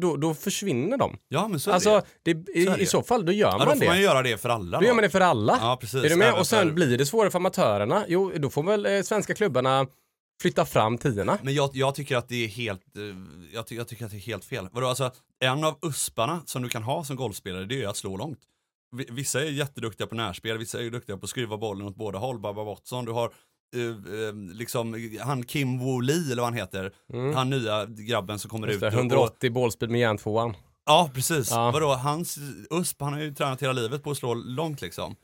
Då, 0.00 0.16
då 0.16 0.34
försvinner 0.34 0.96
de. 0.96 1.18
Ja, 1.28 1.48
men 1.48 1.60
så 1.60 1.70
är 1.70 1.74
Alltså, 1.74 2.02
det. 2.22 2.34
det, 2.34 2.50
i, 2.58 2.64
Så 2.64 2.70
är 2.72 2.76
det. 2.76 2.82
i 2.82 2.86
så 2.86 3.02
fall, 3.02 3.26
då 3.26 3.32
gör 3.32 3.48
Ja, 3.50 3.58
man 3.58 3.66
då 3.66 3.72
får 3.72 3.80
det. 3.80 3.86
man 3.86 4.00
göra 4.00 4.22
det 4.22 4.38
för 4.38 4.48
alla. 4.48 4.80
Då 4.80 4.86
gör 4.86 4.94
man 4.94 5.02
det 5.02 5.10
för 5.10 5.20
alla. 5.20 5.58
Ja, 5.60 5.76
precis. 5.80 6.04
är 6.04 6.08
du 6.08 6.16
med? 6.16 6.34
Och 6.34 6.46
sen 6.46 6.68
för- 6.68 6.74
blir 6.74 6.98
det 6.98 7.06
svårare 7.06 7.30
för 7.30 7.38
amatörerna. 7.38 8.04
Jo, 8.08 8.32
då 8.36 8.50
får 8.50 8.62
väl 8.62 8.86
eh, 8.86 9.02
svenska 9.02 9.34
klubbarna 9.34 9.86
flytta 10.42 10.64
fram 10.66 10.98
tiorna. 10.98 11.38
Men 11.42 11.54
jag, 11.54 11.70
jag 11.72 11.94
tycker 11.94 12.16
att 12.16 12.28
det 12.28 12.44
är 12.44 12.48
helt, 12.48 12.96
eh, 12.96 13.02
jag, 13.54 13.66
ty, 13.66 13.76
jag 13.76 13.88
tycker 13.88 14.04
att 14.04 14.10
det 14.10 14.16
är 14.16 14.20
helt 14.20 14.44
fel. 14.44 14.68
Vadå, 14.72 14.86
alltså, 14.86 15.10
en 15.44 15.64
av 15.64 15.78
usparna 15.82 16.42
som 16.46 16.62
du 16.62 16.68
kan 16.68 16.82
ha 16.82 17.04
som 17.04 17.16
golfspelare, 17.16 17.64
det 17.64 17.82
är 17.82 17.88
att 17.88 17.96
slå 17.96 18.16
långt. 18.16 18.38
Vi- 18.96 19.08
Vissa 19.10 19.40
är 19.40 19.50
jätteduktiga 19.50 20.06
på 20.06 20.14
närspel, 20.14 20.58
vissa 20.58 20.80
är 20.82 20.90
duktiga 20.90 21.16
på 21.16 21.24
att 21.24 21.30
skruva 21.30 21.56
bollen 21.56 21.86
åt 21.86 21.96
båda 21.96 22.18
håll. 22.18 22.38
Baba 22.38 22.64
Watson, 22.64 23.04
du 23.04 23.12
har 23.12 23.32
eh, 23.74 23.82
eh, 23.82 24.34
liksom 24.34 25.10
han 25.20 25.42
Kim 25.42 25.78
Woo 25.78 26.00
Lee 26.00 26.14
eller 26.32 26.36
vad 26.36 26.44
han 26.44 26.54
heter, 26.54 26.92
Mm. 27.12 27.34
han 27.34 27.50
nya 27.50 27.86
grabben 27.86 28.38
som 28.38 28.50
kommer 28.50 28.66
Just 28.68 28.76
ut. 28.76 28.80
det, 28.80 28.86
och- 28.88 28.94
180 28.94 29.50
bollspeed 29.52 29.90
med 29.90 30.00
järntvåan. 30.00 30.54
Ja, 30.86 31.10
precis. 31.14 31.50
Ja. 31.50 31.70
Vadå, 31.70 31.94
hans 31.94 32.38
USP, 32.70 33.00
han 33.02 33.12
har 33.12 33.20
ju 33.20 33.34
tränat 33.34 33.62
hela 33.62 33.72
livet 33.72 34.02
på 34.02 34.10
att 34.10 34.16
slå 34.16 34.34
långt 34.34 34.80
liksom. 34.80 35.16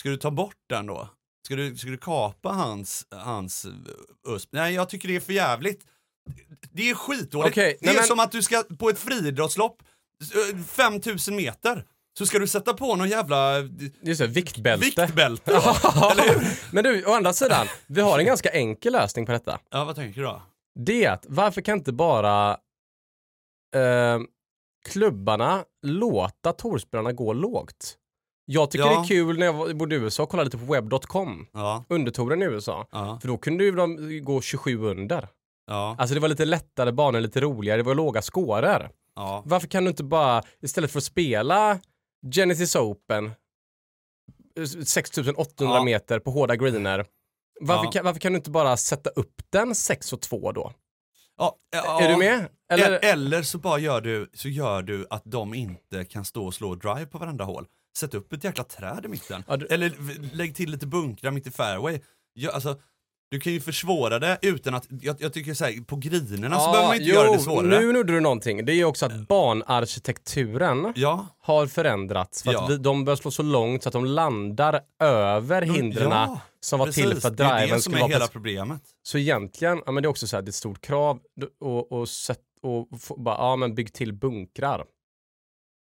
Ska 0.00 0.08
du 0.08 0.16
ta 0.16 0.30
bort 0.30 0.56
den 0.68 0.86
då? 0.86 1.08
Ska 1.46 1.56
du, 1.56 1.76
ska 1.76 1.88
du 1.90 1.98
kapa 1.98 2.48
hans, 2.48 3.06
hans 3.10 3.64
eh, 3.64 4.32
USP? 4.34 4.48
Nej, 4.52 4.74
jag 4.74 4.88
tycker 4.88 5.08
det 5.08 5.16
är 5.16 5.20
för 5.20 5.32
jävligt. 5.32 5.80
Det 6.72 6.90
är 6.90 6.94
skitdåligt. 6.94 7.52
Okej, 7.52 7.76
det 7.80 7.86
nej, 7.86 7.94
är 7.94 7.98
men- 8.00 8.06
som 8.08 8.20
att 8.20 8.32
du 8.32 8.42
ska 8.42 8.62
på 8.78 8.88
ett 8.88 8.98
friidrottslopp, 8.98 9.76
eh, 10.52 10.58
5000 10.64 11.36
meter. 11.36 11.84
Så 12.18 12.26
ska 12.26 12.38
du 12.38 12.46
sätta 12.46 12.74
på 12.74 12.96
någon 12.96 13.08
jävla 13.08 13.58
Just 14.02 14.20
det, 14.20 14.26
viktbälte. 14.26 14.84
viktbälte? 14.84 15.50
Eller 16.10 16.34
hur? 16.34 16.58
Men 16.74 16.84
du, 16.84 17.04
å 17.04 17.12
andra 17.12 17.32
sidan, 17.32 17.66
vi 17.86 18.00
har 18.00 18.18
en 18.18 18.26
ganska 18.26 18.48
enkel 18.50 18.92
lösning 18.92 19.26
på 19.26 19.32
detta. 19.32 19.58
Ja, 19.70 19.84
vad 19.84 19.94
tänker 19.96 20.20
du 20.20 20.26
då? 20.26 20.42
Det 20.78 21.04
är 21.04 21.10
att 21.10 21.24
varför 21.28 21.60
kan 21.60 21.78
inte 21.78 21.92
bara 21.92 22.50
eh, 23.76 24.18
klubbarna 24.88 25.64
låta 25.82 26.52
torspelarna 26.52 27.12
gå 27.12 27.32
lågt? 27.32 27.96
Jag 28.48 28.70
tycker 28.70 28.84
Ja. 28.86 28.90
det 28.92 29.04
är 29.04 29.08
kul 29.08 29.38
när 29.38 29.46
jag 29.46 29.76
bodde 29.76 29.94
i 29.94 29.98
USA 29.98 30.22
och 30.22 30.28
kollade 30.28 30.44
lite 30.44 30.58
på 30.66 30.72
webb.com, 30.72 31.46
Ja, 31.52 31.84
undertouren 31.88 32.42
i 32.42 32.44
USA. 32.44 32.86
ja, 32.92 33.18
För 33.20 33.28
då 33.28 33.38
kunde 33.38 33.64
ju 33.64 33.70
de 33.70 34.20
gå 34.24 34.40
27 34.40 34.84
under. 34.84 35.28
ja, 35.66 35.96
Alltså 35.98 36.14
det 36.14 36.20
var 36.20 36.28
lite 36.28 36.44
lättare 36.44 36.92
banor, 36.92 37.20
lite 37.20 37.40
roligare, 37.40 37.76
det 37.76 37.82
var 37.82 37.94
låga 37.94 38.22
scorer. 38.22 38.90
ja. 39.16 39.42
Varför 39.46 39.68
kan 39.68 39.84
du 39.84 39.90
inte 39.90 40.04
bara, 40.04 40.42
istället 40.62 40.90
för 40.90 40.98
att 40.98 41.04
spela 41.04 41.78
Genesis 42.34 42.76
Open, 42.76 43.26
eh, 44.58 44.64
6800 44.84 45.76
Ja. 45.76 45.84
meter 45.84 46.18
på 46.18 46.30
hårda 46.30 46.56
greener, 46.56 47.06
varför, 47.60 47.84
Ja. 47.84 47.90
kan, 47.90 48.04
varför 48.04 48.20
kan 48.20 48.32
du 48.32 48.36
inte 48.36 48.50
bara 48.50 48.76
sätta 48.76 49.10
upp 49.10 49.34
den 49.50 49.74
6 49.74 50.12
och 50.12 50.20
2 50.20 50.52
då? 50.52 50.72
ja, 51.38 51.56
ja. 51.70 52.00
Är 52.02 52.08
du 52.08 52.16
med? 52.16 52.48
Eller, 52.72 53.04
Eller, 53.04 53.42
så 53.42 53.58
bara 53.58 53.78
gör 53.78 54.00
du, 54.00 54.30
så 54.34 54.48
gör 54.48 54.82
du 54.82 55.06
att 55.10 55.22
de 55.24 55.54
inte 55.54 56.04
kan 56.04 56.24
stå 56.24 56.46
och 56.46 56.54
slå 56.54 56.74
drive 56.74 57.06
på 57.06 57.18
varenda 57.18 57.44
hål. 57.44 57.66
Sätt 57.98 58.14
upp 58.14 58.32
ett 58.32 58.44
jäkla 58.44 58.64
träd 58.64 59.04
i 59.04 59.08
mitten. 59.08 59.44
Du- 59.58 59.66
Eller 59.66 59.92
lägg 60.36 60.54
till 60.56 60.70
lite 60.70 60.86
bunkrar 60.86 61.30
mitt 61.30 61.46
i 61.46 61.50
fairway. 61.50 62.00
Ja, 62.32 62.50
alltså, 62.50 62.80
du 63.30 63.40
kan 63.40 63.52
ju 63.52 63.60
försvåra 63.60 64.18
det 64.18 64.38
utan 64.42 64.74
att, 64.74 64.86
jag, 65.00 65.16
jag 65.18 65.32
tycker 65.32 65.54
såhär, 65.54 65.84
på 65.84 65.96
grinerna 65.96 66.60
så 66.60 66.70
behöver 66.70 66.88
man 66.88 66.96
inte 66.96 67.08
jo, 67.08 67.14
göra 67.14 67.32
det 67.32 67.38
svårare. 67.38 67.80
nu 67.80 67.96
gjorde 67.96 68.12
du 68.12 68.20
någonting. 68.20 68.64
Det 68.64 68.72
är 68.72 68.76
ju 68.76 68.84
också 68.84 69.06
att 69.06 69.28
banarkitekturen 69.28 70.92
Ja, 70.96 71.26
har 71.40 71.66
förändrats 71.66 72.42
för 72.42 72.50
att 72.50 72.54
Ja. 72.54 72.66
vi, 72.66 72.76
de 72.76 73.04
bör 73.04 73.16
slå 73.16 73.30
så 73.30 73.42
långt 73.42 73.82
så 73.82 73.88
att 73.88 73.92
de 73.92 74.04
landar 74.04 74.80
över 75.02 75.62
hindren 75.62 76.10
ja, 76.10 76.40
som 76.60 76.78
var 76.78 76.86
till 76.86 77.04
precis. 77.04 77.22
för 77.22 77.28
att 77.28 77.36
Det 77.36 77.44
är 77.44 77.54
det 77.54 77.60
driven 77.60 77.80
som 77.82 77.92
skulle 77.92 77.98
är 77.98 78.00
vara 78.08 78.12
hela 78.12 78.26
på 78.26 78.32
problemet. 78.32 78.82
Så 79.02 79.18
egentligen, 79.18 79.82
ja 79.86 79.92
men 79.92 80.02
det 80.02 80.06
är 80.06 80.10
också 80.10 80.26
så 80.26 80.36
här, 80.36 80.42
det 80.42 80.46
är 80.48 80.50
ett 80.50 80.54
stort 80.54 80.80
krav 80.80 81.18
och, 81.60 81.92
och, 81.92 82.08
sätt, 82.08 82.40
och 82.62 82.88
få- 83.00 83.16
bara, 83.16 83.34
ja 83.36 83.56
men 83.56 83.74
bygg 83.74 83.92
till 83.92 84.12
bunkrar. 84.12 84.84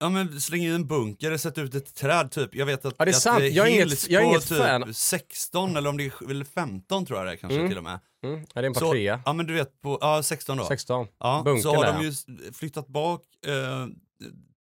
Ja 0.03 0.09
men 0.09 0.41
släng 0.41 0.63
in 0.65 0.73
en 0.73 0.87
bunker 0.87 1.37
sätt 1.37 1.59
ut 1.59 1.75
ett 1.75 1.95
träd 1.95 2.31
typ. 2.31 2.55
Jag 2.55 2.67
vet 2.67 2.85
att, 2.85 2.95
Ja, 2.99 3.05
det 3.05 3.11
är 3.11 3.13
sant. 3.13 3.41
eh, 3.41 3.47
Jag 3.47 3.69
är 3.69 3.71
inget- 3.83 4.11
jag 4.11 4.23
är 4.23 4.27
inget 4.27 4.49
typ 4.49 4.59
fan. 4.59 4.95
16 4.95 5.77
eller 5.77 5.91
om 5.91 5.97
det 5.97 6.05
är 6.05 6.31
eller 6.31 6.45
15 6.45 7.07
tror 7.07 7.19
jag 7.19 7.27
det 7.29 7.33
är 7.33 7.37
kanske 7.37 7.57
Mm. 7.59 7.69
till 7.71 7.79
och 7.79 7.85
med. 7.85 8.01
Mm. 8.25 8.41
Ja, 8.41 8.47
det 8.61 8.61
är 8.61 8.65
en 8.65 8.75
par 8.75 8.81
Så, 8.81 8.91
trea. 8.93 9.23
ja 9.25 9.33
men 9.33 9.47
du 9.47 9.55
vet 9.55 9.81
på, 9.83 9.99
ja 10.01 10.23
16 10.23 10.57
då. 10.57 10.65
16. 10.65 11.07
Ja, 11.21 11.43
Bunkern 11.45 11.63
så 11.63 11.75
har 11.75 11.85
där, 11.85 11.93
de 11.99 12.05
ju 12.05 12.13
flyttat 12.53 12.87
bak 12.89 13.23
eh, 13.47 13.87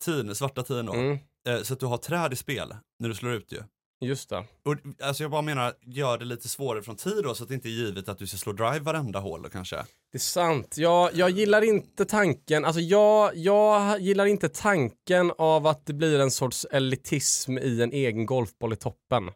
tin, 0.06 0.36
svarta 0.36 0.64
tin 0.64 0.86
då. 0.86 0.94
Mm. 0.94 1.18
Eh, 1.48 1.62
så 1.62 1.74
att 1.74 1.80
du 1.80 1.86
har 1.86 1.98
träd 1.98 2.34
i 2.34 2.36
spel 2.36 2.74
när 3.00 3.10
du 3.10 3.16
slår 3.16 3.32
ut 3.34 3.52
ju. 3.52 3.58
Just 4.06 4.30
det. 4.30 4.38
Och, 4.66 4.76
alltså 5.02 5.24
jag 5.24 5.32
bara 5.32 5.42
menar, 5.42 5.74
gör 5.82 6.18
det 6.18 6.26
lite 6.26 6.50
svårare 6.50 6.84
från 6.84 6.96
tid 6.96 7.24
då 7.24 7.36
så 7.36 7.44
att 7.44 7.50
det 7.50 7.56
inte 7.56 7.68
är 7.68 7.72
givet 7.72 8.10
att 8.10 8.18
du 8.18 8.28
ska 8.28 8.38
slå 8.38 8.54
drive 8.54 8.80
varenda 8.80 9.20
hål 9.20 9.42
då 9.42 9.50
kanske. 9.50 9.76
Det 10.12 10.18
är 10.18 10.20
sant. 10.20 10.78
Jag, 10.78 11.14
jag 11.14 11.30
gillar 11.30 11.62
inte 11.62 12.06
tanken, 12.06 12.66
alltså 12.66 12.82
jag, 12.82 13.36
jag 13.36 14.00
gillar 14.02 14.26
inte 14.26 14.50
tanken 14.50 15.32
av 15.38 15.68
att 15.68 15.86
det 15.86 15.94
blir 15.94 16.20
en 16.20 16.32
sorts 16.32 16.66
elitism 16.72 17.58
i 17.58 17.82
en 17.82 17.92
egen 17.92 18.26
golfboll 18.26 18.74
i 18.74 18.76
toppen. 18.76 19.26
Det 19.26 19.34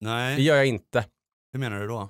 Nej, 0.00 0.42
gör 0.42 0.56
jag 0.56 0.66
inte. 0.66 1.04
hur 1.52 1.60
menar 1.60 1.80
du 1.80 1.86
då? 1.86 2.08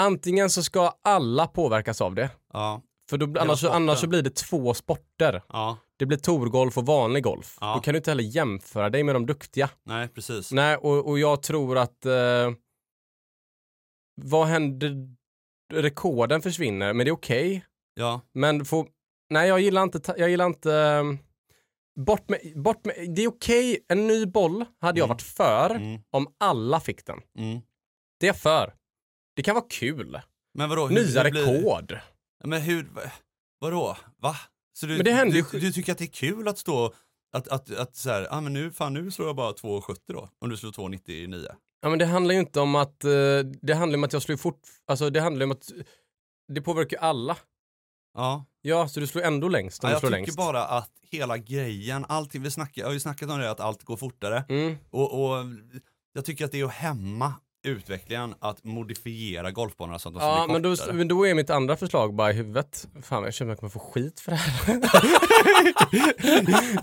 Antingen 0.00 0.50
så 0.50 0.62
ska 0.62 0.92
alla 1.02 1.46
påverkas 1.46 2.00
av 2.00 2.14
det, 2.14 2.30
Ja, 2.52 2.82
för 3.18 3.26
då, 3.26 3.40
annars, 3.40 3.58
sporten. 3.58 3.76
annars 3.76 3.98
så 4.00 4.06
blir 4.06 4.22
det 4.22 4.30
två 4.36 4.74
sporter. 4.74 5.42
ja, 5.48 5.76
Det 5.96 6.06
blir 6.06 6.18
torgolf 6.18 6.78
och 6.78 6.86
vanlig 6.86 7.22
golf. 7.22 7.58
Ja. 7.60 7.74
Då 7.74 7.80
kan 7.80 7.94
du 7.94 7.98
inte 7.98 8.10
heller 8.10 8.22
jämföra 8.24 8.90
dig 8.90 9.02
med 9.02 9.14
de 9.14 9.26
duktiga. 9.26 9.70
nej 9.84 10.08
precis. 10.08 10.52
Nej, 10.52 10.76
och, 10.76 11.08
och 11.08 11.18
jag 11.18 11.42
tror 11.42 11.78
att 11.78 12.06
eh, 12.06 12.52
vad 14.22 14.46
händer? 14.46 14.94
Rekorden 15.72 16.42
försvinner, 16.42 16.92
men 16.92 17.06
det 17.06 17.10
är 17.10 17.14
okej. 17.14 17.64
Ja, 17.94 18.20
Men 18.34 18.64
få, 18.64 18.86
nej 19.30 19.48
jag 19.48 19.60
gillar 19.60 19.82
inte, 19.82 20.14
jag 20.18 20.30
gillar 20.30 20.46
inte, 20.46 20.74
eh, 20.74 21.02
bort 22.00 22.28
med, 22.28 22.40
bort 22.62 22.84
med, 22.84 22.94
det 23.16 23.22
är 23.24 23.28
okej, 23.28 23.84
en 23.88 24.06
ny 24.06 24.26
boll 24.26 24.64
hade 24.80 24.98
jag 25.00 25.04
Mm. 25.06 25.14
varit 25.14 25.22
för 25.22 25.70
mm, 25.74 26.00
om 26.10 26.34
alla 26.40 26.80
fick 26.80 27.06
den. 27.06 27.20
mm. 27.38 27.60
Det 28.20 28.26
är 28.26 28.28
jag 28.28 28.36
för. 28.36 28.74
Det 29.36 29.42
kan 29.42 29.54
vara 29.54 29.64
kul. 29.70 30.20
Men 30.54 30.68
vadå? 30.68 30.86
hur- 30.86 30.94
Nya 30.94 31.22
hur 31.22 31.30
blir- 31.30 31.42
rekord. 31.42 31.92
Ja, 31.92 31.98
Men 32.46 32.62
hur, 32.62 32.84
va- 32.84 33.02
vadå? 33.58 33.96
Va? 34.18 34.36
Så 34.72 34.86
du, 34.86 34.98
du, 35.52 35.58
du 35.60 35.72
tycker 35.72 35.92
att 35.92 35.98
det 35.98 36.04
är 36.04 36.08
kul 36.12 36.48
att 36.48 36.58
stå, 36.58 36.94
att, 37.36 37.48
att, 37.48 37.70
att 37.76 37.96
så 37.96 38.10
här, 38.10 38.26
ah, 38.30 38.40
men 38.40 38.52
nu, 38.52 38.70
fan 38.72 38.94
nu 38.94 39.10
slår 39.10 39.28
jag 39.28 39.36
bara 39.36 39.52
2,70 39.52 39.96
då, 40.06 40.28
om 40.38 40.50
du 40.50 40.56
slår 40.56 40.70
2,99. 40.72 41.46
Ja 41.82 41.88
men 41.90 41.98
det 41.98 42.06
handlar 42.06 42.34
ju 42.34 42.40
inte 42.40 42.60
om 42.60 42.74
att, 42.74 43.04
eh, 43.04 43.10
det 43.62 43.74
handlar 43.74 43.96
om 43.98 44.04
att 44.04 44.12
jag 44.12 44.22
slår 44.22 44.36
fort, 44.36 44.60
alltså 44.86 45.10
det 45.10 45.20
handlar 45.20 45.44
om 45.44 45.52
att 45.52 45.70
det 46.52 46.60
påverkar 46.62 46.98
alla. 46.98 47.36
Ja, 48.14 48.44
Ja, 48.62 48.88
så 48.88 49.00
du 49.00 49.06
slår 49.06 49.22
ändå 49.22 49.48
längst 49.48 49.84
om 49.84 49.88
ja 49.88 49.90
du 49.90 49.94
jag 49.94 50.00
slår 50.00 50.08
tycker 50.10 50.18
längst. 50.18 50.36
bara 50.36 50.64
att 50.64 50.90
hela 51.10 51.38
grejen, 51.38 52.04
allting 52.08 52.42
vi 52.42 52.50
snackar, 52.50 52.82
jag 52.82 52.88
har 52.88 52.92
ju 52.92 53.00
snackat 53.00 53.30
om 53.30 53.38
det 53.38 53.50
att 53.50 53.60
allt 53.60 53.82
går 53.84 53.96
fortare 53.96 54.44
Mm. 54.48 54.76
och, 54.90 55.24
och 55.24 55.44
jag 56.12 56.24
tycker 56.24 56.44
att 56.44 56.52
det 56.52 56.60
är 56.60 56.64
att 56.64 56.70
hämma 56.72 57.34
utvecklingen 57.64 58.34
att 58.40 58.64
modifiera 58.64 59.50
golfbanorna 59.50 59.98
så 59.98 60.08
att 60.08 60.14
de 60.14 60.20
ska 60.20 60.28
Ja, 60.28 60.44
bli 60.46 60.52
men 60.52 60.62
då, 60.62 60.70
kortare. 60.76 60.92
men 60.92 61.08
då 61.08 61.26
är 61.26 61.34
mitt 61.34 61.50
andra 61.50 61.76
förslag 61.76 62.14
bara 62.14 62.30
i 62.30 62.34
huvudet. 62.34 62.88
Fan, 63.02 63.24
jag 63.24 63.34
känner 63.34 63.52
att 63.52 63.56
jag 63.56 63.60
kommer 63.60 63.70
få 63.70 63.92
skit 63.92 64.20
för 64.20 64.30
det 64.30 64.36
här. 64.36 64.64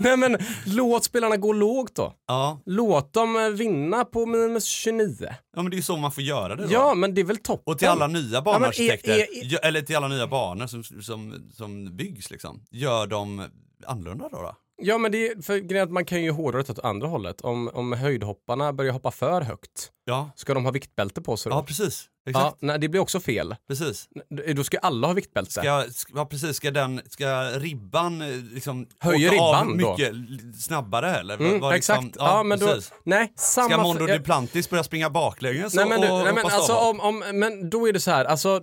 Nej, 0.00 0.16
men 0.16 0.38
låt 0.66 1.04
spelarna 1.04 1.36
gå 1.36 1.52
lågt 1.52 1.94
då. 1.94 2.12
Ja, 2.26 2.60
Låt 2.66 3.12
dem 3.12 3.36
eh, 3.36 3.48
vinna 3.48 4.04
på 4.04 4.26
minus 4.26 4.64
29. 4.64 5.16
ja, 5.56 5.62
men 5.62 5.70
det 5.70 5.74
är 5.74 5.76
ju 5.76 5.82
så 5.82 5.96
man 5.96 6.12
får 6.12 6.22
göra 6.22 6.56
det 6.56 6.66
då. 6.66 6.72
Ja, 6.72 6.94
men 6.94 7.14
det 7.14 7.20
är 7.20 7.24
väl 7.24 7.36
toppen. 7.36 7.72
Och 7.72 7.78
till 7.78 7.88
alla 7.88 8.06
nya 8.06 8.30
men 8.36 8.44
banarkitekter, 8.44 9.12
är- 9.12 9.16
är- 9.18 9.44
gö- 9.44 9.58
eller 9.62 9.82
till 9.82 9.96
alla 9.96 10.08
nya 10.08 10.26
banor 10.26 10.66
som, 10.66 10.84
som, 10.84 11.50
som 11.54 11.96
byggs 11.96 12.30
liksom, 12.30 12.64
gör 12.70 13.06
de 13.06 13.48
annorlunda 13.86 14.28
då? 14.32 14.36
då? 14.42 14.54
Ja, 14.82 14.98
men 14.98 15.12
det 15.12 15.26
är, 15.28 15.42
för 15.42 15.58
grejen 15.58 15.76
är 15.82 15.82
att 15.86 15.92
man 15.92 16.04
kan 16.04 16.22
ju 16.22 16.30
hårdare 16.30 16.62
åt 16.62 16.78
andra 16.78 17.08
hållet. 17.08 17.40
Om, 17.40 17.68
om 17.74 17.92
höjdhopparna 17.92 18.72
börjar 18.72 18.92
hoppa 18.92 19.10
för 19.10 19.40
högt, 19.40 19.90
Ja, 20.04 20.30
ska 20.36 20.54
de 20.54 20.64
ha 20.64 20.70
viktbälte 20.72 21.22
på 21.22 21.36
sig 21.36 21.50
då? 21.50 21.56
ja 21.56 21.62
precis. 21.62 22.08
Ja, 22.24 22.30
Exakt. 22.30 22.56
nej, 22.62 22.78
det 22.78 22.88
blir 22.88 23.00
också 23.00 23.20
fel. 23.20 23.56
Precis. 23.68 24.08
Då 24.54 24.64
ska 24.64 24.78
alla 24.78 25.06
ha 25.06 25.14
viktbälte. 25.14 25.52
Ska, 25.52 25.84
ja, 26.14 26.26
precis, 26.26 26.56
ska, 26.56 26.70
den, 26.70 27.00
ska 27.08 27.42
ribban 27.42 28.22
eh, 28.22 28.28
liksom 28.52 28.86
Höjer 28.98 29.30
ribban 29.30 29.78
då? 29.78 29.90
mycket 29.90 30.10
l- 30.10 30.52
snabbare 30.58 31.16
eller? 31.16 31.34
Mm, 31.36 31.60
Vad 31.60 31.74
exakt. 31.74 32.02
liksom- 32.02 32.24
ja, 32.26 32.42
men 32.42 32.58
då, 32.58 32.66
precis. 32.66 32.92
nej, 33.04 33.32
samma... 33.36 33.68
Ska 33.68 33.82
Mondo 33.82 34.08
jag- 34.08 34.18
Duplantis 34.18 34.70
börja 34.70 34.84
springa 34.84 35.10
baklänges 35.10 35.74
Nej 35.74 35.86
men, 35.88 36.00
du, 36.00 36.08
och 36.10 36.24
nej, 36.24 36.34
men 36.34 36.46
alltså 36.46 36.72
om, 36.74 37.00
om, 37.00 37.18
men 37.32 37.70
då 37.70 37.88
är 37.88 37.92
det 37.92 38.00
så 38.00 38.10
här, 38.10 38.24
alltså, 38.24 38.60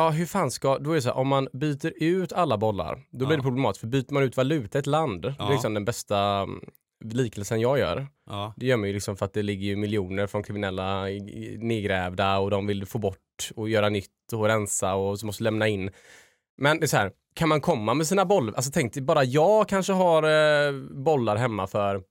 ja 0.00 0.10
hur 0.10 0.26
fan 0.26 0.50
ska, 0.50 0.78
då 0.78 0.90
är 0.90 0.94
det 0.94 1.02
så 1.02 1.08
här, 1.08 1.16
om 1.16 1.28
man 1.28 1.48
byter 1.52 1.92
ut 2.02 2.32
alla 2.32 2.58
bollar, 2.58 3.02
då 3.10 3.26
blir 3.26 3.36
det 3.36 3.42
problematiskt, 3.42 3.80
för 3.80 3.86
byter 3.86 4.12
man 4.12 4.22
ut 4.22 4.36
valuta 4.36 4.78
i 4.78 4.80
ett 4.80 4.86
land, 4.86 5.22
det 5.22 5.34
är 5.38 5.50
liksom 5.50 5.74
den 5.74 5.84
bästa 5.84 6.18
mm, 6.18 6.60
liknelsen 7.04 7.60
jag 7.60 7.78
gör. 7.78 8.06
Ja, 8.26 8.54
Det 8.56 8.66
gör 8.66 8.76
man 8.76 8.88
ju 8.88 8.94
liksom 8.94 9.16
för 9.16 9.26
att 9.26 9.32
det 9.32 9.42
ligger 9.42 9.66
ju 9.66 9.76
miljoner 9.76 10.26
från 10.26 10.42
kriminella 10.42 11.02
nedgrävda 11.58 12.38
och 12.38 12.50
de 12.50 12.66
vill 12.66 12.86
få 12.86 12.98
bort 12.98 13.50
och 13.56 13.68
göra 13.68 13.88
nytt 13.88 14.32
och 14.32 14.46
rensa 14.46 14.94
och 14.94 15.20
så 15.20 15.26
måste 15.26 15.44
lämna 15.44 15.68
in. 15.68 15.90
Men 16.58 16.80
det 16.80 16.84
är 16.84 16.88
så 16.88 16.96
här, 16.96 17.12
kan 17.34 17.48
man 17.48 17.60
komma 17.60 17.94
med 17.94 18.06
sina 18.06 18.24
bollar, 18.24 18.54
alltså 18.54 18.70
tänk 18.74 18.94
dig 18.94 19.02
bara 19.02 19.24
jag 19.24 19.68
kanske 19.68 19.92
har 19.92 20.22
eh, 20.22 20.72
bollar 20.90 21.36
hemma 21.36 21.66
för 21.66 22.02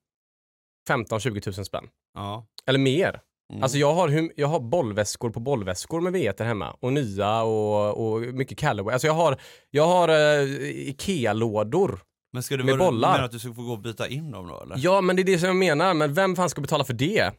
15-20 0.89 1.39
tusen 1.39 1.65
spänn. 1.65 1.87
ja. 2.15 2.45
Eller 2.65 2.79
mer. 2.79 3.21
Mm. 3.51 3.63
Alltså 3.63 3.77
jag 3.77 3.93
har, 3.93 4.29
jag 4.35 4.47
har 4.47 4.59
bollväskor 4.59 5.29
på 5.29 5.39
bollväskor 5.39 6.01
med 6.01 6.13
veter 6.13 6.45
hemma 6.45 6.75
och 6.79 6.93
nya 6.93 7.41
och, 7.41 8.13
och 8.13 8.21
mycket 8.21 8.57
Callaway. 8.57 8.93
Alltså 8.93 9.07
jag 9.07 9.13
har, 9.13 9.37
jag 9.71 9.87
har 9.87 10.09
eh, 10.09 10.89
Ikea-lådor. 10.89 11.99
men 12.33 12.43
ska 12.43 12.57
du, 12.57 12.63
med 12.63 12.77
bollar. 12.77 13.07
Du 13.09 13.13
menar 13.13 13.25
att 13.25 13.31
du 13.31 13.39
ska 13.39 13.53
få 13.53 13.61
gå 13.61 13.71
och 13.71 13.79
byta 13.79 14.07
in 14.07 14.31
dem 14.31 14.47
då 14.47 14.61
eller? 14.61 14.75
Ja 14.79 15.01
men 15.01 15.15
det 15.15 15.21
är 15.21 15.23
det 15.23 15.39
som 15.39 15.47
jag 15.47 15.55
menar, 15.55 15.93
men 15.93 16.13
vem 16.13 16.35
fan 16.35 16.49
ska 16.49 16.61
betala 16.61 16.83
för 16.83 16.93
det? 16.93 17.31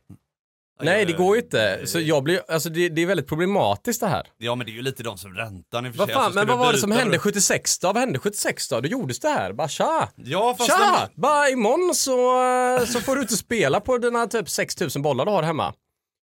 Nej 0.82 1.04
det 1.04 1.12
går 1.12 1.36
ju 1.36 1.42
inte. 1.42 1.80
Så 1.86 2.00
jag 2.00 2.22
blir, 2.22 2.40
alltså 2.48 2.68
det, 2.68 2.88
det 2.88 3.02
är 3.02 3.06
väldigt 3.06 3.26
problematiskt 3.28 4.00
det 4.00 4.06
här. 4.06 4.26
Ja 4.38 4.54
men 4.54 4.66
det 4.66 4.72
är 4.72 4.74
ju 4.74 4.82
lite 4.82 5.02
de 5.02 5.18
som 5.18 5.34
räntan 5.34 5.86
i 5.86 5.88
och 5.88 5.92
för 5.92 5.98
Vad 5.98 6.08
sig. 6.08 6.14
fan, 6.14 6.24
Alltså, 6.24 6.38
men 6.38 6.46
du 6.46 6.50
vad 6.52 6.58
var 6.66 6.72
det 6.72 6.78
som 6.78 6.92
hände 6.92 7.16
då? 7.16 7.20
76 7.20 7.78
då? 7.78 7.88
Vad 7.88 7.96
hände 7.96 8.18
76 8.18 8.68
då? 8.68 8.80
Då 8.80 8.88
gjordes 8.88 9.20
det 9.20 9.28
här, 9.28 9.52
bara 9.52 9.68
tja! 9.68 10.08
Ja 10.16 10.54
fast 10.58 10.70
Tja! 10.70 10.98
den, 11.00 11.22
Bara 11.22 11.48
imorgon 11.48 11.94
så, 11.94 12.42
eh, 12.78 12.84
så 12.86 13.00
får 13.00 13.16
du 13.16 13.22
inte 13.22 13.36
spela 13.36 13.80
på 13.80 13.98
dina 13.98 14.26
typ 14.26 14.48
6000 14.48 15.02
bollar 15.02 15.24
du 15.24 15.30
har 15.30 15.42
hemma. 15.42 15.74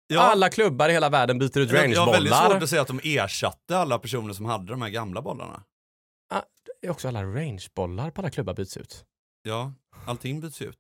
Ja, 0.08 0.22
Alla 0.22 0.50
klubbar 0.50 0.90
i 0.90 0.94
hela 0.94 1.10
världen 1.10 1.40
byter 1.40 1.58
ut 1.58 1.72
jag, 1.72 1.90
jag 1.90 2.02
har 2.02 2.12
väldigt 2.12 2.34
svårt 2.34 2.40
rangebollar. 2.42 2.64
att 2.64 2.70
säga 2.70 2.82
att 2.82 2.88
de 2.88 3.00
ersatte 3.04 3.78
alla 3.78 4.00
personer 4.00 4.34
som 4.34 4.46
hade 4.46 4.72
de 4.72 4.82
här 4.82 4.90
gamla 4.90 5.22
bollarna. 5.22 5.64
Det 6.82 6.88
är 6.88 6.92
också 6.92 7.08
alla 7.08 7.24
rangebollar 7.24 8.12
på 8.12 8.22
alla 8.22 8.30
klubbar 8.30 8.54
byts 8.54 8.78
ut. 8.78 9.06
Ja, 9.44 9.74
allting 10.06 10.42
byts 10.42 10.62
ut. 10.62 10.78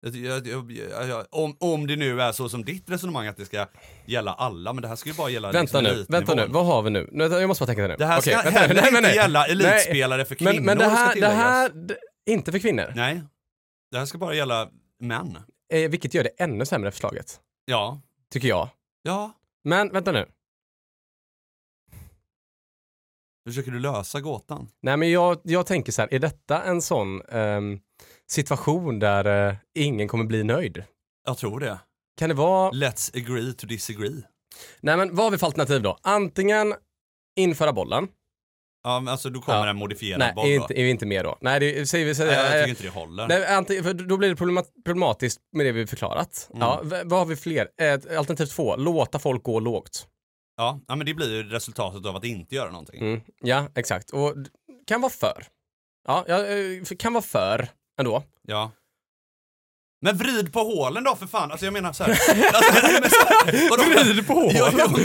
Jag, 0.00 0.46
jag, 0.46 0.72
jag, 1.08 1.26
om, 1.30 1.56
om 1.60 1.86
det 1.86 1.96
nu 1.96 2.22
är 2.22 2.32
så 2.32 2.48
som 2.48 2.64
ditt 2.64 2.90
resonemang 2.90 3.26
att 3.26 3.36
det 3.36 3.44
ska 3.44 3.66
gälla 4.06 4.32
alla, 4.32 4.72
men 4.72 4.82
det 4.82 4.88
här 4.88 4.96
ska 4.96 5.08
ju 5.10 5.14
bara 5.16 5.30
gälla 5.30 5.52
Vänta 5.52 5.80
liksom 5.80 5.98
nu, 5.98 6.06
vänta 6.08 6.34
nu, 6.34 6.46
vad 6.48 6.66
har 6.66 6.82
vi 6.82 6.90
nu? 6.90 7.08
nu? 7.12 7.24
Jag 7.24 7.48
måste 7.48 7.62
bara 7.62 7.66
tänka 7.66 7.86
nu. 7.88 7.96
Det 7.98 8.06
här 8.06 8.18
Okej, 8.18 8.32
ska 8.34 8.42
vänta, 8.42 8.60
heller 8.60 8.74
nej, 8.74 8.88
inte 8.88 9.00
nej. 9.00 9.16
gälla 9.16 9.40
Nej, 9.40 9.50
elitspelare 9.50 10.24
för 10.24 10.34
kvinnor 10.34 10.52
Men, 10.52 10.64
men 10.64 10.78
det, 10.78 10.84
här, 10.84 11.20
det 11.20 11.26
här, 11.28 11.72
inte 12.30 12.52
för 12.52 12.58
kvinnor. 12.58 12.92
Nej, 12.96 13.22
det 13.90 13.98
här 13.98 14.06
ska 14.06 14.18
bara 14.18 14.34
gälla 14.34 14.68
män. 15.00 15.38
Eh, 15.72 15.90
vilket 15.90 16.14
gör 16.14 16.24
det 16.24 16.30
ännu 16.38 16.66
sämre 16.66 16.90
förslaget. 16.90 17.40
Ja. 17.70 18.00
Tycker 18.30 18.48
jag. 18.48 18.68
Ja. 19.02 19.32
Men 19.64 19.92
vänta 19.92 20.12
nu. 20.12 20.26
Försöker 23.46 23.70
du 23.70 23.80
lösa 23.80 24.20
gåtan? 24.20 24.68
Nej 24.82 24.96
men 24.96 25.10
jag, 25.10 25.40
jag 25.42 25.66
tänker 25.66 25.92
så 25.92 26.02
här, 26.02 26.14
är 26.14 26.18
detta 26.18 26.62
en 26.62 26.82
sån 26.82 27.22
ehm, 27.22 27.80
situation 28.30 28.98
där 28.98 29.48
eh, 29.48 29.56
ingen 29.74 30.08
kommer 30.08 30.24
bli 30.24 30.44
nöjd? 30.44 30.84
Jag 31.26 31.38
tror 31.38 31.60
det. 31.60 31.78
Kan 32.16 32.28
det 32.28 32.34
vara... 32.34 32.70
Let's 32.70 33.16
agree 33.16 33.52
to 33.52 33.66
disagree. 33.66 34.22
Nej 34.80 34.96
men 34.96 35.14
vad 35.14 35.26
har 35.26 35.30
vi 35.30 35.38
för 35.38 35.46
alternativ 35.46 35.82
då? 35.82 35.98
Antingen 36.02 36.74
införa 37.36 37.72
bollen. 37.72 38.08
Ja, 38.88 39.00
men 39.00 39.12
alltså 39.12 39.30
då 39.30 39.40
kommer 39.40 39.58
Ja. 39.58 39.70
en 39.70 39.76
modifierad 39.76 40.18
Nej, 40.18 40.32
boll 40.34 40.46
är, 40.46 40.54
inte, 40.54 40.80
är 40.80 40.84
vi 40.84 40.90
inte 40.90 41.06
med 41.06 41.24
då? 41.24 41.38
Nej, 41.40 41.60
det 41.60 41.86
säger 41.88 42.04
vi. 42.04 42.08
Nej, 42.08 42.14
Säger, 42.14 42.32
jag 42.32 42.44
eh, 42.46 42.50
tycker 42.52 42.68
inte 42.68 42.82
det 42.82 42.88
håller. 43.00 43.28
Nej, 43.28 43.46
antingen, 43.46 43.84
för 43.84 43.94
då 43.94 44.16
blir 44.16 44.28
det 44.28 44.36
problemat- 44.36 44.72
problematiskt 44.84 45.40
med 45.56 45.66
det 45.66 45.72
vi 45.72 45.86
förklarat. 45.86 46.48
Mm. 46.50 46.60
Ja, 46.60 46.80
vad 47.04 47.18
har 47.18 47.26
vi 47.26 47.36
fler? 47.36 47.68
Alternativ 48.18 48.46
två, 48.46 48.76
låta 48.76 49.18
folk 49.18 49.42
gå 49.42 49.60
lågt. 49.60 50.06
Ja, 50.56 50.80
ja, 50.88 50.96
men 50.96 51.06
det 51.06 51.14
blir 51.14 51.34
ju 51.36 51.42
resultatet 51.42 52.06
av 52.06 52.16
att 52.16 52.24
inte 52.24 52.54
göra 52.54 52.70
någonting. 52.70 53.00
Mm. 53.00 53.20
Ja, 53.40 53.68
exakt. 53.74 54.10
Och 54.10 54.34
kan 54.86 55.00
vara 55.00 55.12
för. 55.12 55.42
Ja, 56.06 56.24
ja 56.28 56.46
eh, 56.46 56.96
kan 56.98 57.12
vara 57.12 57.22
för 57.22 57.68
ändå. 58.00 58.22
Ja. 58.42 58.70
Men 60.00 60.16
vrid 60.16 60.52
på 60.52 60.60
hålen 60.60 61.04
då 61.04 61.16
för 61.16 61.26
fan, 61.26 61.50
alltså 61.50 61.66
jag 61.66 61.72
menar 61.72 61.92
så 61.92 62.04
här. 62.04 62.10
Alltså, 62.54 62.72
men 63.00 63.10
så 63.10 63.16
här 63.28 63.70
vadå? 63.70 63.82
Vrid 63.82 64.26
på 64.26 64.32
hålen? 64.34 64.56
Ja, 64.56 64.70
ja, 64.78 64.88
men, 64.90 65.04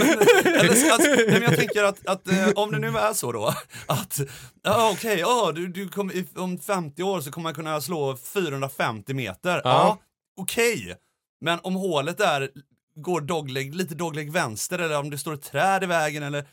eller, 0.54 0.74
så- 0.74 0.92
alltså, 0.92 1.08
nej, 1.10 1.26
men 1.30 1.42
jag 1.42 1.56
tänker 1.56 1.84
att, 1.84 2.06
att 2.06 2.28
eh, 2.28 2.48
om 2.54 2.72
det 2.72 2.78
nu 2.78 2.88
är 2.98 3.12
så 3.12 3.32
då, 3.32 3.54
att 3.86 4.20
ja, 4.62 4.90
okej, 4.92 5.18
ja, 5.18 5.52
du, 5.54 5.68
du 5.68 5.82
i- 6.14 6.26
om 6.36 6.58
50 6.58 7.02
år 7.02 7.20
så 7.20 7.30
kommer 7.30 7.42
man 7.42 7.54
kunna 7.54 7.80
slå 7.80 8.16
450 8.16 9.14
meter. 9.14 9.50
Ja, 9.56 9.60
Ja. 9.64 9.98
okej. 10.40 10.94
Men 11.40 11.58
om 11.62 11.74
hålet 11.74 12.20
är, 12.20 12.50
går 12.96 13.20
dogleg, 13.20 13.74
lite 13.74 13.94
dogleg 13.94 14.32
vänster 14.32 14.78
eller 14.78 14.98
om 14.98 15.10
det 15.10 15.18
står 15.18 15.34
ett 15.34 15.42
träd 15.42 15.82
i 15.82 15.86
vägen 15.86 16.22
eller, 16.22 16.44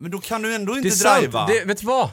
men 0.00 0.10
då 0.10 0.18
kan 0.18 0.42
du 0.42 0.54
ändå 0.54 0.72
Det 0.72 0.78
inte 0.78 0.90
sant. 0.90 1.18
driva. 1.20 1.46
Det, 1.46 1.64
vet 1.64 1.78
du 1.80 1.86
vad? 1.86 2.04
Eh, 2.04 2.08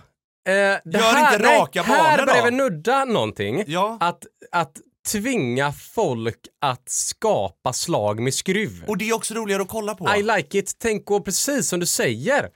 det 0.45 0.81
Gör 0.85 0.99
här, 1.01 1.33
inte 1.33 1.47
raka 1.59 1.83
nej, 1.87 1.97
Här 1.97 2.25
börjar 2.25 2.43
vi 2.45 2.51
nudda 2.51 3.05
någonting. 3.05 3.63
Ja. 3.67 3.97
Att, 3.99 4.23
att 4.51 4.71
tvinga 5.07 5.73
folk 5.73 6.39
att 6.61 6.89
skapa 6.89 7.73
slag 7.73 8.19
med 8.19 8.33
skruv. 8.33 8.83
Och 8.87 8.97
det 8.97 9.09
är 9.09 9.13
också 9.13 9.33
roligare 9.33 9.61
att 9.61 9.67
kolla 9.67 9.95
på. 9.95 10.15
I 10.15 10.23
like 10.23 10.57
it. 10.57 10.75
Tänk 10.79 11.05
gå 11.05 11.21
precis 11.21 11.67
som 11.67 11.79
du 11.79 11.85
säger. 11.85 12.49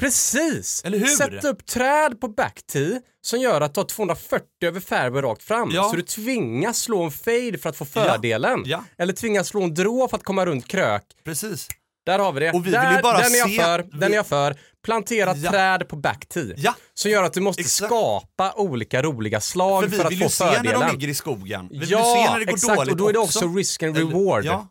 Precis! 0.00 0.82
Eller 0.84 0.98
hur? 0.98 1.06
Sätt 1.06 1.44
upp 1.44 1.66
träd 1.66 2.20
på 2.20 2.28
backtee 2.28 3.00
som 3.20 3.40
gör 3.40 3.60
att 3.60 3.74
du 3.74 3.80
har 3.80 3.86
240 3.86 4.46
över 4.64 4.80
fairway 4.80 5.22
rakt 5.22 5.42
fram. 5.42 5.70
Ja. 5.72 5.90
Så 5.90 5.96
du 5.96 6.02
tvingas 6.02 6.78
slå 6.78 7.02
en 7.02 7.10
fade 7.10 7.58
för 7.58 7.68
att 7.68 7.76
få 7.76 7.84
fördelen. 7.84 8.62
Ja. 8.66 8.84
Eller 8.98 9.12
tvingas 9.12 9.48
slå 9.48 9.62
en 9.62 9.74
drå 9.74 10.08
för 10.08 10.16
att 10.16 10.24
komma 10.24 10.46
runt 10.46 10.68
krök. 10.68 11.04
Precis. 11.24 11.68
Där 12.06 12.18
har 12.18 12.32
vi 12.32 12.40
det. 12.40 12.50
Och 12.50 12.60
vi 12.60 12.62
vill 12.64 12.72
Där, 12.72 12.96
ju 12.96 13.02
bara 13.02 13.18
den 13.18 13.34
är 13.34 13.38
jag 13.38 13.50
se- 13.50 13.62
för. 13.62 13.78
vi- 13.92 13.98
Den 13.98 14.12
är 14.12 14.16
jag 14.16 14.26
för. 14.26 14.56
Plantera 14.84 15.34
Ja. 15.36 15.50
träd 15.50 15.88
på 15.88 15.96
backtee. 15.96 16.54
Ja. 16.56 16.74
Som 16.94 17.10
gör 17.10 17.22
att 17.24 17.32
du 17.32 17.40
måste 17.40 17.60
Exakt. 17.62 17.88
skapa 17.90 18.52
olika 18.56 19.02
roliga 19.02 19.40
slag 19.40 19.82
För 19.82 19.90
för, 19.90 19.96
vi 19.96 20.02
att 20.04 20.10
vill 20.12 20.18
få 20.18 20.24
ju 20.24 20.28
se 20.30 20.44
när 20.44 20.52
fördelen. 20.54 20.80
de 20.80 20.90
ligger 20.92 21.08
i 21.08 21.14
skogen. 21.14 21.68
Vi 21.70 21.78
vill 21.78 21.90
ja, 21.90 22.04
se 22.26 22.30
när 22.32 22.38
det 22.38 22.44
går 22.44 22.54
exakt. 22.54 22.76
dåligt 22.76 22.90
Och 22.92 22.96
då 22.96 23.08
är 23.08 23.12
det 23.12 23.18
också 23.18 23.46
risk 23.48 23.82
and 23.82 23.96
Eller- 23.96 24.06
reward. 24.10 24.44
Ja, 24.44 24.68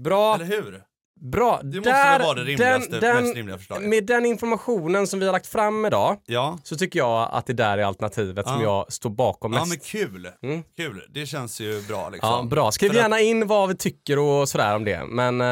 Bra. 0.00 0.34
eller 0.34 0.44
hur? 0.44 0.82
Bra. 1.20 1.60
Det 1.62 1.76
måste 1.76 1.90
väl 1.92 2.22
vara 2.22 2.34
det 2.34 2.44
rimligaste- 2.44 3.20
mest 3.22 3.36
rimliga 3.36 3.58
förslaget. 3.58 3.88
Med 3.88 4.06
den 4.06 4.26
informationen 4.26 5.06
som 5.06 5.20
vi 5.20 5.26
har 5.26 5.32
lagt 5.32 5.46
fram 5.46 5.84
idag 5.86 6.16
Ja. 6.26 6.58
så 6.62 6.76
tycker 6.76 6.98
jag 6.98 7.28
att 7.32 7.46
det 7.46 7.52
där 7.52 7.78
är 7.78 7.82
alternativet 7.84 8.46
som 8.48 8.56
Ja. 8.60 8.62
jag 8.62 8.92
står 8.92 9.10
bakom 9.10 9.52
Ja 9.52 9.58
mest. 9.60 9.68
men 9.70 9.78
kul. 9.78 10.28
Mm. 10.42 10.62
Kul. 10.76 11.02
Det 11.10 11.26
känns 11.26 11.60
ju 11.60 11.82
bra 11.82 12.08
liksom. 12.08 12.28
Ja, 12.30 12.42
bra. 12.42 12.72
Skriv 12.72 12.88
För 12.88 12.96
att- 12.96 13.02
gärna 13.02 13.20
in 13.20 13.46
vad 13.46 13.68
vi 13.68 13.76
tycker 13.76 14.18
och 14.18 14.48
sådär 14.48 14.76
om 14.76 14.84
det. 14.84 15.04
Men 15.06 15.40
eh, 15.40 15.46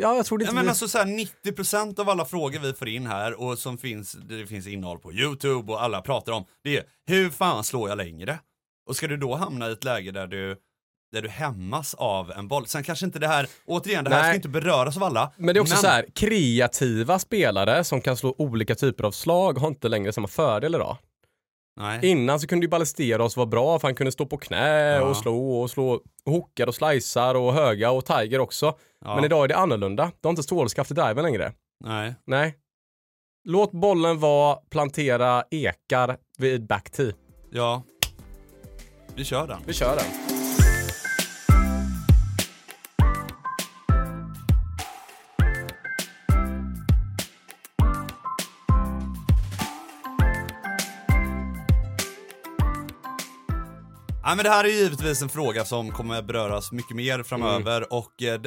ja, 0.00 0.16
jag 0.16 0.26
tror 0.26 0.38
det 0.38 0.44
Ja, 0.44 0.48
inte 0.50 0.54
men 0.54 0.64
vi... 0.64 0.68
alltså 0.68 0.88
så 0.88 0.98
här, 0.98 1.06
90% 1.06 1.98
av 2.00 2.08
alla 2.10 2.24
frågor 2.24 2.58
vi 2.58 2.72
får 2.72 2.88
in 2.88 3.06
här 3.06 3.40
och 3.40 3.58
som 3.58 3.78
finns, 3.78 4.12
det 4.12 4.46
finns 4.46 4.66
innehåll 4.66 4.98
på 4.98 5.12
YouTube 5.12 5.72
och 5.72 5.82
alla 5.82 6.00
pratar 6.00 6.32
om, 6.32 6.44
det 6.64 6.76
är 6.76 6.84
hur 7.06 7.30
fan 7.30 7.64
slår 7.64 7.88
jag 7.88 7.98
längre? 7.98 8.38
Och 8.88 8.96
ska 8.96 9.06
du 9.06 9.16
då 9.16 9.34
hamna 9.34 9.68
i 9.68 9.72
ett 9.72 9.84
läge 9.84 10.10
där 10.10 10.26
du 10.26 10.56
där 11.12 11.22
du 11.22 11.28
hämmas 11.28 11.94
av 11.94 12.30
en 12.32 12.48
boll. 12.48 12.66
Sen 12.66 12.82
kanske 12.82 13.06
inte 13.06 13.18
det 13.18 13.28
här, 13.28 13.46
återigen, 13.66 14.04
det 14.04 14.10
här 14.10 14.22
Nej. 14.22 14.30
ska 14.30 14.36
inte 14.36 14.48
beröras 14.48 14.96
av 14.96 15.02
alla. 15.02 15.32
Men 15.36 15.54
det 15.54 15.58
är 15.58 15.62
också 15.62 15.76
så 15.76 15.86
här, 15.86 16.06
kreativa 16.14 17.18
spelare 17.18 17.84
som 17.84 18.00
kan 18.00 18.16
slå 18.16 18.34
olika 18.38 18.74
typer 18.74 19.04
av 19.04 19.10
slag 19.12 19.58
har 19.58 19.68
inte 19.68 19.88
längre 19.88 20.12
samma 20.12 20.28
fördel 20.28 20.74
idag. 20.74 20.96
Nej. 21.80 22.10
Innan 22.10 22.40
så 22.40 22.46
kunde 22.46 22.64
ju 22.66 22.70
Ballesteros 22.70 23.36
vara 23.36 23.46
bra 23.46 23.78
för 23.78 23.88
han 23.88 23.94
kunde 23.94 24.12
stå 24.12 24.26
på 24.26 24.36
knä 24.36 24.88
Ja. 24.96 25.02
och 25.02 25.16
slå 25.16 25.60
och 25.60 25.70
slå 25.70 26.00
hookar 26.24 26.66
och 26.66 26.74
slicear 26.74 27.34
och 27.34 27.54
höga 27.54 27.90
och 27.90 28.04
tiger 28.04 28.38
också. 28.38 28.74
Ja. 29.04 29.14
Men 29.14 29.24
idag 29.24 29.44
är 29.44 29.48
det 29.48 29.56
annorlunda. 29.56 30.04
Du 30.20 30.28
har 30.28 30.30
inte 30.30 30.42
stålskaft 30.42 30.90
i 30.90 30.94
driven 30.94 31.24
längre. 31.24 31.52
Nej. 31.84 32.14
Nej. 32.26 32.54
Låt 33.48 33.72
bollen 33.72 34.18
vara, 34.20 34.56
plantera 34.70 35.44
ekar 35.50 36.16
vid 36.38 36.66
backtee. 36.66 37.12
Ja. 37.50 37.82
Vi 39.14 39.24
kör 39.24 39.46
den. 39.46 39.58
Vi 39.66 39.72
kör 39.72 39.96
den. 39.96 40.27
Ja, 54.28 54.34
men 54.34 54.44
det 54.44 54.50
här 54.50 54.64
är 54.64 54.68
givetvis 54.68 55.22
en 55.22 55.28
fråga 55.28 55.64
som 55.64 55.90
kommer 55.90 56.22
beröras 56.22 56.72
mycket 56.72 56.96
mer 56.96 57.22
framöver 57.22 57.92
och 57.92 58.22
eh, 58.22 58.40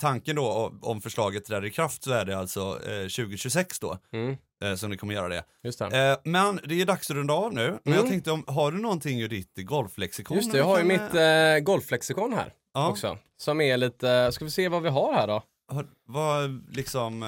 tanken 0.00 0.36
då 0.36 0.72
om- 0.82 1.00
förslaget 1.00 1.44
träder 1.44 1.66
i 1.66 1.70
kraft 1.70 2.02
så 2.04 2.12
är 2.12 2.24
det 2.24 2.38
alltså 2.38 2.60
eh, 2.60 3.00
2026 3.08 3.78
då 3.80 3.98
Mm, 4.12 4.36
eh, 4.64 4.74
som 4.74 4.90
det 4.90 4.96
kommer 4.96 5.14
göra 5.14 5.28
det. 5.28 5.44
just 5.62 5.78
det. 5.78 6.10
Eh, 6.10 6.16
men 6.24 6.60
det 6.64 6.80
är 6.80 6.86
dags 6.86 7.10
att 7.10 7.16
runda 7.16 7.34
av 7.34 7.54
nu. 7.54 7.60
Men 7.84 7.92
Mm. 7.92 7.98
jag 8.04 8.06
tänkte 8.12 8.30
om, 8.30 8.44
har 8.46 8.72
du 8.72 8.78
någonting 8.78 9.20
ur 9.20 9.28
ditt 9.28 9.52
golflexikon? 9.56 10.36
Just 10.36 10.52
det, 10.52 10.58
jag 10.58 10.64
har 10.64 10.78
ju 10.78 10.84
mitt 10.84 11.14
eh, 11.14 11.22
eh, 11.22 11.58
golflexikon 11.60 12.32
här 12.32 12.52
ja, 12.74 12.88
också. 12.88 13.18
Som 13.36 13.60
är 13.60 13.76
lite, 13.76 14.32
ska 14.32 14.44
vi 14.44 14.50
se 14.50 14.68
vad 14.68 14.82
vi 14.82 14.88
har 14.88 15.12
här 15.14 15.26
då? 15.26 15.42
har, 15.72 15.86
vad 16.06 16.66
liksom, 16.76 17.20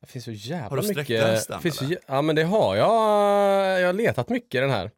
Det 0.00 0.06
finns 0.06 0.24
så 0.24 0.30
jävla 0.30 0.68
Har 0.68 0.76
du 0.82 0.88
mycket. 0.94 1.48
den, 1.48 1.60
finns 1.60 1.76
så, 1.76 1.84
ja 2.06 2.22
men 2.22 2.36
det 2.36 2.44
har 2.44 2.76
jag. 2.76 2.90
Jag 3.80 3.86
har 3.86 3.92
letat 3.92 4.28
mycket 4.28 4.54
i 4.54 4.58
den 4.60 4.70
här. 4.70 4.90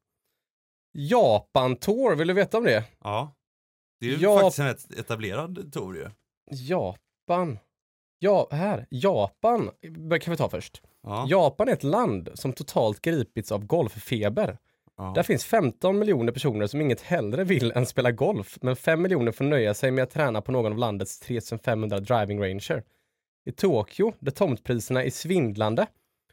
Japan 1.01 1.77
Tour, 1.77 2.15
vill 2.17 2.29
du 2.29 2.35
veta 2.35 2.59
om 2.59 2.65
det? 2.65 2.85
ja. 3.05 3.35
Det 4.01 4.07
är 4.07 4.11
ju 4.11 4.17
Ja. 4.17 4.41
faktiskt 4.51 4.91
en 4.91 4.99
etablerad 5.01 5.73
tour 5.73 5.97
ju. 5.97 6.11
Japan. 6.51 7.59
Ja, 8.19 8.49
här. 8.51 8.87
Japan 8.91 9.71
kan 10.21 10.31
vi 10.31 10.37
ta 10.37 10.49
först. 10.49 10.83
Ja. 11.03 11.27
Japan 11.29 11.69
är 11.69 11.73
ett 11.73 11.83
land 11.83 12.29
som 12.35 12.53
totalt 12.53 13.01
gripits 13.03 13.53
av 13.53 13.65
golffeber. 13.67 14.59
Ja. 14.97 15.13
Där 15.15 15.23
finns 15.23 15.45
15 15.45 15.99
miljoner 15.99 16.33
personer 16.33 16.67
som 16.67 16.81
inget 16.81 17.01
hellre 17.01 17.45
vill 17.45 17.73
än 17.73 17.87
spela 17.87 18.11
golf, 18.11 18.59
men 18.63 18.77
5 18.77 19.03
miljoner 19.03 19.33
får 19.33 19.45
nöja 19.45 19.75
sig 19.75 19.91
med 19.91 20.05
att 20.05 20.11
träna 20.11 20.41
på 20.43 20.53
någon 20.53 20.73
av 20.73 20.79
landets 20.79 21.19
3500 21.21 22.01
driving 22.01 22.41
ranger. 22.43 22.83
I 23.45 23.53
Tokyo, 23.53 24.13
där 24.19 24.31
tomtpriserna 24.33 25.05
är 25.05 25.11
svindlande, 25.11 25.87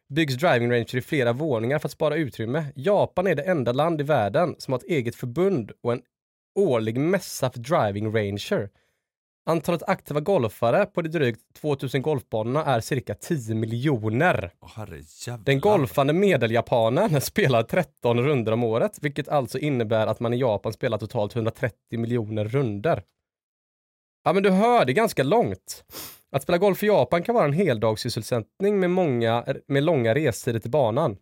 byggs 0.10 0.36
driving 0.36 0.72
ranger 0.72 0.96
i 0.96 1.02
flera 1.02 1.34
våningar 1.34 1.80
för 1.80 1.88
att 1.88 1.92
spara 1.92 2.16
utrymme. 2.16 2.66
Japan 2.76 3.28
är 3.28 3.36
det 3.36 3.44
enda 3.44 3.72
land 3.72 4.02
i 4.02 4.04
världen 4.04 4.56
som 4.58 4.72
har 4.72 4.80
ett 4.80 4.86
eget 4.86 5.16
förbund 5.16 5.72
och 5.84 5.94
en 5.94 6.02
årlig 6.60 7.00
mässa 7.00 7.50
för 7.50 7.60
driving 7.60 8.16
ranger. 8.16 8.70
Antalet 9.48 9.84
aktiva 9.84 10.20
golfare 10.20 10.86
på 10.86 11.02
de 11.02 11.10
drygt 11.10 11.42
2000 11.62 12.02
golfbanorna 12.02 12.66
är 12.66 12.80
cirka 12.80 13.16
10 13.16 13.56
miljoner. 13.56 14.52
Jävlar. 15.28 15.46
Den 15.46 15.60
golfande 15.60 16.14
medeljapanen 16.14 17.22
spelar 17.22 17.64
13 17.64 18.22
runder 18.22 18.52
om 18.52 18.64
året, 18.64 18.98
vilket 19.02 19.28
alltså 19.28 19.60
innebär 19.60 20.08
att 20.08 20.20
man 20.20 20.34
i 20.34 20.38
Japan 20.38 20.74
spelar 20.74 20.98
totalt 20.98 21.36
130 21.36 22.00
miljoner 22.00 22.46
runder. 22.46 23.04
Ja, 24.24 24.34
men 24.34 24.44
du 24.44 24.50
hör, 24.50 24.86
det 24.86 24.92
är 24.92 24.94
ganska 24.94 25.24
långt. 25.24 25.86
Att 26.36 26.44
spela 26.44 26.58
golf 26.58 26.84
i 26.84 26.86
Japan 26.86 27.24
kan 27.24 27.36
vara 27.36 27.46
en 27.46 27.54
heldagssysselsättning 27.54 28.80
med, 28.80 28.90
många, 28.90 29.46
med 29.68 29.84
långa 29.84 30.16
restider 30.16 30.60
till 30.60 30.72
banan, 30.72 31.18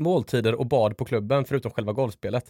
måltider 0.00 0.54
och 0.54 0.66
bad 0.66 0.96
på 0.96 1.04
klubben, 1.04 1.44
förutom 1.44 1.70
själva 1.70 1.92
golfspelet. 1.92 2.44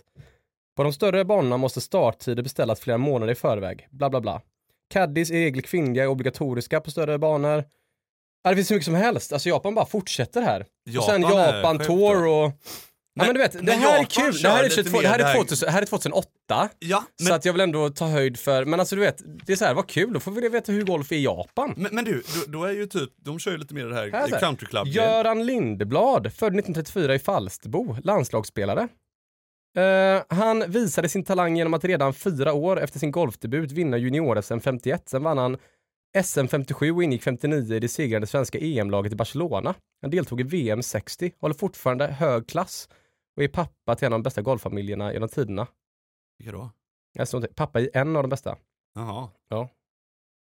På 0.77 0.83
de 0.83 0.93
större 0.93 1.25
banorna 1.25 1.57
måste 1.57 1.81
starttider 1.81 2.43
beställas 2.43 2.81
flera 2.81 2.99
månader 2.99 3.33
i 3.33 3.35
förväg, 3.35 3.89
bla 3.91 4.11
bla 4.11 4.21
bla. 4.21 4.43
Caddies 4.91 5.31
är 5.31 5.35
i 5.35 5.45
regel 5.45 5.63
kvinnliga 5.63 6.05
är 6.05 6.09
obligatoriska 6.09 6.81
på 6.81 6.91
större 6.91 7.19
banor. 7.19 7.65
Ja, 8.43 8.51
det 8.51 8.57
finns 8.57 8.69
så 8.69 8.75
mycket 8.75 8.85
som 8.85 8.95
helst. 8.95 9.33
Alltså 9.33 9.49
Japan 9.49 9.75
bara 9.75 9.87
fortsätter 9.87 10.43
här. 10.43 10.67
och 10.99 11.05
sen 11.05 11.23
Japan 11.23 11.39
Japan 11.39 11.79
Tour 11.79 12.25
då. 12.25 12.53
Och... 13.21 13.23
Ja 13.23 13.25
Men- 13.25 13.27
men 13.27 13.35
du 13.35 13.41
vet, 13.41 13.55
men 13.55 13.65
det 13.65 13.73
här 13.73 14.01
är 14.01 14.05
kul. 14.05 14.43
Det 14.43 14.49
här 14.49 14.59
är, 14.65 14.69
lite 14.69 14.75
22, 14.83 14.97
mer 14.97 15.03
det 15.03 15.09
här 15.09 15.19
är, 15.19 15.25
här- 15.25 15.35
2000, 15.35 15.67
det 15.67 15.73
här 15.73 15.83
är 15.83 15.87
2008. 15.87 16.29
Ja, 16.79 17.05
men, 17.21 17.27
Så 17.27 17.35
att 17.35 17.45
jag 17.45 17.53
vill 17.53 17.61
ändå 17.61 17.91
ta 17.91 18.07
höjd 18.07 18.39
för, 18.39 18.65
men 18.65 18.81
alltså 18.81 18.97
du 18.97 19.01
vet, 19.03 19.23
det 19.47 19.53
är 19.53 19.57
så 19.57 19.65
här, 19.65 19.75
vad 19.75 19.89
kul, 19.89 20.13
då 20.13 20.21
får 20.21 20.31
vi 20.33 20.49
veta 20.49 20.73
hur 20.73 20.83
golf 20.85 21.13
är 21.13 21.17
i 21.17 21.25
Japan. 21.25 21.75
men, 21.77 21.95
men 21.95 22.05
du, 22.05 22.23
då, 22.35 22.53
då 22.59 22.65
är 22.65 22.73
ju 22.73 22.87
typ, 22.87 23.11
de 23.17 23.39
kör 23.39 23.51
ju 23.51 23.59
lite 23.59 23.75
mer 23.75 23.87
det 23.87 23.95
här, 23.95 24.11
Här, 24.13 24.41
country 24.41 24.67
club 24.67 24.87
Göran 24.87 25.47
Lindeblad, 25.47 26.33
född 26.33 26.47
1934 26.59 27.15
i 27.15 27.19
Falsterbo, 27.19 27.97
landslagsspelare. 28.05 28.89
Eh, 29.77 30.23
han 30.29 30.65
visade 30.71 31.09
sin 31.09 31.25
talang 31.25 31.57
genom 31.57 31.75
att 31.75 31.85
redan 31.85 32.15
fyra 32.15 32.53
år 32.53 32.81
efter 32.81 32.99
sin 32.99 33.11
golfdebut 33.11 33.73
vinna 33.73 33.97
junior-SM 33.97 34.61
51. 34.61 35.09
Sen 35.09 35.23
vann 35.23 35.39
han 35.39 35.57
SM 36.25 36.47
57 36.47 36.93
och 36.93 37.03
ingick 37.05 37.23
59 37.23 37.75
i 37.75 37.81
det 37.81 37.89
segrande 37.89 38.27
svenska 38.27 38.59
EM-laget 38.59 39.13
i 39.13 39.17
Barcelona. 39.17 39.75
Han 40.03 40.11
deltog 40.11 40.41
i 40.41 40.45
VM 40.45 40.83
60, 40.83 41.33
håller 41.41 41.55
fortfarande 41.55 42.07
hög 42.07 42.47
klass 42.49 42.89
och 43.37 43.43
är 43.43 43.49
pappa 43.49 43.95
till 43.97 44.07
en 44.07 44.13
av 44.13 44.19
de 44.19 44.23
bästa 44.23 44.43
golffamiljerna 44.43 45.13
genom 45.13 45.29
tiderna. 45.29 45.67
Vilka 46.39 46.53
då? 46.53 46.71
Inte- 47.37 47.49
pappa 47.55 47.81
i 47.81 47.91
en 47.95 48.17
av 48.17 48.23
de 48.23 48.29
bästa. 48.29 48.57
Jaha. 48.95 49.31
Ja. 49.49 49.69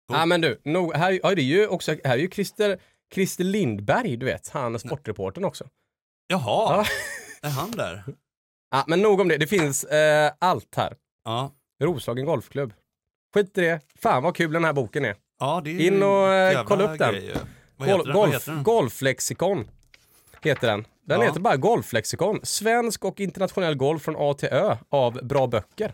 Cool. 0.08 0.18
Ja 0.18 0.26
men 0.26 0.42
du, 0.42 0.62
nog, 0.64 0.94
här, 0.94 1.20
ja, 1.24 1.36
det 1.36 1.42
är 1.42 1.44
ju 1.44 1.68
också, 1.68 1.92
här 2.04 2.14
är 2.14 2.18
ju 2.22 2.30
Christer, 2.30 2.80
Christer 3.14 3.44
Lindberg, 3.44 4.18
du 4.18 4.26
vet, 4.26 4.50
han 4.50 4.80
sportreportern 4.80 5.46
också. 5.46 5.70
Jaha, 6.28 6.86
är 7.42 7.50
han 7.50 7.72
där? 7.72 8.04
Ja, 8.72 8.84
men 8.88 9.02
nog 9.02 9.20
om 9.20 9.28
det, 9.28 9.38
det 9.38 9.48
finns 9.48 9.84
eh, 9.84 10.32
allt 10.40 10.76
här. 10.76 10.96
Ja. 11.24 11.52
Roslagen 11.84 12.26
Golfklubb. 12.26 12.74
Skit 13.34 13.58
i 13.58 13.62
det. 13.62 13.82
Fan 13.96 14.24
vad 14.24 14.36
kul 14.36 14.52
den 14.52 14.64
här 14.64 14.74
boken 14.74 15.06
är. 15.06 15.16
Ja, 15.40 15.62
det 15.64 15.70
är 15.70 15.80
In 15.80 16.04
och, 16.04 16.34
eh, 16.34 16.64
kolla 16.66 16.94
upp 16.94 17.00
den. 17.00 17.16
Vad 17.78 18.14
golf, 18.14 18.46
den? 18.46 18.64
golflexikon 18.64 19.70
heter 20.46 20.68
den. 20.68 20.86
Den 21.06 21.20
Ja. 21.20 21.26
heter 21.28 21.40
bara 21.40 21.58
Golflexikon. 21.58 22.40
Svensk 22.44 23.06
och 23.06 23.20
internationell 23.20 23.76
golf 23.76 24.02
från 24.02 24.16
A 24.18 24.34
till 24.34 24.50
Ö 24.50 24.78
av 24.90 25.14
bra 25.28 25.48
böcker. 25.48 25.94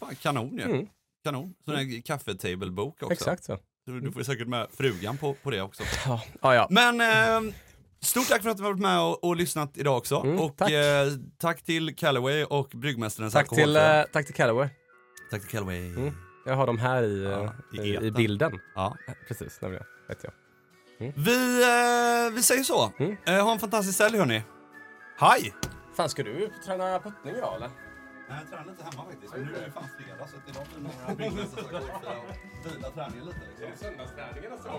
Ja, 0.00 0.10
kanon 0.22 0.56
ju. 0.56 0.62
Mm. 0.62 0.86
Kanon. 1.24 1.54
Sån 1.64 1.74
här 1.74 2.02
kaffetable-bok 2.02 3.02
också. 3.02 3.12
Exakt 3.12 3.44
så. 3.44 3.58
Du 3.86 4.12
får 4.12 4.22
säkert 4.22 4.48
med 4.48 4.66
frugan 4.72 5.16
på, 5.16 5.34
på 5.42 5.50
det 5.50 5.60
också. 5.62 5.82
Ja, 6.06 6.22
ja. 6.40 6.54
ja. 6.54 6.66
Men 6.70 7.00
eh, 7.46 7.52
stort 8.00 8.28
tack 8.28 8.42
för 8.42 8.50
att 8.50 8.56
du 8.56 8.62
har 8.62 8.70
varit 8.70 8.80
med 8.82 9.00
och, 9.00 9.24
och 9.24 9.36
lyssnat 9.36 9.78
idag 9.78 9.96
också. 9.98 10.16
Mm, 10.16 10.40
och 10.40 10.56
tack. 10.56 10.70
Eh, 10.70 11.06
tack 11.38 11.62
till 11.62 11.96
Callaway 11.96 12.44
och 12.44 12.68
Bryggmästarens 12.74 13.32
Tack, 13.34 13.48
till, 13.48 13.58
alkoholfria. 13.76 14.00
eh, 14.00 14.06
tack 14.12 14.26
till 14.26 14.34
Callaway. 14.34 14.68
Tack 15.30 15.40
till 15.40 15.50
Callaway. 15.50 15.86
Mm. 15.88 16.14
Jag 16.46 16.54
har 16.54 16.66
dem 16.66 16.78
här 16.78 17.02
i, 17.02 17.24
Ja, 17.24 17.44
eh, 17.78 17.84
i 17.84 17.88
i, 17.88 18.06
i 18.06 18.10
bilden. 18.10 18.60
Ja. 18.74 18.96
Precis, 19.28 19.60
nämligen. 19.60 19.84
Vet 20.08 20.24
jag. 20.24 20.32
Vi, 21.00 21.62
eh, 21.62 22.34
vi 22.34 22.42
säger 22.42 22.62
så. 22.62 22.92
Mm. 22.98 23.16
Eh, 23.26 23.44
ha 23.44 23.52
en 23.52 23.58
fantastisk 23.58 24.00
helg 24.00 24.18
hörni. 24.18 24.42
Hej! 25.18 25.54
Fan, 25.96 26.08
ska 26.08 26.22
du 26.22 26.50
träna 26.64 26.98
puttning 26.98 27.34
idag 27.36 27.56
eller? 27.56 27.70
Nej, 28.28 28.38
jag 28.40 28.50
tränar 28.50 28.64
lite 28.64 28.84
hemma 28.84 29.04
faktiskt. 29.10 29.32
Men 29.32 29.42
nu 29.44 29.54
är 29.56 29.60
det 29.66 29.72
fan 29.72 29.88
fredag 29.98 30.26
så 30.28 30.36
idag 30.50 30.66
blir 30.66 30.78
det 30.78 30.98
några 31.02 31.14
byggmästare 31.14 31.64
som 31.64 31.70
går 31.70 32.16
och 32.16 32.76
vila 32.76 32.90
träningen 32.90 33.24
lite. 33.26 33.38
Liksom. 33.48 33.88
Söndagsträningen 33.88 34.50
nästa 34.50 34.70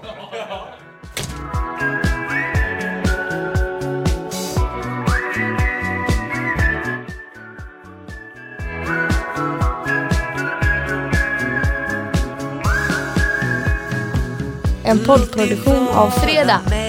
En 14.92 15.00
poddproduktion 15.00 15.88
av 15.88 16.10
Fredag. 16.10 16.81